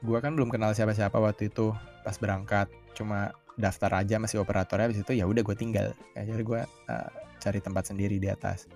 gue 0.04 0.18
kan 0.20 0.36
belum 0.36 0.52
kenal 0.52 0.76
siapa-siapa 0.76 1.16
waktu 1.16 1.48
itu 1.48 1.72
pas 2.04 2.16
berangkat, 2.20 2.68
cuma 2.92 3.32
daftar 3.56 4.02
aja 4.04 4.20
masih 4.20 4.42
operatornya. 4.42 4.90
Habis 4.90 5.02
itu 5.06 5.12
ya 5.16 5.24
udah 5.24 5.42
gue 5.42 5.56
tinggal. 5.56 5.96
Akhirnya 6.14 6.44
gue 6.44 6.60
uh, 6.66 7.10
cari 7.40 7.60
tempat 7.60 7.92
sendiri 7.92 8.16
di 8.16 8.28
atas 8.28 8.68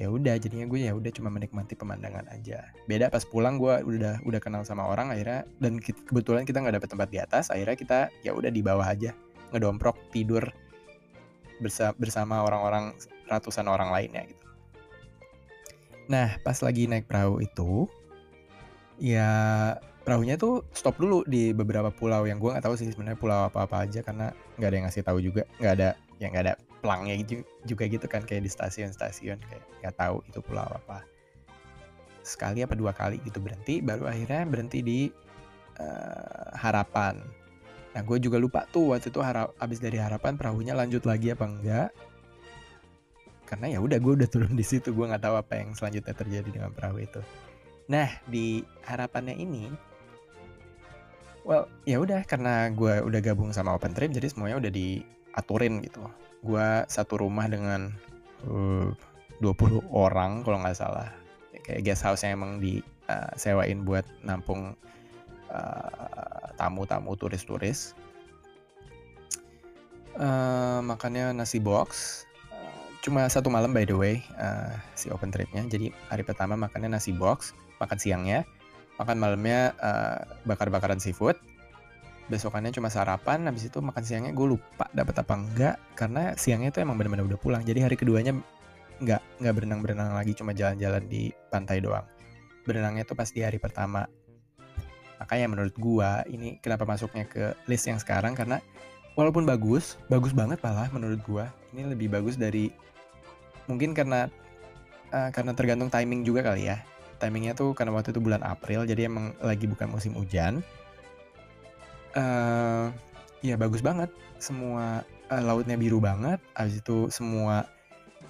ya 0.00 0.08
udah 0.08 0.40
jadinya 0.40 0.64
gue 0.64 0.88
ya 0.88 0.96
udah 0.96 1.12
cuma 1.12 1.28
menikmati 1.28 1.76
pemandangan 1.76 2.24
aja 2.32 2.64
beda 2.88 3.12
pas 3.12 3.28
pulang 3.28 3.60
gue 3.60 3.84
udah 3.84 4.24
udah 4.24 4.40
kenal 4.40 4.64
sama 4.64 4.88
orang 4.88 5.12
akhirnya 5.12 5.44
dan 5.60 5.76
kebetulan 5.78 6.48
kita 6.48 6.64
nggak 6.64 6.80
dapet 6.80 6.88
tempat 6.88 7.08
di 7.12 7.18
atas 7.20 7.52
akhirnya 7.52 7.76
kita 7.76 7.98
ya 8.24 8.32
udah 8.32 8.48
di 8.48 8.64
bawah 8.64 8.88
aja 8.88 9.12
ngedomprok 9.52 10.00
tidur 10.08 10.48
bersa 11.60 11.92
bersama 12.00 12.40
orang-orang 12.40 12.96
ratusan 13.28 13.68
orang 13.68 13.92
lainnya 13.92 14.24
gitu 14.24 14.46
nah 16.10 16.34
pas 16.42 16.58
lagi 16.62 16.90
naik 16.90 17.06
perahu 17.06 17.42
itu 17.42 17.86
ya 18.98 19.30
perahunya 20.02 20.34
tuh 20.34 20.66
stop 20.74 20.98
dulu 20.98 21.22
di 21.30 21.54
beberapa 21.54 21.94
pulau 21.94 22.26
yang 22.26 22.42
gue 22.42 22.50
nggak 22.50 22.66
tahu 22.66 22.74
sih 22.74 22.90
sebenarnya 22.90 23.18
pulau 23.18 23.46
apa 23.46 23.66
apa 23.66 23.86
aja 23.86 24.02
karena 24.02 24.34
nggak 24.58 24.68
ada 24.68 24.76
yang 24.76 24.86
ngasih 24.90 25.04
tahu 25.06 25.18
juga 25.22 25.42
nggak 25.62 25.74
ada 25.78 25.88
yang 26.18 26.30
nggak 26.34 26.44
ada 26.50 26.54
pelangnya 26.82 27.14
juga 27.62 27.86
gitu 27.86 28.06
kan 28.10 28.26
kayak 28.26 28.42
di 28.42 28.50
stasiun-stasiun 28.50 29.38
kayak 29.38 29.64
nggak 29.80 29.94
tahu 29.94 30.18
itu 30.26 30.42
pulau 30.42 30.66
apa. 30.66 31.06
Sekali 32.26 32.66
apa 32.66 32.74
dua 32.74 32.90
kali 32.90 33.22
gitu 33.22 33.38
berhenti 33.38 33.78
baru 33.78 34.10
akhirnya 34.10 34.42
berhenti 34.50 34.82
di 34.82 35.00
uh, 35.78 36.50
harapan. 36.58 37.22
Nah 37.94 38.02
gue 38.02 38.18
juga 38.18 38.42
lupa 38.42 38.66
tuh 38.74 38.92
waktu 38.92 39.14
itu 39.14 39.22
harap 39.22 39.54
abis 39.62 39.78
dari 39.78 40.02
harapan 40.02 40.34
perahunya 40.34 40.74
lanjut 40.74 41.06
lagi 41.06 41.30
apa 41.30 41.44
enggak 41.46 41.88
karena 43.52 43.76
ya 43.76 43.84
udah 43.84 44.00
gue 44.00 44.12
udah 44.16 44.28
turun 44.32 44.56
di 44.56 44.64
situ 44.64 44.96
gue 44.96 45.04
nggak 45.04 45.28
tahu 45.28 45.36
apa 45.36 45.60
yang 45.60 45.76
selanjutnya 45.76 46.16
terjadi 46.16 46.48
dengan 46.48 46.72
perahu 46.72 47.04
itu. 47.04 47.20
Nah 47.92 48.08
di 48.24 48.64
harapannya 48.88 49.36
ini 49.36 49.68
well 51.44 51.68
ya 51.84 52.00
udah 52.00 52.24
karena 52.24 52.72
gue 52.72 53.04
udah 53.04 53.20
gabung 53.20 53.52
sama 53.52 53.76
open 53.76 53.92
trip 53.92 54.08
jadi 54.08 54.32
semuanya 54.32 54.56
udah 54.56 54.72
diaturin 54.72 55.84
gitu. 55.84 56.00
Gue 56.40 56.64
satu 56.88 57.20
rumah 57.20 57.44
dengan 57.44 57.92
uh, 58.48 58.88
20 59.44 59.84
orang 59.92 60.40
kalau 60.48 60.64
nggak 60.64 60.80
salah. 60.80 61.12
Kayak 61.60 61.92
guest 61.92 62.08
house 62.08 62.24
yang 62.24 62.40
emang 62.40 62.56
disewain 62.56 63.78
uh, 63.78 63.84
buat 63.84 64.06
nampung 64.24 64.72
uh, 65.52 66.48
tamu-tamu 66.56 67.12
turis-turis. 67.20 67.92
Uh, 70.16 70.80
makannya 70.80 71.36
nasi 71.36 71.60
box 71.60 72.24
cuma 73.02 73.26
satu 73.26 73.50
malam 73.50 73.74
by 73.74 73.82
the 73.82 73.92
way 73.98 74.22
uh, 74.38 74.70
si 74.94 75.10
open 75.10 75.34
tripnya. 75.34 75.66
Jadi 75.66 75.90
hari 76.08 76.22
pertama 76.22 76.54
makannya 76.54 76.94
nasi 76.94 77.10
box 77.10 77.52
makan 77.82 77.98
siangnya 77.98 78.46
makan 78.96 79.18
malamnya 79.18 79.74
uh, 79.82 80.22
bakar-bakaran 80.46 81.02
seafood. 81.02 81.34
Besokannya 82.30 82.70
cuma 82.70 82.86
sarapan 82.88 83.44
habis 83.50 83.66
itu 83.66 83.82
makan 83.82 84.06
siangnya 84.06 84.30
gue 84.30 84.56
lupa 84.56 84.86
dapat 84.94 85.18
apa 85.18 85.34
enggak 85.34 85.76
karena 85.98 86.32
siangnya 86.38 86.70
itu 86.70 86.78
emang 86.78 86.94
benar-benar 86.94 87.26
udah 87.26 87.40
pulang. 87.42 87.62
Jadi 87.66 87.82
hari 87.82 87.98
keduanya 87.98 88.38
nggak 89.02 89.42
nggak 89.42 89.54
berenang-berenang 89.58 90.14
lagi 90.14 90.32
cuma 90.38 90.54
jalan-jalan 90.54 91.02
di 91.10 91.34
pantai 91.50 91.82
doang. 91.82 92.06
Berenangnya 92.62 93.02
tuh 93.02 93.18
pas 93.18 93.26
di 93.26 93.42
hari 93.42 93.58
pertama. 93.58 94.06
Makanya 95.18 95.46
menurut 95.50 95.74
gue 95.74 96.10
ini 96.30 96.62
kenapa 96.62 96.86
masuknya 96.86 97.26
ke 97.26 97.58
list 97.66 97.90
yang 97.90 97.98
sekarang 97.98 98.38
karena 98.38 98.62
walaupun 99.14 99.44
bagus 99.44 100.00
bagus 100.08 100.32
banget 100.32 100.60
malah 100.64 100.88
menurut 100.92 101.20
gue 101.24 101.44
ini 101.72 101.88
lebih 101.88 102.12
bagus 102.12 102.36
dari 102.36 102.72
mungkin 103.66 103.94
karena 103.96 104.28
uh, 105.12 105.30
karena 105.30 105.52
tergantung 105.52 105.92
timing 105.92 106.24
juga 106.26 106.42
kali 106.42 106.72
ya. 106.72 106.80
Timingnya 107.20 107.54
tuh 107.54 107.70
karena 107.76 107.94
waktu 107.94 108.10
itu 108.10 108.18
bulan 108.18 108.42
April 108.42 108.82
jadi 108.82 109.06
emang 109.06 109.36
lagi 109.38 109.70
bukan 109.70 109.86
musim 109.92 110.16
hujan. 110.18 110.64
Uh, 112.18 112.90
ya 113.44 113.54
bagus 113.54 113.78
banget. 113.84 114.10
Semua 114.42 115.06
uh, 115.30 115.42
lautnya 115.42 115.78
biru 115.78 116.02
banget. 116.02 116.42
Abis 116.58 116.82
itu 116.82 117.06
semua 117.14 117.70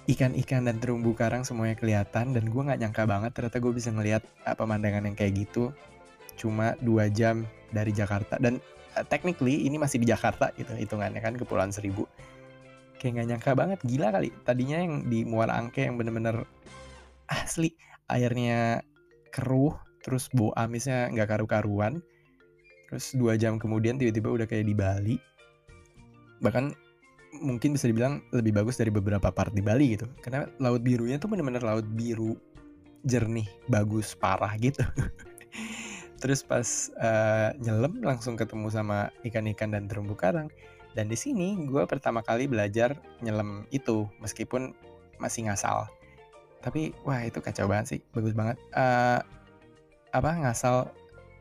ikan-ikan 0.05 0.67
dan 0.67 0.77
terumbu 0.77 1.17
karang 1.17 1.41
semuanya 1.41 1.73
kelihatan. 1.73 2.37
Dan 2.37 2.53
gue 2.53 2.61
nggak 2.61 2.79
nyangka 2.85 3.03
banget 3.09 3.31
ternyata 3.33 3.57
gue 3.57 3.73
bisa 3.73 3.89
ngelihat 3.89 4.21
pemandangan 4.45 5.09
yang 5.09 5.17
kayak 5.17 5.41
gitu. 5.41 5.73
Cuma 6.37 6.77
dua 6.85 7.09
jam 7.09 7.49
dari 7.73 7.89
Jakarta. 7.89 8.37
Dan 8.37 8.61
uh, 8.97 9.05
technically 9.07 9.65
ini 9.65 9.77
masih 9.81 10.01
di 10.01 10.07
Jakarta 10.09 10.53
gitu 10.57 10.73
hitungannya 10.73 11.19
kan 11.19 11.35
Kepulauan 11.35 11.73
Seribu. 11.73 12.05
Kayak 12.97 13.19
nggak 13.19 13.27
nyangka 13.33 13.51
banget 13.57 13.79
gila 13.83 14.07
kali. 14.13 14.29
Tadinya 14.47 14.77
yang 14.79 14.93
di 15.11 15.27
Muara 15.27 15.59
Angke 15.59 15.83
yang 15.83 15.99
bener-bener 15.99 16.47
asli 17.27 17.75
airnya 18.07 18.83
keruh 19.33 19.75
terus 20.03 20.27
bau 20.31 20.55
amisnya 20.55 21.11
nggak 21.11 21.35
karu-karuan. 21.35 21.99
Terus 22.91 23.17
dua 23.17 23.35
jam 23.35 23.57
kemudian 23.57 23.97
tiba-tiba 23.97 24.29
udah 24.29 24.47
kayak 24.47 24.65
di 24.69 24.75
Bali. 24.77 25.15
Bahkan 26.39 26.65
mungkin 27.41 27.73
bisa 27.73 27.89
dibilang 27.89 28.21
lebih 28.29 28.53
bagus 28.53 28.77
dari 28.77 28.93
beberapa 28.93 29.33
part 29.33 29.51
di 29.51 29.59
Bali 29.59 29.99
gitu. 29.99 30.07
Karena 30.21 30.47
laut 30.61 30.85
birunya 30.85 31.17
tuh 31.17 31.27
bener-bener 31.27 31.65
laut 31.65 31.87
biru 31.91 32.37
jernih 33.03 33.47
bagus 33.67 34.15
parah 34.15 34.55
gitu 34.55 34.79
terus 36.23 36.39
pas 36.39 36.87
uh, 37.03 37.51
nyelam 37.59 37.99
langsung 37.99 38.39
ketemu 38.39 38.71
sama 38.71 39.11
ikan-ikan 39.27 39.75
dan 39.75 39.91
terumbu 39.91 40.15
karang. 40.15 40.47
Dan 40.95 41.11
di 41.11 41.19
sini 41.19 41.59
gue 41.67 41.83
pertama 41.83 42.23
kali 42.23 42.47
belajar 42.47 42.95
nyelam 43.19 43.67
itu 43.75 44.07
meskipun 44.23 44.71
masih 45.19 45.51
ngasal. 45.51 45.83
Tapi 46.63 46.95
wah 47.03 47.19
itu 47.27 47.43
kacau 47.43 47.67
banget 47.67 47.99
sih. 47.99 48.01
Bagus 48.15 48.31
banget. 48.31 48.55
Uh, 48.71 49.19
apa 50.15 50.31
ngasal 50.47 50.87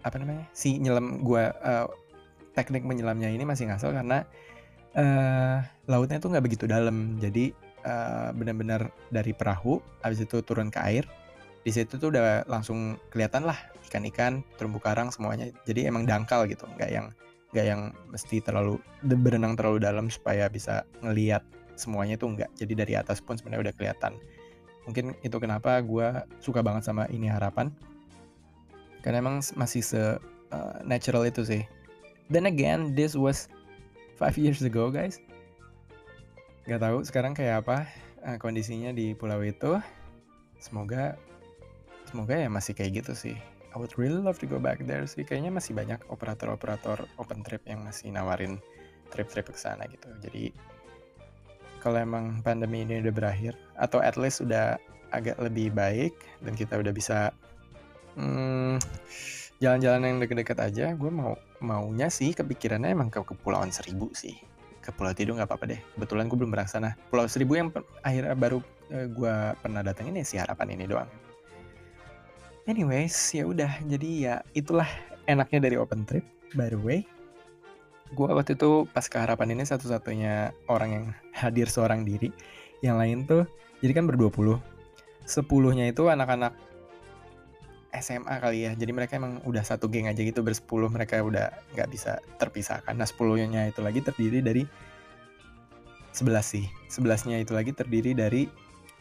apa 0.02 0.18
namanya 0.18 0.50
si 0.50 0.82
nyelam 0.82 1.22
gue 1.22 1.46
uh, 1.62 1.86
teknik 2.58 2.82
menyelamnya 2.82 3.30
ini 3.30 3.46
masih 3.46 3.70
ngasal 3.70 3.94
karena 3.94 4.26
uh, 4.98 5.62
lautnya 5.86 6.18
tuh 6.18 6.34
nggak 6.34 6.42
begitu 6.42 6.66
dalam. 6.66 7.22
Jadi 7.22 7.54
uh, 7.86 8.34
benar-benar 8.34 8.90
dari 9.14 9.30
perahu 9.30 9.78
habis 10.02 10.26
itu 10.26 10.42
turun 10.42 10.74
ke 10.74 10.82
air 10.82 11.06
di 11.62 11.70
situ 11.70 11.94
tuh 11.94 12.10
udah 12.10 12.42
langsung 12.50 12.98
kelihatan 13.14 13.46
lah 13.46 13.58
ikan-ikan 13.86 14.42
terumbu 14.58 14.82
karang 14.82 15.14
semuanya. 15.14 15.50
Jadi 15.62 15.86
emang 15.86 16.02
dangkal 16.08 16.50
gitu 16.50 16.66
nggak 16.66 16.90
yang 16.90 17.06
nggak 17.54 17.66
yang 17.68 17.92
mesti 18.10 18.42
terlalu 18.42 18.80
berenang 19.04 19.54
terlalu 19.54 19.78
dalam 19.84 20.08
supaya 20.10 20.48
bisa 20.50 20.82
ngeliat 21.04 21.44
semuanya 21.78 22.18
tuh 22.18 22.34
nggak. 22.34 22.50
Jadi 22.58 22.72
dari 22.74 22.94
atas 22.98 23.22
pun 23.22 23.38
sebenarnya 23.38 23.70
udah 23.70 23.74
kelihatan. 23.78 24.12
Mungkin 24.90 25.14
itu 25.22 25.36
kenapa 25.38 25.78
gue 25.78 26.26
suka 26.42 26.64
banget 26.64 26.82
sama 26.82 27.06
ini 27.14 27.30
harapan. 27.30 27.70
Karena 29.06 29.22
emang 29.22 29.38
masih 29.54 29.82
se 29.82 30.02
uh, 30.50 30.76
natural 30.82 31.28
itu 31.30 31.46
sih. 31.46 31.62
Then 32.26 32.50
again 32.50 32.98
this 32.98 33.14
was 33.14 33.46
five 34.18 34.34
years 34.34 34.58
ago 34.66 34.90
guys. 34.90 35.22
Gak 36.66 36.82
tahu 36.82 37.02
sekarang 37.06 37.34
kayak 37.38 37.66
apa 37.66 37.86
uh, 38.26 38.38
kondisinya 38.42 38.90
di 38.90 39.14
pulau 39.14 39.42
itu. 39.46 39.78
Semoga 40.62 41.18
semoga 42.12 42.36
ya 42.36 42.52
masih 42.52 42.76
kayak 42.76 43.00
gitu 43.00 43.12
sih 43.16 43.36
I 43.72 43.80
would 43.80 43.96
really 43.96 44.20
love 44.20 44.36
to 44.44 44.46
go 44.46 44.60
back 44.60 44.84
there 44.84 45.08
sih 45.08 45.24
kayaknya 45.24 45.48
masih 45.48 45.72
banyak 45.72 45.96
operator-operator 46.12 47.08
open 47.16 47.40
trip 47.40 47.64
yang 47.64 47.80
masih 47.80 48.12
nawarin 48.12 48.60
trip-trip 49.08 49.48
ke 49.48 49.56
sana 49.56 49.88
gitu 49.88 50.12
jadi 50.20 50.52
kalau 51.80 51.96
emang 51.98 52.44
pandemi 52.44 52.84
ini 52.84 53.00
udah 53.00 53.10
berakhir 53.16 53.56
atau 53.80 54.04
at 54.04 54.20
least 54.20 54.44
udah 54.44 54.76
agak 55.10 55.40
lebih 55.40 55.72
baik 55.72 56.12
dan 56.44 56.52
kita 56.52 56.76
udah 56.76 56.92
bisa 56.92 57.32
hmm, 58.14 58.76
jalan-jalan 59.62 60.02
yang 60.02 60.18
deket-deket 60.18 60.58
aja, 60.58 60.86
gue 60.98 61.10
mau 61.14 61.38
maunya 61.62 62.10
sih 62.10 62.34
kepikirannya 62.34 62.90
emang 62.90 63.14
ke 63.14 63.22
Kepulauan 63.22 63.70
Seribu 63.70 64.10
sih. 64.10 64.34
Ke 64.82 64.90
Pulau 64.90 65.14
Tidung 65.14 65.38
nggak 65.38 65.46
apa-apa 65.46 65.70
deh. 65.70 65.80
Kebetulan 65.94 66.26
gue 66.26 66.34
belum 66.34 66.50
pernah 66.50 66.66
sana. 66.66 66.90
Pulau 67.06 67.30
Seribu 67.30 67.54
yang 67.54 67.70
akhirnya 68.02 68.34
baru 68.34 68.58
uh, 68.90 69.06
gue 69.06 69.34
pernah 69.62 69.86
datengin 69.86 70.18
ya 70.18 70.26
si 70.26 70.34
harapan 70.42 70.74
ini 70.74 70.90
doang. 70.90 71.06
Anyways, 72.70 73.14
ya 73.34 73.42
udah. 73.42 73.82
Jadi 73.90 74.30
ya 74.30 74.38
itulah 74.54 74.86
enaknya 75.26 75.66
dari 75.66 75.76
open 75.78 76.06
trip. 76.06 76.22
By 76.54 76.70
the 76.70 76.78
way, 76.78 77.02
gue 78.14 78.28
waktu 78.28 78.54
itu 78.54 78.86
pas 78.94 79.08
ke 79.08 79.18
harapan 79.18 79.58
ini 79.58 79.66
satu-satunya 79.66 80.54
orang 80.70 80.90
yang 80.94 81.04
hadir 81.34 81.66
seorang 81.66 82.06
diri. 82.06 82.30
Yang 82.84 82.96
lain 82.98 83.18
tuh, 83.26 83.42
jadi 83.82 83.92
kan 83.98 84.06
berdua 84.06 84.30
puluh. 84.30 84.58
Sepuluhnya 85.26 85.90
itu 85.90 86.06
anak-anak 86.06 86.54
SMA 87.98 88.34
kali 88.40 88.70
ya. 88.70 88.72
Jadi 88.78 88.90
mereka 88.94 89.18
emang 89.18 89.42
udah 89.42 89.62
satu 89.66 89.90
geng 89.90 90.06
aja 90.08 90.22
gitu 90.22 90.40
bersepuluh 90.40 90.88
mereka 90.88 91.18
udah 91.18 91.50
nggak 91.74 91.88
bisa 91.90 92.22
terpisahkan. 92.38 92.94
Nah 92.94 93.04
sepuluhnya 93.04 93.68
itu 93.68 93.82
lagi 93.82 94.00
terdiri 94.00 94.38
dari 94.38 94.62
sebelas 96.14 96.46
sih. 96.54 96.66
Sebelasnya 96.88 97.42
itu 97.42 97.52
lagi 97.52 97.74
terdiri 97.74 98.14
dari 98.14 98.46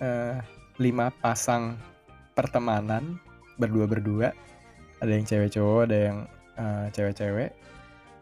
uh, 0.02 0.42
pasang 1.22 1.78
pertemanan 2.34 3.22
berdua-berdua. 3.62 4.34
Ada 5.02 5.12
yang 5.14 5.26
cewek 5.26 5.50
cowok, 5.54 5.82
ada 5.90 5.98
yang 5.98 6.18
uh, 6.58 6.86
cewek-cewek, 6.94 7.54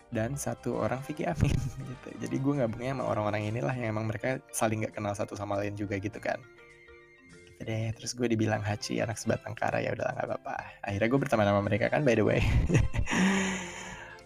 dan 0.09 0.33
satu 0.33 0.73
orang 0.81 0.99
Vicky 1.05 1.25
Amin 1.25 1.53
gitu. 1.91 2.09
Jadi 2.27 2.35
gue 2.41 2.53
gabungnya 2.65 2.97
sama 2.97 3.05
orang-orang 3.07 3.47
inilah 3.53 3.73
yang 3.77 3.95
emang 3.95 4.09
mereka 4.09 4.41
saling 4.49 4.83
nggak 4.83 4.97
kenal 4.97 5.13
satu 5.13 5.37
sama 5.37 5.55
lain 5.61 5.77
juga 5.77 6.01
gitu 6.01 6.17
kan. 6.17 6.41
Gitu 7.45 7.61
deh. 7.63 7.93
Terus 7.93 8.11
gue 8.17 8.27
dibilang 8.31 8.63
Hachi 8.63 8.99
anak 8.99 9.21
sebatang 9.21 9.53
kara 9.53 9.79
ya 9.79 9.93
udah 9.93 10.11
nggak 10.17 10.27
apa-apa. 10.27 10.55
Akhirnya 10.83 11.07
gue 11.07 11.19
berteman 11.21 11.47
sama 11.47 11.61
mereka 11.61 11.85
kan 11.87 12.01
by 12.03 12.15
the 12.17 12.25
way. 12.25 12.41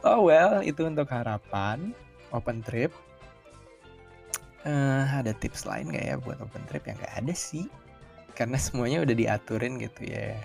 Oh 0.03 0.27
well 0.27 0.59
itu 0.59 0.83
untuk 0.83 1.07
harapan 1.07 1.95
open 2.35 2.59
trip. 2.59 2.91
Uh, 4.67 5.07
ada 5.07 5.31
tips 5.31 5.63
lain 5.63 5.95
gak 5.95 6.03
ya 6.03 6.15
buat 6.19 6.43
open 6.43 6.59
trip? 6.67 6.83
Yang 6.83 7.07
nggak 7.07 7.15
ada 7.23 7.33
sih. 7.33 7.71
Karena 8.35 8.59
semuanya 8.59 8.99
udah 8.99 9.15
diaturin 9.15 9.79
gitu 9.79 10.03
ya 10.03 10.35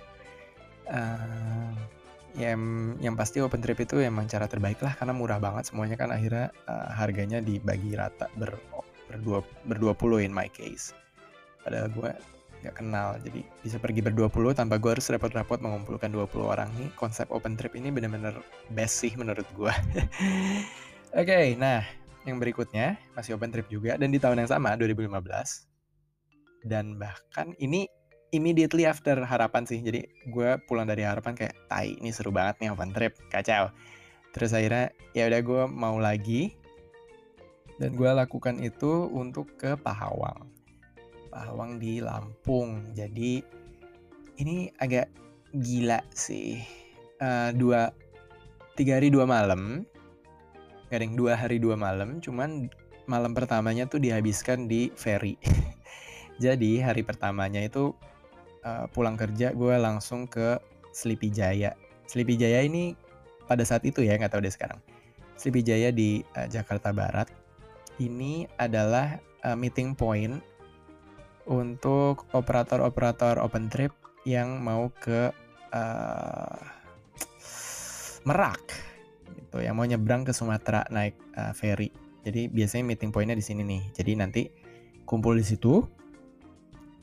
uh, 0.89 1.73
yang 2.37 2.61
yang 3.03 3.15
pasti 3.17 3.43
open 3.43 3.65
trip 3.65 3.81
itu 3.83 3.99
emang 3.99 4.29
cara 4.29 4.47
terbaik 4.47 4.79
lah 4.85 4.95
karena 4.95 5.17
murah 5.17 5.41
banget 5.41 5.73
semuanya 5.73 5.97
kan. 5.97 6.13
Akhirnya 6.13 6.53
uh, 6.69 6.89
harganya 6.95 7.39
dibagi 7.41 7.97
rata 7.97 8.29
ber 8.37 8.57
berdua 9.09 9.41
berdua 9.65 9.93
puluh 9.97 10.21
in 10.21 10.33
my 10.33 10.47
case. 10.53 10.93
Padahal 11.65 11.89
gue 11.93 12.11
nggak 12.59 12.75
kenal 12.75 13.15
jadi 13.23 13.41
bisa 13.63 13.79
pergi 13.79 14.03
berdua 14.03 14.27
puluh 14.27 14.51
tanpa 14.51 14.83
gue 14.83 14.91
harus 14.99 15.07
repot-repot 15.07 15.63
mengumpulkan 15.63 16.11
20 16.11 16.27
orang. 16.43 16.69
Nih 16.75 16.91
konsep 16.99 17.31
open 17.31 17.55
trip 17.55 17.73
ini 17.79 17.89
bener-bener 17.95 18.35
best 18.75 19.01
sih 19.01 19.15
menurut 19.15 19.47
gue 19.55 19.71
oke 21.19 21.25
okay, 21.25 21.57
nah 21.57 21.81
yang 22.29 22.37
berikutnya 22.37 23.01
masih 23.17 23.39
open 23.39 23.49
trip 23.49 23.65
juga 23.73 23.97
dan 23.97 24.13
di 24.13 24.21
tahun 24.21 24.45
yang 24.45 24.51
sama 24.51 24.77
2015 24.77 25.09
dan 26.69 27.01
bahkan 27.01 27.57
ini 27.57 27.89
immediately 28.35 28.85
after 28.85 29.17
harapan 29.25 29.65
sih 29.65 29.81
jadi 29.81 30.05
gue 30.29 30.49
pulang 30.69 30.89
dari 30.89 31.05
harapan 31.05 31.33
kayak 31.37 31.57
tai 31.71 31.97
ini 31.99 32.13
seru 32.13 32.29
banget 32.33 32.61
nih 32.65 32.71
open 32.75 32.93
trip 32.93 33.17
kacau 33.33 33.73
terus 34.37 34.53
akhirnya 34.53 34.93
ya 35.17 35.29
udah 35.29 35.41
gue 35.41 35.63
mau 35.73 35.97
lagi 35.97 36.53
dan 37.79 37.95
gue 37.95 38.11
lakukan 38.11 38.59
itu 38.59 39.07
untuk 39.15 39.55
ke 39.57 39.79
Pahawang 39.79 40.59
Pahawang 41.29 41.79
di 41.79 42.01
Lampung. 42.03 42.83
Jadi 42.97 43.39
ini 44.41 44.67
agak 44.81 45.07
gila 45.55 46.01
sih. 46.11 46.59
Uh, 47.23 47.51
dua 47.55 47.91
tiga 48.79 48.99
hari 48.99 49.11
dua 49.11 49.27
malam, 49.27 49.83
gak 50.91 51.03
yang 51.03 51.15
dua 51.15 51.39
hari 51.39 51.61
dua 51.61 51.79
malam. 51.79 52.19
Cuman 52.19 52.67
malam 53.07 53.33
pertamanya 53.39 53.87
tuh 53.87 54.01
dihabiskan 54.01 54.67
di 54.67 54.91
ferry. 54.99 55.37
Jadi 56.45 56.79
hari 56.83 57.03
pertamanya 57.03 57.63
itu 57.63 57.95
uh, 58.69 58.85
pulang 58.93 59.17
kerja 59.17 59.57
gue 59.57 59.75
langsung 59.81 60.29
ke 60.29 60.61
Sleepy 60.93 61.33
Jaya. 61.33 61.73
Sleepy 62.05 62.37
Jaya 62.37 62.61
ini 62.61 62.93
pada 63.49 63.65
saat 63.65 63.81
itu 63.89 64.05
ya 64.05 64.21
nggak 64.21 64.37
tahu 64.37 64.45
deh 64.45 64.53
sekarang. 64.53 64.77
Sleepy 65.41 65.65
Jaya 65.65 65.89
di 65.89 66.21
uh, 66.37 66.45
Jakarta 66.45 66.93
Barat 66.93 67.33
ini 67.97 68.45
adalah 68.61 69.17
uh, 69.49 69.57
meeting 69.57 69.97
point 69.97 70.45
untuk 71.49 72.29
operator-operator 72.37 73.41
open 73.41 73.73
trip 73.73 73.97
yang 74.29 74.61
mau 74.61 74.93
ke 75.01 75.33
uh, 75.73 76.59
Merak 78.29 78.61
gitu 79.33 79.65
yang 79.65 79.81
mau 79.81 79.89
nyebrang 79.89 80.29
ke 80.29 80.37
Sumatera 80.37 80.85
naik 80.93 81.17
uh, 81.33 81.57
ferry. 81.57 81.89
Jadi 82.21 82.53
biasanya 82.53 82.85
meeting 82.85 83.09
pointnya 83.09 83.33
di 83.33 83.41
sini 83.41 83.65
nih. 83.65 83.83
Jadi 83.97 84.13
nanti 84.21 84.43
kumpul 85.09 85.41
di 85.41 85.47
situ, 85.47 85.81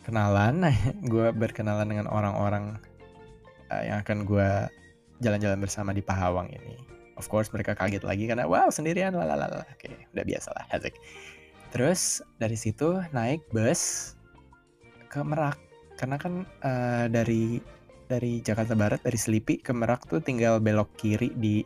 kenalan. 0.06 0.62
Gue 1.12 1.34
berkenalan 1.34 1.90
dengan 1.90 2.08
orang-orang 2.08 2.78
uh, 3.74 3.84
yang 3.84 4.00
akan 4.06 4.24
gue 4.24 4.50
jalan-jalan 5.20 5.58
bersama 5.58 5.92
di 5.92 6.06
Pahawang 6.06 6.54
ini. 6.54 6.78
Of 7.16 7.32
course 7.32 7.50
mereka 7.50 7.74
kaget 7.74 8.04
lagi 8.04 8.28
karena 8.28 8.46
wow 8.46 8.68
sendirian 8.70 9.16
lalala. 9.16 9.64
Oke, 9.72 9.90
udah 10.12 10.26
biasa 10.28 10.52
lah, 10.52 10.66
asik. 10.76 11.00
Terus 11.72 12.20
dari 12.38 12.60
situ 12.60 13.00
naik 13.16 13.44
bus 13.52 14.14
ke 15.08 15.24
Merak 15.24 15.60
karena 15.96 16.20
kan 16.20 16.44
uh, 16.64 17.08
dari 17.08 17.64
dari 18.06 18.44
Jakarta 18.44 18.76
Barat 18.76 19.00
dari 19.02 19.16
Selipi 19.16 19.58
ke 19.58 19.72
Merak 19.72 20.06
tuh 20.12 20.20
tinggal 20.20 20.60
belok 20.60 20.92
kiri 21.00 21.32
di 21.34 21.64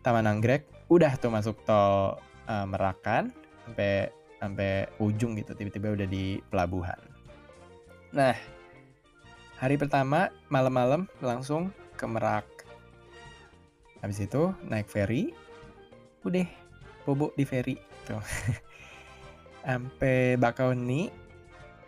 Taman 0.00 0.24
Anggrek 0.24 0.88
udah 0.88 1.12
tuh 1.20 1.28
masuk 1.28 1.60
tol 1.68 2.16
uh, 2.48 2.66
Merak 2.66 3.04
kan 3.04 3.28
sampai 3.68 4.08
sampai 4.40 4.88
ujung 4.96 5.36
gitu 5.36 5.52
tiba-tiba 5.52 5.92
udah 5.92 6.08
di 6.08 6.40
pelabuhan. 6.48 7.09
Nah 8.10 8.34
hari 9.54 9.78
pertama 9.78 10.34
malam-malam 10.50 11.06
langsung 11.22 11.70
ke 11.94 12.02
Merak. 12.10 12.46
Habis 14.02 14.26
itu 14.26 14.50
naik 14.66 14.90
ferry, 14.90 15.30
udah 16.26 16.48
bobo 17.06 17.30
di 17.38 17.46
ferry 17.46 17.78
tuh. 18.08 18.18
sampai 19.60 20.34
Bakauni 20.40 21.06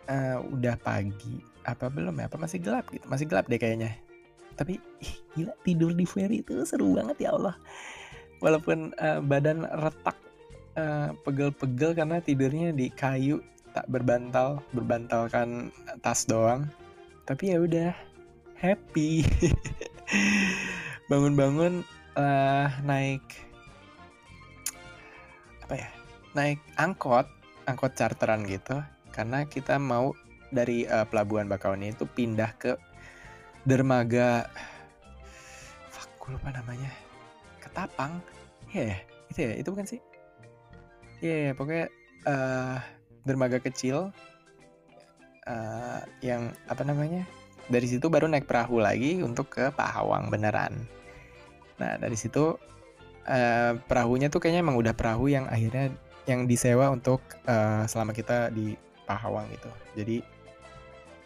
uh, 0.07 0.39
udah 0.47 0.79
pagi. 0.79 1.43
Apa 1.67 1.91
belum 1.91 2.15
ya? 2.15 2.31
Apa 2.31 2.39
masih 2.39 2.63
gelap 2.63 2.87
gitu? 2.87 3.03
Masih 3.09 3.27
gelap 3.27 3.51
deh 3.51 3.59
kayaknya. 3.59 3.97
Tapi 4.55 4.79
gila 5.35 5.51
tidur 5.67 5.91
di 5.91 6.07
ferry 6.07 6.39
itu 6.39 6.55
seru 6.63 6.95
banget 6.95 7.27
ya 7.27 7.35
Allah. 7.35 7.59
Walaupun 8.39 8.95
uh, 8.95 9.19
badan 9.19 9.65
retak 9.65 10.15
uh, 10.79 11.11
pegel-pegel 11.27 11.91
karena 11.97 12.23
tidurnya 12.23 12.71
di 12.71 12.87
kayu 12.93 13.43
tak 13.73 13.89
berbantal 13.89 14.61
berbantalkan 14.71 15.73
tas 16.05 16.29
doang. 16.29 16.69
Tapi 17.25 17.53
ya 17.53 17.57
udah 17.59 17.91
happy. 18.57 19.25
Bangun-bangun 21.11 21.81
uh, 22.15 22.67
naik 22.85 23.25
apa 25.63 25.73
ya 25.79 25.89
naik 26.37 26.59
angkot 26.77 27.25
angkot 27.65 27.97
charteran 27.97 28.45
gitu. 28.45 28.77
Karena 29.13 29.45
kita 29.45 29.77
mau 29.77 30.13
dari 30.53 30.85
uh, 30.85 31.05
pelabuhan 31.09 31.49
Bakauni 31.49 31.93
itu 31.93 32.05
pindah 32.05 32.53
ke 32.61 32.77
dermaga 33.65 34.45
fuck 35.89 36.09
gue 36.21 36.37
lupa 36.37 36.53
namanya. 36.53 36.93
Ketapang? 37.57 38.21
Ya? 38.69 38.93
Yeah, 38.93 38.97
itu 39.29 39.39
ya? 39.41 39.53
Itu 39.57 39.67
bukan 39.73 39.87
sih? 39.89 40.01
Ya 41.23 41.49
yeah, 41.49 41.51
pokoknya 41.55 41.87
uh, 42.27 42.77
dermaga 43.23 43.59
kecil 43.59 44.11
uh, 45.47 45.99
yang 46.23 46.51
apa 46.67 46.83
namanya 46.83 47.23
dari 47.71 47.87
situ 47.87 48.11
baru 48.11 48.27
naik 48.27 48.47
perahu 48.47 48.83
lagi 48.83 49.23
untuk 49.23 49.51
ke 49.51 49.71
Pahawang 49.73 50.27
beneran 50.27 50.83
nah 51.79 51.97
dari 51.97 52.15
situ 52.15 52.55
uh, 53.27 53.73
perahunya 53.87 54.27
tuh 54.27 54.43
kayaknya 54.43 54.61
emang 54.63 54.77
udah 54.77 54.93
perahu 54.93 55.31
yang 55.31 55.47
akhirnya 55.47 55.91
yang 56.23 56.47
disewa 56.47 56.91
untuk 56.91 57.19
uh, 57.47 57.83
selama 57.87 58.15
kita 58.15 58.51
di 58.51 58.75
Pahawang 59.03 59.51
gitu. 59.51 59.69
Jadi 59.99 60.17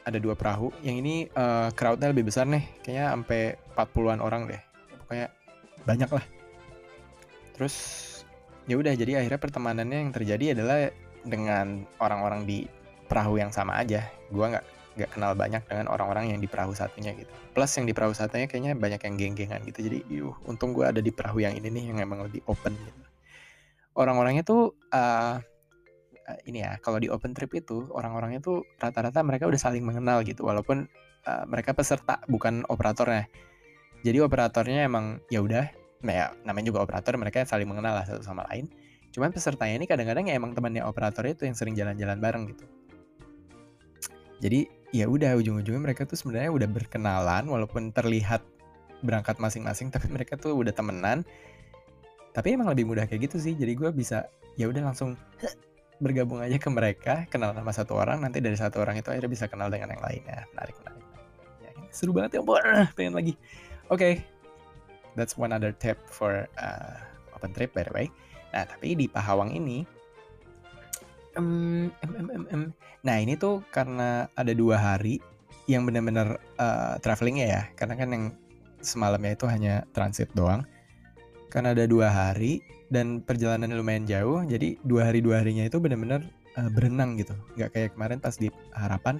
ada 0.08 0.18
dua 0.18 0.34
perahu. 0.34 0.74
Yang 0.82 0.96
ini 1.06 1.16
uh, 1.38 1.70
crowdnya 1.78 2.10
lebih 2.10 2.26
besar 2.26 2.50
nih. 2.50 2.66
Kayaknya 2.82 3.06
sampai 3.14 3.42
40-an 3.78 4.20
orang 4.24 4.50
deh. 4.50 4.62
Pokoknya 5.06 5.28
banyak 5.86 6.10
lah. 6.10 6.26
Terus 7.54 7.76
ya 8.66 8.76
udah 8.82 8.94
jadi 8.98 9.22
akhirnya 9.22 9.40
pertemanannya 9.40 9.98
yang 10.10 10.12
terjadi 10.14 10.46
adalah 10.58 10.90
dengan 11.28 11.84
orang-orang 12.00 12.48
di 12.48 12.66
perahu 13.12 13.40
yang 13.40 13.52
sama 13.52 13.80
aja. 13.80 14.08
Gua 14.32 14.52
nggak 14.56 14.66
nggak 14.98 15.14
kenal 15.14 15.38
banyak 15.38 15.62
dengan 15.70 15.86
orang-orang 15.94 16.34
yang 16.34 16.40
di 16.42 16.50
perahu 16.50 16.74
satunya 16.74 17.14
gitu. 17.14 17.30
Plus 17.54 17.70
yang 17.78 17.86
di 17.86 17.94
perahu 17.94 18.18
satunya 18.18 18.50
kayaknya 18.50 18.74
banyak 18.74 18.98
yang 19.06 19.14
geng-gengan 19.14 19.62
gitu. 19.70 19.86
Jadi, 19.86 19.98
yuh, 20.10 20.34
untung 20.50 20.74
gue 20.74 20.90
ada 20.90 20.98
di 20.98 21.14
perahu 21.14 21.38
yang 21.38 21.54
ini 21.54 21.70
nih 21.70 21.94
yang 21.94 22.02
emang 22.02 22.26
lebih 22.26 22.42
open 22.50 22.74
gitu. 22.74 23.02
Orang-orangnya 23.94 24.42
tuh 24.42 24.74
uh, 24.90 25.38
ini 26.50 26.66
ya, 26.66 26.82
kalau 26.82 26.98
di 26.98 27.14
open 27.14 27.38
trip 27.38 27.54
itu 27.54 27.94
orang-orangnya 27.94 28.42
tuh 28.42 28.66
rata-rata 28.82 29.22
mereka 29.22 29.46
udah 29.46 29.62
saling 29.62 29.86
mengenal 29.86 30.26
gitu, 30.26 30.50
walaupun 30.50 30.90
uh, 31.30 31.46
mereka 31.46 31.78
peserta 31.78 32.18
bukan 32.26 32.66
operatornya. 32.66 33.30
Jadi 34.02 34.18
operatornya 34.18 34.90
emang 34.90 35.22
ya 35.30 35.46
udah, 35.46 35.70
ya 36.10 36.34
namanya 36.42 36.74
juga 36.74 36.82
operator, 36.82 37.14
mereka 37.22 37.46
saling 37.46 37.70
mengenal 37.70 38.02
lah 38.02 38.06
satu 38.06 38.26
sama 38.26 38.50
lain. 38.50 38.66
Cuman 39.14 39.34
pesertanya 39.34 39.76
ini 39.82 39.86
kadang-kadang 39.90 40.30
ya 40.30 40.38
emang 40.38 40.54
temannya 40.54 40.86
operator 40.86 41.26
itu 41.26 41.48
yang 41.48 41.56
sering 41.58 41.74
jalan-jalan 41.74 42.18
bareng 42.22 42.44
gitu. 42.54 42.66
Jadi 44.38 44.70
ya 44.94 45.10
udah 45.10 45.34
ujung-ujungnya 45.36 45.82
mereka 45.82 46.06
tuh 46.06 46.16
sebenarnya 46.16 46.54
udah 46.54 46.70
berkenalan 46.70 47.50
walaupun 47.50 47.90
terlihat 47.92 48.46
berangkat 49.02 49.38
masing-masing 49.42 49.90
tapi 49.90 50.10
mereka 50.10 50.38
tuh 50.38 50.54
udah 50.54 50.74
temenan. 50.74 51.26
Tapi 52.38 52.54
emang 52.54 52.70
lebih 52.70 52.86
mudah 52.86 53.10
kayak 53.10 53.32
gitu 53.32 53.42
sih. 53.42 53.58
Jadi 53.58 53.74
gue 53.74 53.90
bisa 53.90 54.30
ya 54.56 54.70
udah 54.70 54.94
langsung 54.94 55.18
bergabung 56.04 56.46
aja 56.46 56.62
ke 56.62 56.70
mereka 56.70 57.26
kenal 57.34 57.58
sama 57.58 57.74
satu 57.74 57.98
orang 57.98 58.22
nanti 58.22 58.38
dari 58.38 58.54
satu 58.54 58.78
orang 58.86 59.02
itu 59.02 59.10
akhirnya 59.10 59.32
bisa 59.34 59.50
kenal 59.50 59.74
dengan 59.74 59.98
yang 59.98 60.04
lainnya. 60.06 60.46
Menarik 60.54 60.78
menarik 60.86 61.06
ya, 61.66 61.72
seru 61.90 62.14
banget 62.14 62.38
ya 62.38 62.42
pengen 62.98 63.18
lagi. 63.18 63.34
Oke. 63.90 63.98
Okay. 63.98 64.14
that's 65.18 65.34
one 65.34 65.50
other 65.50 65.74
tip 65.74 65.98
for 66.06 66.46
uh, 66.62 66.94
open 67.34 67.50
trip 67.50 67.74
by 67.74 67.82
the 67.82 67.90
way 67.90 68.06
nah 68.58 68.66
tapi 68.66 68.98
di 68.98 69.06
Pahawang 69.06 69.54
ini 69.54 69.86
um, 71.38 71.94
nah 73.06 73.22
ini 73.22 73.38
tuh 73.38 73.62
karena 73.70 74.26
ada 74.34 74.58
dua 74.58 74.82
hari 74.82 75.22
yang 75.68 75.84
benar-benar 75.84 76.40
uh, 76.58 76.96
travelingnya 77.04 77.46
ya. 77.46 77.62
Karena 77.76 78.00
kan 78.00 78.10
yang 78.10 78.26
semalamnya 78.80 79.36
itu 79.36 79.46
hanya 79.52 79.84
transit 79.92 80.32
doang. 80.34 80.64
Karena 81.52 81.76
ada 81.76 81.84
dua 81.88 82.12
hari 82.12 82.64
dan 82.88 83.20
perjalanan 83.20 83.76
lumayan 83.76 84.08
jauh. 84.08 84.44
Jadi 84.48 84.80
dua 84.88 85.12
hari 85.12 85.20
dua 85.20 85.44
harinya 85.44 85.68
itu 85.68 85.78
benar-benar 85.78 86.24
uh, 86.56 86.72
berenang 86.72 87.20
gitu. 87.20 87.36
Nggak 87.60 87.70
kayak 87.76 87.90
kemarin 88.00 88.20
pas 88.24 88.36
di 88.40 88.48
harapan 88.72 89.20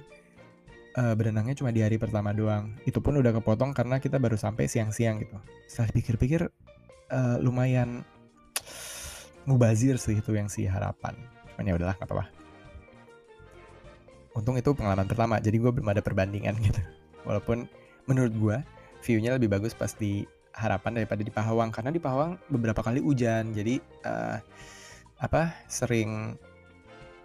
uh, 0.96 1.12
berenangnya 1.12 1.54
cuma 1.56 1.70
di 1.70 1.84
hari 1.84 2.00
pertama 2.00 2.32
doang. 2.32 2.72
Itu 2.88 3.04
pun 3.04 3.20
udah 3.20 3.32
kepotong 3.36 3.76
karena 3.76 4.00
kita 4.00 4.16
baru 4.16 4.40
sampai 4.40 4.66
siang-siang 4.68 5.20
gitu. 5.20 5.36
Setelah 5.68 5.92
pikir-pikir 5.92 6.40
uh, 7.12 7.36
lumayan 7.44 8.08
mubazir 9.48 9.96
sih 9.96 10.20
itu 10.20 10.36
yang 10.36 10.52
si 10.52 10.68
harapan. 10.68 11.16
Cuman 11.56 11.64
ya 11.64 11.74
udahlah 11.80 11.96
nggak 11.96 12.08
apa-apa. 12.12 12.26
Untung 14.36 14.60
itu 14.60 14.70
pengalaman 14.76 15.08
pertama 15.08 15.40
jadi 15.40 15.56
gue 15.56 15.72
belum 15.72 15.88
ada 15.88 16.04
perbandingan 16.04 16.60
gitu. 16.68 16.84
Walaupun 17.24 17.64
menurut 18.04 18.34
gue 18.36 18.56
viewnya 19.00 19.40
lebih 19.40 19.48
bagus 19.48 19.72
pas 19.72 19.90
di 19.96 20.28
harapan 20.52 21.00
daripada 21.00 21.24
di 21.24 21.32
Pahawang. 21.32 21.72
Karena 21.72 21.88
di 21.88 21.98
Pahawang 21.98 22.36
beberapa 22.52 22.84
kali 22.84 23.00
hujan 23.00 23.56
jadi 23.56 23.80
uh, 24.04 24.36
apa 25.18 25.56
sering 25.66 26.36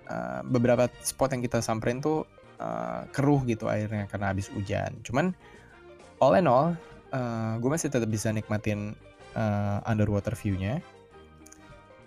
uh, 0.07 0.41
beberapa 0.47 0.87
spot 1.03 1.35
yang 1.35 1.43
kita 1.43 1.59
samperin 1.59 1.99
tuh 1.99 2.23
uh, 2.63 3.03
keruh 3.11 3.43
gitu 3.43 3.67
airnya 3.67 4.07
karena 4.07 4.31
habis 4.31 4.47
hujan. 4.47 4.95
Cuman 5.03 5.35
all 6.23 6.39
in 6.39 6.47
all 6.47 6.71
uh, 7.11 7.59
gue 7.59 7.69
masih 7.69 7.91
tetap 7.91 8.07
bisa 8.07 8.31
nikmatin 8.31 8.95
uh, 9.35 9.83
underwater 9.83 10.33
viewnya 10.33 10.79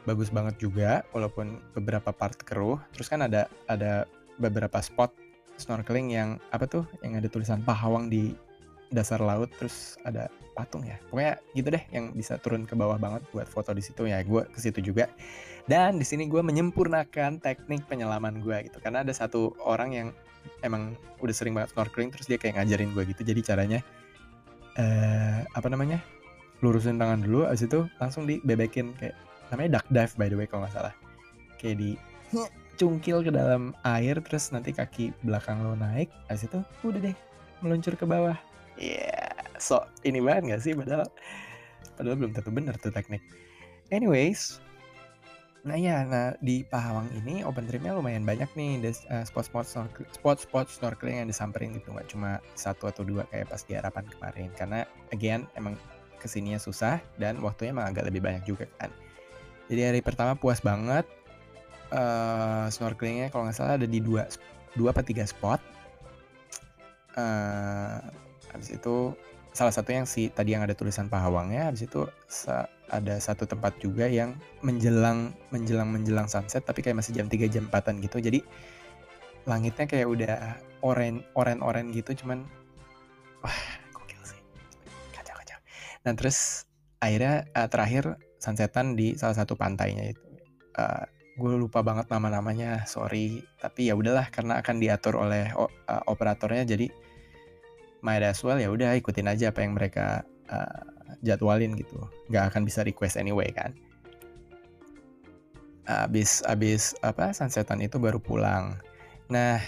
bagus 0.06 0.30
banget 0.30 0.56
juga 0.62 1.02
walaupun 1.10 1.60
beberapa 1.74 2.14
part 2.14 2.38
keruh. 2.46 2.78
Terus 2.94 3.10
kan 3.10 3.26
ada 3.26 3.50
ada 3.66 4.06
beberapa 4.38 4.78
spot 4.78 5.12
snorkeling 5.58 6.14
yang 6.14 6.38
apa 6.54 6.64
tuh 6.64 6.84
yang 7.02 7.18
ada 7.18 7.26
tulisan 7.26 7.60
Pahawang 7.66 8.08
di 8.08 8.32
dasar 8.94 9.18
laut 9.18 9.50
terus 9.58 9.98
ada 10.06 10.30
patung 10.54 10.86
ya. 10.86 10.96
Pokoknya 11.10 11.36
gitu 11.52 11.68
deh 11.74 11.84
yang 11.92 12.14
bisa 12.14 12.38
turun 12.40 12.64
ke 12.64 12.72
bawah 12.78 12.96
banget 12.96 13.26
buat 13.34 13.50
foto 13.50 13.74
di 13.74 13.82
situ 13.82 14.06
ya. 14.08 14.22
Gue 14.22 14.46
ke 14.48 14.58
situ 14.62 14.80
juga. 14.80 15.10
Dan 15.66 15.98
di 15.98 16.06
sini 16.06 16.30
gue 16.30 16.40
menyempurnakan 16.40 17.42
teknik 17.42 17.84
penyelaman 17.90 18.40
gue 18.40 18.70
gitu. 18.70 18.78
Karena 18.78 19.02
ada 19.02 19.10
satu 19.10 19.52
orang 19.66 19.90
yang 19.92 20.08
emang 20.62 20.94
udah 21.18 21.34
sering 21.34 21.58
banget 21.58 21.74
snorkeling 21.74 22.14
terus 22.14 22.30
dia 22.30 22.38
kayak 22.38 22.62
ngajarin 22.62 22.94
gue 22.94 23.02
gitu. 23.10 23.22
Jadi 23.26 23.40
caranya 23.42 23.80
eh 24.76 25.40
apa 25.56 25.66
namanya 25.72 26.04
lurusin 26.60 27.00
tangan 27.00 27.24
dulu 27.24 27.48
abis 27.48 27.64
itu 27.68 27.88
langsung 28.00 28.28
dibebekin 28.28 28.92
kayak 28.96 29.16
namanya 29.52 29.80
duck 29.80 29.86
dive 29.92 30.14
by 30.18 30.28
the 30.30 30.36
way 30.36 30.46
kalau 30.48 30.64
nggak 30.66 30.74
salah. 30.74 30.94
Kayak 31.56 31.76
di 31.80 31.90
cungkil 32.76 33.24
ke 33.24 33.32
dalam 33.32 33.72
air 33.88 34.20
terus 34.20 34.52
nanti 34.52 34.70
kaki 34.70 35.10
belakang 35.24 35.64
lo 35.64 35.72
naik 35.72 36.12
abis 36.28 36.44
itu 36.44 36.60
udah 36.84 37.00
deh 37.00 37.16
meluncur 37.64 37.96
ke 37.96 38.04
bawah. 38.04 38.36
Iya, 38.76 39.08
yeah, 39.08 39.32
so 39.56 39.80
ini 40.04 40.20
banget 40.20 40.52
gak 40.52 40.62
sih 40.68 40.76
padahal? 40.76 41.08
Padahal 41.96 42.16
belum 42.20 42.36
tentu 42.36 42.52
benar 42.52 42.76
tuh 42.76 42.92
teknik. 42.92 43.24
Anyways, 43.88 44.60
nah 45.64 45.80
ya, 45.80 46.04
nah 46.04 46.36
di 46.44 46.60
Pahawang 46.68 47.08
ini 47.16 47.40
open 47.40 47.64
tripnya 47.64 47.96
lumayan 47.96 48.28
banyak 48.28 48.52
nih. 48.52 48.84
Des, 48.84 49.08
uh, 49.08 49.24
spot-spot 49.24 49.64
snorkel, 49.64 50.04
spot-spot 50.12 50.68
snorkeling 50.68 51.24
yang 51.24 51.28
disamperin 51.32 51.72
gitu 51.72 51.88
nggak 51.96 52.12
cuma 52.12 52.44
satu 52.52 52.92
atau 52.92 53.00
dua 53.00 53.24
kayak 53.32 53.48
pas 53.48 53.64
di 53.64 53.72
harapan 53.72 54.04
kemarin. 54.12 54.52
Karena 54.52 54.84
again 55.16 55.48
emang 55.56 55.80
ke 56.20 56.28
sininya 56.28 56.60
susah 56.60 57.00
dan 57.16 57.40
waktunya 57.40 57.72
emang 57.72 57.88
agak 57.88 58.12
lebih 58.12 58.20
banyak 58.20 58.44
juga 58.44 58.68
kan. 58.76 58.92
Jadi 59.66 59.80
hari 59.82 60.00
pertama 60.02 60.38
puas 60.38 60.62
banget 60.62 61.06
uh, 61.90 62.66
snorkelingnya 62.70 63.30
kalau 63.34 63.46
nggak 63.46 63.56
salah 63.58 63.74
ada 63.78 63.86
di 63.86 63.98
dua 63.98 64.30
dua 64.78 64.94
atau 64.94 65.02
tiga 65.02 65.26
spot. 65.26 65.58
Uh, 67.16 67.98
habis 68.52 68.76
itu 68.76 69.16
salah 69.56 69.72
satu 69.72 69.88
yang 69.88 70.04
si 70.04 70.28
tadi 70.28 70.52
yang 70.52 70.60
ada 70.60 70.76
tulisan 70.76 71.08
Pahawangnya 71.08 71.72
habis 71.72 71.88
itu 71.88 72.04
ada 72.92 73.16
satu 73.16 73.48
tempat 73.48 73.80
juga 73.80 74.04
yang 74.04 74.36
menjelang 74.60 75.32
menjelang 75.48 75.88
menjelang 75.88 76.28
sunset 76.28 76.60
tapi 76.68 76.84
kayak 76.84 77.00
masih 77.00 77.16
jam 77.16 77.26
3 77.26 77.48
jam 77.48 77.64
4 77.72 78.04
gitu. 78.04 78.20
Jadi 78.20 78.44
langitnya 79.48 79.86
kayak 79.88 80.06
udah 80.06 80.34
oren 80.84 81.24
oren 81.34 81.64
oren 81.64 81.90
gitu 81.90 82.12
cuman 82.22 82.44
wah 83.40 83.58
gokil 83.96 84.22
sih. 84.22 84.40
Kacau 85.16 85.34
kacau. 85.40 85.58
Nah 86.04 86.12
terus 86.14 86.68
akhirnya 87.00 87.48
uh, 87.56 87.68
terakhir 87.72 88.20
sunsetan 88.46 88.94
di 88.94 89.18
salah 89.18 89.34
satu 89.34 89.58
pantainya 89.58 90.14
itu. 90.14 90.22
Uh, 90.78 91.02
gue 91.36 91.52
lupa 91.58 91.82
banget 91.82 92.06
nama-namanya 92.06 92.86
sorry. 92.86 93.42
Tapi 93.58 93.90
ya 93.90 93.98
udahlah 93.98 94.30
karena 94.30 94.62
akan 94.62 94.78
diatur 94.78 95.18
oleh 95.18 95.50
uh, 95.58 95.68
operatornya 96.06 96.62
jadi 96.62 96.86
might 98.06 98.22
as 98.22 98.38
well 98.46 98.54
ya 98.54 98.70
udah 98.70 98.94
ikutin 98.94 99.26
aja 99.26 99.50
apa 99.50 99.66
yang 99.66 99.74
mereka 99.74 100.22
uh, 100.46 100.86
jadwalin 101.26 101.74
gitu. 101.74 101.98
Nggak 102.30 102.54
akan 102.54 102.62
bisa 102.62 102.86
request 102.86 103.18
anyway 103.18 103.50
kan. 103.50 103.74
Abis 105.86 106.42
abis 106.46 106.94
apa 107.02 107.34
sunsetan 107.34 107.82
itu 107.82 107.98
baru 107.98 108.22
pulang. 108.22 108.78
Nah 109.26 109.58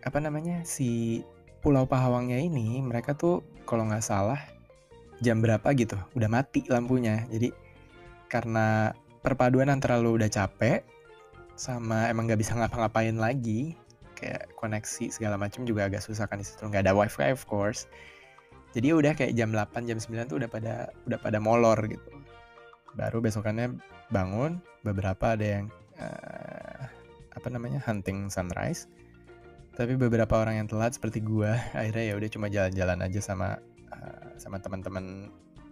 apa 0.00 0.18
namanya 0.20 0.64
si 0.64 1.20
Pulau 1.60 1.84
Pahawangnya 1.84 2.40
ini 2.40 2.80
mereka 2.80 3.12
tuh 3.12 3.44
kalau 3.68 3.84
nggak 3.84 4.00
salah 4.00 4.40
jam 5.20 5.44
berapa 5.44 5.68
gitu. 5.76 5.96
Udah 6.16 6.28
mati 6.28 6.64
lampunya. 6.68 7.24
Jadi 7.28 7.52
karena 8.32 8.96
perpaduan 9.20 9.68
antara 9.68 10.00
lo 10.00 10.16
udah 10.16 10.28
capek 10.32 10.82
sama 11.60 12.08
emang 12.08 12.24
nggak 12.24 12.40
bisa 12.40 12.56
ngapa-ngapain 12.56 13.12
lagi 13.20 13.76
kayak 14.16 14.52
koneksi 14.56 15.12
segala 15.12 15.36
macam 15.36 15.64
juga 15.68 15.88
agak 15.88 16.00
susah 16.04 16.24
kan 16.28 16.40
di 16.40 16.46
situ. 16.48 16.64
Nggak 16.64 16.88
ada 16.88 16.96
wifi 16.96 17.32
of 17.32 17.44
course. 17.44 17.84
Jadi 18.70 18.94
udah 18.94 19.12
kayak 19.16 19.34
jam 19.34 19.50
8 19.50 19.88
jam 19.88 19.98
9 19.98 20.30
tuh 20.30 20.38
udah 20.40 20.50
pada 20.50 20.74
udah 21.08 21.18
pada 21.18 21.38
molor 21.42 21.76
gitu. 21.88 22.10
Baru 22.94 23.18
besokannya 23.20 23.76
bangun 24.14 24.62
beberapa 24.86 25.34
ada 25.34 25.46
yang 25.60 25.66
uh, 25.98 26.80
apa 27.34 27.48
namanya 27.50 27.82
hunting 27.82 28.30
sunrise. 28.30 28.86
Tapi 29.74 29.96
beberapa 29.96 30.36
orang 30.36 30.64
yang 30.64 30.68
telat 30.68 30.94
seperti 30.94 31.24
gua 31.24 31.56
akhirnya 31.78 32.04
ya 32.12 32.14
udah 32.14 32.28
cuma 32.30 32.46
jalan-jalan 32.52 32.98
aja 33.04 33.20
sama 33.20 33.58
uh, 33.92 34.34
sama 34.40 34.62
teman-teman 34.62 35.30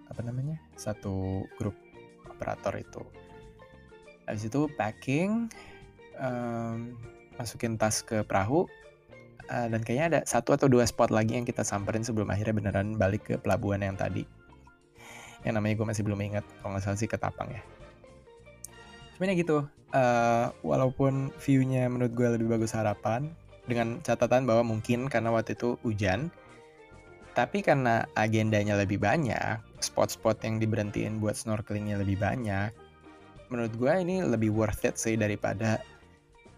apa 0.09 0.21
namanya 0.25 0.57
satu 0.75 1.45
grup 1.61 1.77
operator 2.29 2.75
itu. 2.79 3.03
Habis 4.29 4.49
itu 4.49 4.69
packing 4.77 5.49
um, 6.21 6.95
masukin 7.41 7.81
tas 7.81 8.05
ke 8.05 8.23
perahu 8.27 8.69
uh, 9.49 9.67
dan 9.71 9.81
kayaknya 9.81 10.07
ada 10.07 10.21
satu 10.29 10.55
atau 10.55 10.69
dua 10.69 10.85
spot 10.85 11.11
lagi 11.11 11.39
yang 11.39 11.47
kita 11.49 11.65
samperin 11.65 12.05
sebelum 12.05 12.29
akhirnya 12.29 12.55
beneran 12.57 12.99
balik 13.01 13.25
ke 13.25 13.35
pelabuhan 13.41 13.81
yang 13.81 13.97
tadi. 13.97 14.27
Yang 15.47 15.55
namanya 15.55 15.75
gue 15.79 15.87
masih 15.87 16.03
belum 16.05 16.21
ingat 16.21 16.45
kalau 16.61 16.77
nggak 16.77 16.85
salah 16.85 16.99
sih 16.99 17.09
ketapang 17.09 17.49
ya. 17.53 17.63
Cuman 19.17 19.33
ya 19.33 19.37
gitu 19.39 19.67
uh, 19.95 20.47
walaupun 20.63 21.35
viewnya 21.41 21.89
menurut 21.89 22.13
gue 22.13 22.29
lebih 22.39 22.49
bagus 22.53 22.75
harapan 22.75 23.33
dengan 23.69 24.01
catatan 24.01 24.49
bahwa 24.49 24.65
mungkin 24.65 25.11
karena 25.13 25.29
waktu 25.35 25.53
itu 25.55 25.77
hujan 25.85 26.33
tapi 27.39 27.63
karena 27.63 28.03
agendanya 28.19 28.75
lebih 28.75 28.99
banyak 28.99 29.63
spot-spot 29.79 30.43
yang 30.43 30.59
diberhentiin 30.59 31.23
buat 31.23 31.39
snorkelingnya 31.39 32.03
lebih 32.03 32.19
banyak 32.19 32.75
menurut 33.47 33.71
gue 33.79 33.93
ini 34.03 34.27
lebih 34.27 34.51
worth 34.51 34.83
it 34.83 34.99
sih 34.99 35.15
daripada 35.15 35.79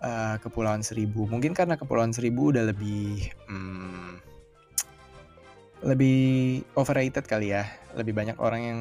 uh, 0.01 0.37
Kepulauan 0.41 0.81
Seribu. 0.81 1.29
Mungkin 1.29 1.53
karena 1.53 1.77
Kepulauan 1.77 2.11
Seribu 2.11 2.51
udah 2.51 2.67
lebih 2.73 3.29
hmm, 3.47 4.19
lebih 5.87 6.21
overrated 6.75 7.29
kali 7.29 7.55
ya. 7.55 7.69
Lebih 7.95 8.17
banyak 8.17 8.37
orang 8.41 8.63
yang 8.65 8.79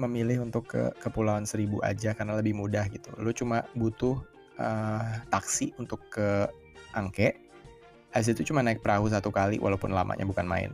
memilih 0.00 0.42
untuk 0.42 0.70
ke 0.70 0.90
Kepulauan 1.02 1.46
Seribu 1.46 1.82
aja 1.84 2.16
karena 2.16 2.38
lebih 2.38 2.56
mudah 2.56 2.86
gitu. 2.90 3.12
Lu 3.20 3.30
cuma 3.30 3.66
butuh 3.76 4.18
uh, 4.58 5.20
taksi 5.28 5.74
untuk 5.76 6.00
ke 6.10 6.48
Angke. 6.96 7.36
Habis 8.14 8.38
itu 8.38 8.54
cuma 8.54 8.62
naik 8.62 8.80
perahu 8.80 9.10
satu 9.10 9.34
kali 9.34 9.58
walaupun 9.58 9.90
lamanya 9.90 10.22
bukan 10.22 10.46
main. 10.46 10.70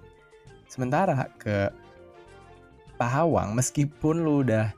Sementara 0.71 1.27
ke 1.35 1.75
Pahawang 2.95 3.57
meskipun 3.59 4.23
lu 4.23 4.47
udah 4.47 4.71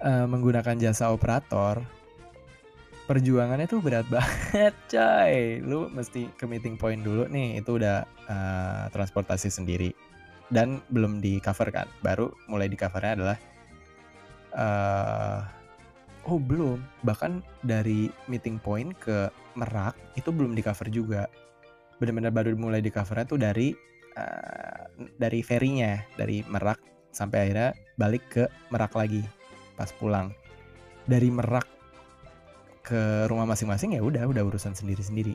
uh, 0.00 0.24
menggunakan 0.24 0.78
jasa 0.80 1.12
operator, 1.12 1.82
perjuangannya 3.04 3.68
tuh 3.68 3.84
berat 3.84 4.06
banget 4.14 4.72
coy. 4.88 5.60
Lu 5.60 5.92
mesti 5.92 6.32
ke 6.40 6.48
meeting 6.48 6.80
point 6.80 7.02
dulu 7.04 7.28
nih 7.28 7.60
itu 7.60 7.76
udah 7.76 8.08
uh, 8.30 8.84
transportasi 8.94 9.52
sendiri. 9.52 9.92
Dan 10.46 10.78
belum 10.94 11.18
di 11.18 11.42
cover 11.42 11.68
kan? 11.74 11.90
Baru 12.00 12.30
mulai 12.46 12.70
di 12.70 12.78
covernya 12.78 13.12
adalah 13.18 13.38
uh, 14.54 15.38
oh 16.30 16.38
belum. 16.38 16.78
Bahkan 17.02 17.42
dari 17.66 18.08
meeting 18.30 18.62
point 18.62 18.94
ke 18.96 19.28
Merak 19.58 19.98
itu 20.14 20.30
belum 20.30 20.54
di 20.54 20.62
cover 20.62 20.86
juga. 20.86 21.26
Benar-benar 21.98 22.30
baru 22.30 22.54
mulai 22.54 22.78
di 22.78 22.94
covernya 22.94 23.26
tuh 23.26 23.40
dari 23.42 23.74
uh, 24.16 24.90
dari 25.20 25.40
ferinya 25.44 26.00
dari 26.16 26.42
Merak 26.48 26.80
sampai 27.12 27.48
akhirnya 27.48 27.70
balik 27.96 28.24
ke 28.32 28.44
Merak 28.72 28.92
lagi 28.96 29.22
pas 29.76 29.92
pulang 29.96 30.32
dari 31.06 31.30
Merak 31.30 31.68
ke 32.86 33.26
rumah 33.26 33.46
masing-masing 33.46 33.98
ya 33.98 34.02
udah 34.02 34.26
udah 34.30 34.46
urusan 34.46 34.74
sendiri-sendiri. 34.74 35.34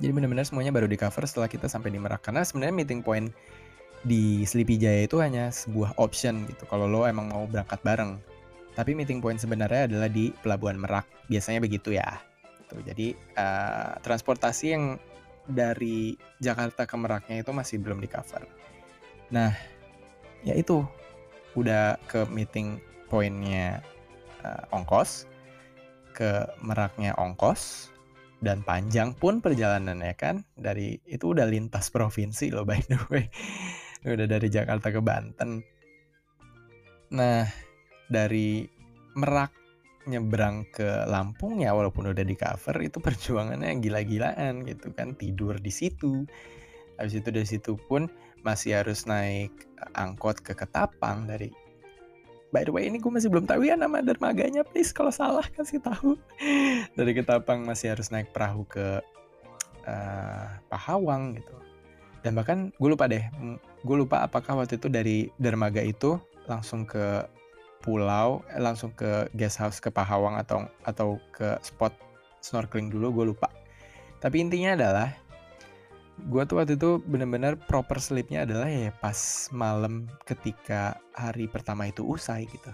Jadi 0.00 0.10
benar-benar 0.16 0.48
semuanya 0.48 0.72
baru 0.72 0.88
di 0.88 0.96
cover 0.96 1.28
setelah 1.28 1.46
kita 1.46 1.68
sampai 1.68 1.92
di 1.92 2.00
Merak 2.00 2.24
karena 2.24 2.42
sebenarnya 2.42 2.74
meeting 2.74 3.04
point 3.04 3.28
di 4.02 4.42
Sleepy 4.42 4.80
Jaya 4.80 5.06
itu 5.06 5.22
hanya 5.22 5.52
sebuah 5.54 5.94
option 6.00 6.48
gitu 6.50 6.66
kalau 6.66 6.90
lo 6.90 7.04
emang 7.06 7.30
mau 7.30 7.44
berangkat 7.46 7.78
bareng. 7.84 8.18
Tapi 8.72 8.96
meeting 8.96 9.20
point 9.20 9.36
sebenarnya 9.36 9.84
adalah 9.84 10.08
di 10.08 10.32
Pelabuhan 10.40 10.80
Merak. 10.80 11.04
Biasanya 11.28 11.60
begitu 11.60 11.92
ya. 11.92 12.16
Tuh, 12.72 12.80
jadi 12.80 13.12
uh, 13.36 14.00
transportasi 14.00 14.66
yang 14.72 14.96
dari 15.48 16.14
Jakarta 16.38 16.86
ke 16.86 16.94
Meraknya 16.94 17.42
itu 17.42 17.50
masih 17.50 17.82
belum 17.82 17.98
di 17.98 18.08
cover. 18.10 18.46
Nah, 19.34 19.50
ya 20.46 20.54
itu. 20.54 20.84
Udah 21.52 22.00
ke 22.08 22.24
meeting 22.32 22.80
pointnya 23.12 23.84
uh, 24.40 24.64
ongkos 24.72 25.28
ke 26.16 26.48
Meraknya 26.64 27.12
ongkos 27.20 27.92
dan 28.40 28.64
panjang 28.64 29.12
pun 29.12 29.44
perjalanannya 29.44 30.14
kan? 30.16 30.44
Dari 30.56 30.96
itu 31.04 31.36
udah 31.36 31.44
lintas 31.44 31.92
provinsi 31.92 32.52
loh 32.52 32.64
by 32.64 32.80
the 32.88 32.98
way. 33.12 33.28
Udah 34.02 34.26
dari 34.26 34.50
Jakarta 34.50 34.90
ke 34.90 34.98
Banten. 34.98 35.62
Nah 37.14 37.46
dari 38.10 38.66
Merak 39.14 39.61
nyebrang 40.06 40.66
ke 40.74 41.06
Lampung 41.06 41.62
ya 41.62 41.70
walaupun 41.72 42.10
udah 42.10 42.24
di 42.26 42.34
cover 42.34 42.76
itu 42.82 42.98
perjuangannya 42.98 43.78
gila-gilaan 43.78 44.66
gitu 44.66 44.90
kan 44.94 45.14
tidur 45.14 45.58
di 45.62 45.70
situ 45.70 46.26
habis 46.98 47.14
itu 47.18 47.28
dari 47.30 47.48
situ 47.48 47.72
pun 47.88 48.10
masih 48.42 48.82
harus 48.82 49.06
naik 49.06 49.54
angkot 49.94 50.42
ke 50.42 50.52
Ketapang 50.54 51.30
dari 51.30 51.50
By 52.52 52.68
the 52.68 52.72
way 52.76 52.84
ini 52.84 53.00
gue 53.00 53.08
masih 53.08 53.32
belum 53.32 53.48
tahu 53.48 53.64
ya 53.64 53.80
nama 53.80 54.04
dermaganya 54.04 54.60
please 54.60 54.92
kalau 54.92 55.08
salah 55.08 55.40
kasih 55.56 55.80
tahu. 55.80 56.20
Dari 57.00 57.16
Ketapang 57.16 57.64
masih 57.64 57.96
harus 57.96 58.12
naik 58.12 58.28
perahu 58.28 58.68
ke 58.68 59.00
uh, 59.88 60.46
Pahawang 60.68 61.40
gitu. 61.40 61.56
Dan 62.20 62.36
bahkan 62.36 62.68
gue 62.76 62.88
lupa 62.92 63.08
deh, 63.08 63.24
gue 63.82 63.96
lupa 63.96 64.28
apakah 64.28 64.60
waktu 64.60 64.76
itu 64.76 64.92
dari 64.92 65.32
dermaga 65.40 65.80
itu 65.80 66.20
langsung 66.44 66.84
ke 66.84 67.24
pulau, 67.82 68.46
eh, 68.54 68.62
langsung 68.62 68.94
ke 68.94 69.26
guest 69.34 69.58
house 69.58 69.82
ke 69.82 69.90
Pahawang 69.90 70.38
atau 70.38 70.70
atau 70.86 71.18
ke 71.34 71.58
spot 71.60 71.92
snorkeling 72.38 72.88
dulu 72.88 73.22
gue 73.22 73.24
lupa. 73.34 73.50
Tapi 74.22 74.38
intinya 74.38 74.78
adalah 74.78 75.10
gue 76.30 76.42
tuh 76.46 76.62
waktu 76.62 76.78
itu 76.78 77.02
bener-bener 77.02 77.58
proper 77.58 77.98
sleepnya 77.98 78.46
adalah 78.46 78.70
ya 78.70 78.94
pas 78.94 79.50
malam 79.50 80.06
ketika 80.22 81.02
hari 81.18 81.50
pertama 81.50 81.90
itu 81.90 82.06
usai 82.06 82.46
gitu. 82.46 82.70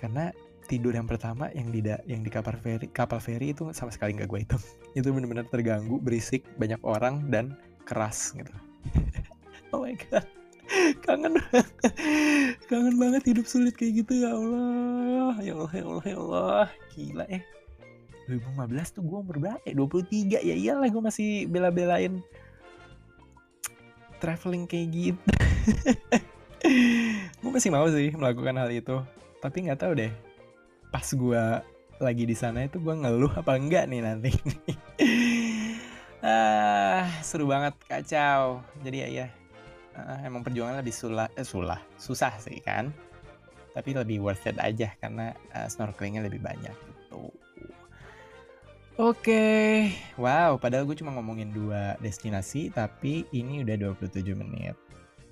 Karena 0.00 0.32
tidur 0.66 0.96
yang 0.96 1.04
pertama 1.04 1.52
yang 1.52 1.68
di 1.68 1.84
yang 2.08 2.24
di 2.24 2.30
kapal 2.32 2.56
feri 2.56 2.88
kapal 2.88 3.20
feri 3.20 3.52
itu 3.52 3.68
sama 3.76 3.92
sekali 3.92 4.16
nggak 4.16 4.30
gue 4.30 4.40
itu 4.40 4.56
itu 4.98 5.08
bener-bener 5.12 5.44
terganggu 5.52 6.00
berisik 6.00 6.48
banyak 6.56 6.80
orang 6.80 7.28
dan 7.28 7.54
keras 7.84 8.32
gitu. 8.32 8.52
Oh 9.72 9.88
my 9.88 9.96
god 9.96 10.41
kangen 11.04 11.36
kangen 12.66 12.96
banget 12.96 13.22
hidup 13.34 13.46
sulit 13.46 13.74
kayak 13.76 14.04
gitu 14.04 14.24
ya 14.24 14.30
Allah. 14.32 15.34
Ya 15.40 15.52
Allah 15.56 15.72
ya 15.72 15.84
Allah 15.84 16.04
ya 16.06 16.16
Allah. 16.18 16.66
Gila 16.94 17.24
eh. 17.28 17.42
2015 18.30 18.94
tuh 18.96 19.02
gue 19.02 19.18
umur 19.18 19.36
berapa 19.42 19.64
ya? 19.66 19.74
23 19.74 20.46
ya 20.46 20.54
iyalah 20.54 20.88
gue 20.88 21.02
masih 21.02 21.50
bela-belain 21.50 22.22
traveling 24.22 24.64
kayak 24.70 24.88
gitu. 24.94 25.30
Gue 27.42 27.50
masih 27.50 27.74
mau 27.74 27.90
sih 27.90 28.14
melakukan 28.14 28.54
hal 28.54 28.70
itu. 28.70 29.02
Tapi 29.42 29.66
nggak 29.66 29.82
tahu 29.82 29.98
deh 29.98 30.14
pas 30.92 31.08
gue 31.08 31.44
lagi 31.98 32.24
di 32.28 32.36
sana 32.36 32.68
itu 32.68 32.76
gue 32.78 32.94
ngeluh 32.94 33.32
apa 33.34 33.58
enggak 33.58 33.90
nih 33.90 34.00
nanti. 34.02 34.30
Ah 36.22 37.10
seru 37.26 37.50
banget 37.50 37.74
kacau. 37.90 38.62
Jadi 38.86 38.96
ya 39.02 39.08
ya 39.10 39.26
uh, 39.96 40.18
emang 40.24 40.44
perjuangan 40.44 40.80
lebih 40.80 40.94
sulah 40.94 41.28
eh, 41.34 41.46
sulah 41.46 41.80
susah 41.96 42.34
sih 42.40 42.60
kan 42.60 42.92
tapi 43.72 43.96
lebih 43.96 44.20
worth 44.20 44.44
it 44.44 44.56
aja 44.60 44.92
karena 45.00 45.32
uh, 45.56 45.68
snorkelingnya 45.68 46.24
lebih 46.28 46.44
banyak 46.44 46.72
gitu 46.72 47.32
Oke, 49.00 49.88
wow, 50.20 50.60
padahal 50.60 50.84
gue 50.84 50.92
cuma 51.00 51.16
ngomongin 51.16 51.48
dua 51.48 51.96
destinasi, 52.04 52.68
tapi 52.76 53.24
ini 53.32 53.64
udah 53.64 53.96
27 53.96 54.36
menit. 54.36 54.76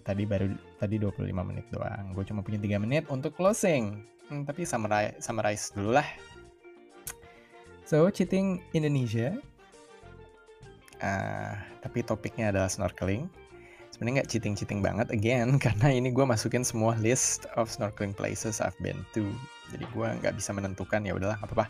Tadi 0.01 0.25
baru 0.25 0.49
tadi 0.81 0.97
25 0.97 1.29
menit 1.45 1.69
doang. 1.69 2.17
Gue 2.17 2.25
cuma 2.25 2.41
punya 2.41 2.57
3 2.57 2.81
menit 2.81 3.05
untuk 3.13 3.37
closing. 3.37 4.01
Hmm, 4.33 4.49
tapi 4.49 4.65
summarize, 4.65 5.21
summarize 5.21 5.77
dulu 5.77 5.93
lah. 5.93 6.09
So, 7.85 8.09
cheating 8.09 8.65
Indonesia. 8.73 9.37
Uh, 10.97 11.53
tapi 11.85 12.01
topiknya 12.01 12.57
adalah 12.57 12.73
snorkeling. 12.73 13.29
Sebenarnya 14.01 14.25
nggak 14.25 14.31
cheating-cheating 14.33 14.81
banget 14.81 15.13
again, 15.13 15.57
karena 15.65 15.93
ini 15.93 16.09
gue 16.09 16.25
masukin 16.25 16.65
semua 16.65 16.97
list 16.97 17.45
of 17.61 17.69
snorkeling 17.69 18.17
places 18.17 18.65
I've 18.65 18.77
been 18.81 19.05
to. 19.13 19.29
Jadi 19.69 19.85
gue 19.93 20.09
nggak 20.25 20.41
bisa 20.41 20.57
menentukan 20.57 21.05
ya 21.05 21.13
udahlah 21.13 21.37
apa-apa 21.45 21.69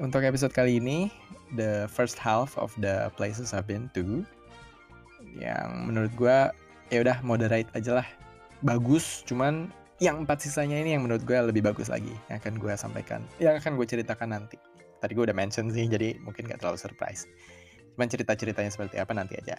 untuk 0.00 0.24
episode 0.24 0.50
kali 0.50 0.80
ini, 0.80 1.12
the 1.54 1.86
first 1.90 2.16
half 2.16 2.56
of 2.56 2.72
the 2.82 3.12
places 3.14 3.52
I've 3.52 3.68
been 3.68 3.92
to, 3.92 4.24
yang 5.36 5.86
menurut 5.86 6.12
gue 6.16 6.36
ya 6.90 6.98
udah 7.04 7.20
moderate 7.20 7.68
aja 7.76 8.02
lah, 8.02 8.08
bagus. 8.64 9.22
Cuman 9.28 9.68
yang 10.00 10.24
empat 10.24 10.42
sisanya 10.42 10.80
ini 10.80 10.96
yang 10.96 11.04
menurut 11.04 11.22
gue 11.22 11.36
lebih 11.36 11.62
bagus 11.62 11.92
lagi, 11.92 12.12
yang 12.26 12.40
akan 12.40 12.56
gue 12.56 12.72
sampaikan, 12.74 13.20
yang 13.38 13.54
akan 13.60 13.76
gue 13.76 13.86
ceritakan 13.86 14.34
nanti. 14.34 14.56
Tadi 14.98 15.12
gue 15.14 15.24
udah 15.28 15.36
mention 15.36 15.68
sih, 15.70 15.86
jadi 15.90 16.18
mungkin 16.22 16.46
gak 16.46 16.62
terlalu 16.62 16.78
surprise. 16.78 17.26
Cuman 17.94 18.06
cerita-ceritanya 18.06 18.70
seperti 18.70 19.02
apa 19.02 19.12
nanti 19.14 19.34
aja. 19.38 19.58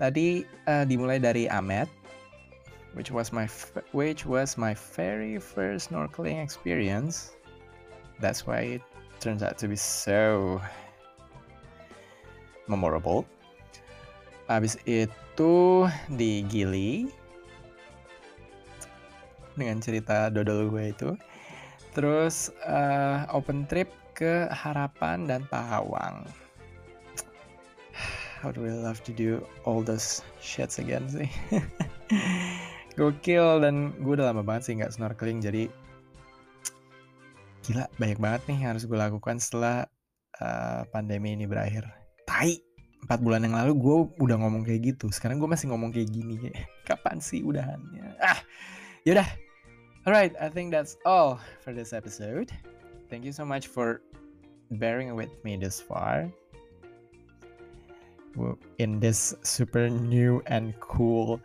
Tadi 0.00 0.40
uh, 0.72 0.88
dimulai 0.88 1.20
dari 1.20 1.44
Ahmed, 1.52 1.84
which 2.96 3.12
was 3.12 3.28
my 3.28 3.44
which 3.92 4.24
was 4.24 4.56
my 4.56 4.72
very 4.96 5.36
first 5.36 5.92
snorkeling 5.92 6.40
experience. 6.40 7.36
That's 8.16 8.48
why 8.48 8.80
it 8.80 8.84
turns 9.20 9.44
out 9.44 9.60
to 9.60 9.68
be 9.68 9.76
so 9.76 10.56
memorable. 12.72 13.28
Habis 14.48 14.80
itu 14.88 15.84
di 16.08 16.40
Gili 16.48 17.12
dengan 19.60 19.76
cerita 19.84 20.32
dodol 20.32 20.72
gue 20.72 20.84
itu. 20.88 21.10
Terus 21.92 22.48
uh, 22.64 23.28
open 23.36 23.68
trip 23.68 23.92
ke 24.16 24.48
Harapan 24.48 25.28
dan 25.28 25.44
Pahawang. 25.52 26.24
I 28.42 28.50
would 28.50 28.58
really 28.58 28.82
love 28.82 29.06
to 29.06 29.14
do 29.14 29.46
all 29.62 29.86
those 29.86 30.26
shits 30.42 30.82
again 30.82 31.06
sih. 31.06 31.30
Gokil 32.98 33.62
dan 33.62 33.94
gue 34.02 34.18
udah 34.18 34.34
lama 34.34 34.42
banget 34.42 34.62
sih 34.66 34.74
nggak 34.82 34.92
snorkeling 34.98 35.38
jadi 35.38 35.70
gila 37.62 37.86
banyak 37.96 38.18
banget 38.18 38.42
nih 38.50 38.58
yang 38.66 38.70
harus 38.74 38.84
gue 38.84 38.98
lakukan 38.98 39.38
setelah 39.38 39.86
uh, 40.42 40.82
pandemi 40.90 41.38
ini 41.38 41.46
berakhir. 41.46 41.86
Tai, 42.26 42.58
empat 43.06 43.22
bulan 43.22 43.46
yang 43.46 43.54
lalu 43.54 43.78
gue 43.78 43.96
udah 44.18 44.36
ngomong 44.42 44.66
kayak 44.66 44.90
gitu. 44.94 45.06
Sekarang 45.14 45.38
gue 45.38 45.46
masih 45.46 45.70
ngomong 45.70 45.94
kayak 45.94 46.10
gini. 46.10 46.50
Kapan 46.90 47.22
sih 47.22 47.46
udahannya? 47.46 48.18
Ah, 48.18 48.42
yaudah. 49.06 49.26
Alright, 50.02 50.34
I 50.42 50.50
think 50.50 50.74
that's 50.74 50.98
all 51.06 51.38
for 51.62 51.70
this 51.70 51.94
episode. 51.94 52.50
Thank 53.06 53.22
you 53.22 53.30
so 53.30 53.46
much 53.46 53.70
for 53.70 54.02
bearing 54.74 55.14
with 55.14 55.30
me 55.46 55.54
this 55.54 55.78
far. 55.78 56.26
In 58.78 59.00
this 59.00 59.34
super 59.42 59.88
new 59.88 60.42
and 60.46 60.78
cool 60.80 61.40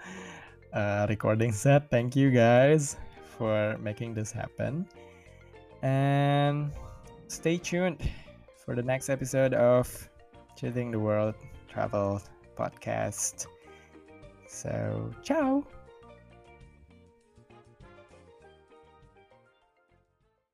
uh, 0.73 1.05
recording 1.09 1.51
set. 1.51 1.89
Thank 1.89 2.15
you 2.15 2.31
guys 2.31 2.97
for 3.37 3.77
making 3.79 4.13
this 4.13 4.31
happen. 4.31 4.87
And 5.81 6.71
stay 7.27 7.57
tuned 7.57 8.01
for 8.65 8.75
the 8.75 8.83
next 8.83 9.09
episode 9.09 9.53
of 9.53 9.87
Chasing 10.55 10.91
the 10.91 10.99
World 10.99 11.35
Travel 11.67 12.21
Podcast. 12.57 13.47
So, 14.47 15.11
ciao. 15.23 15.63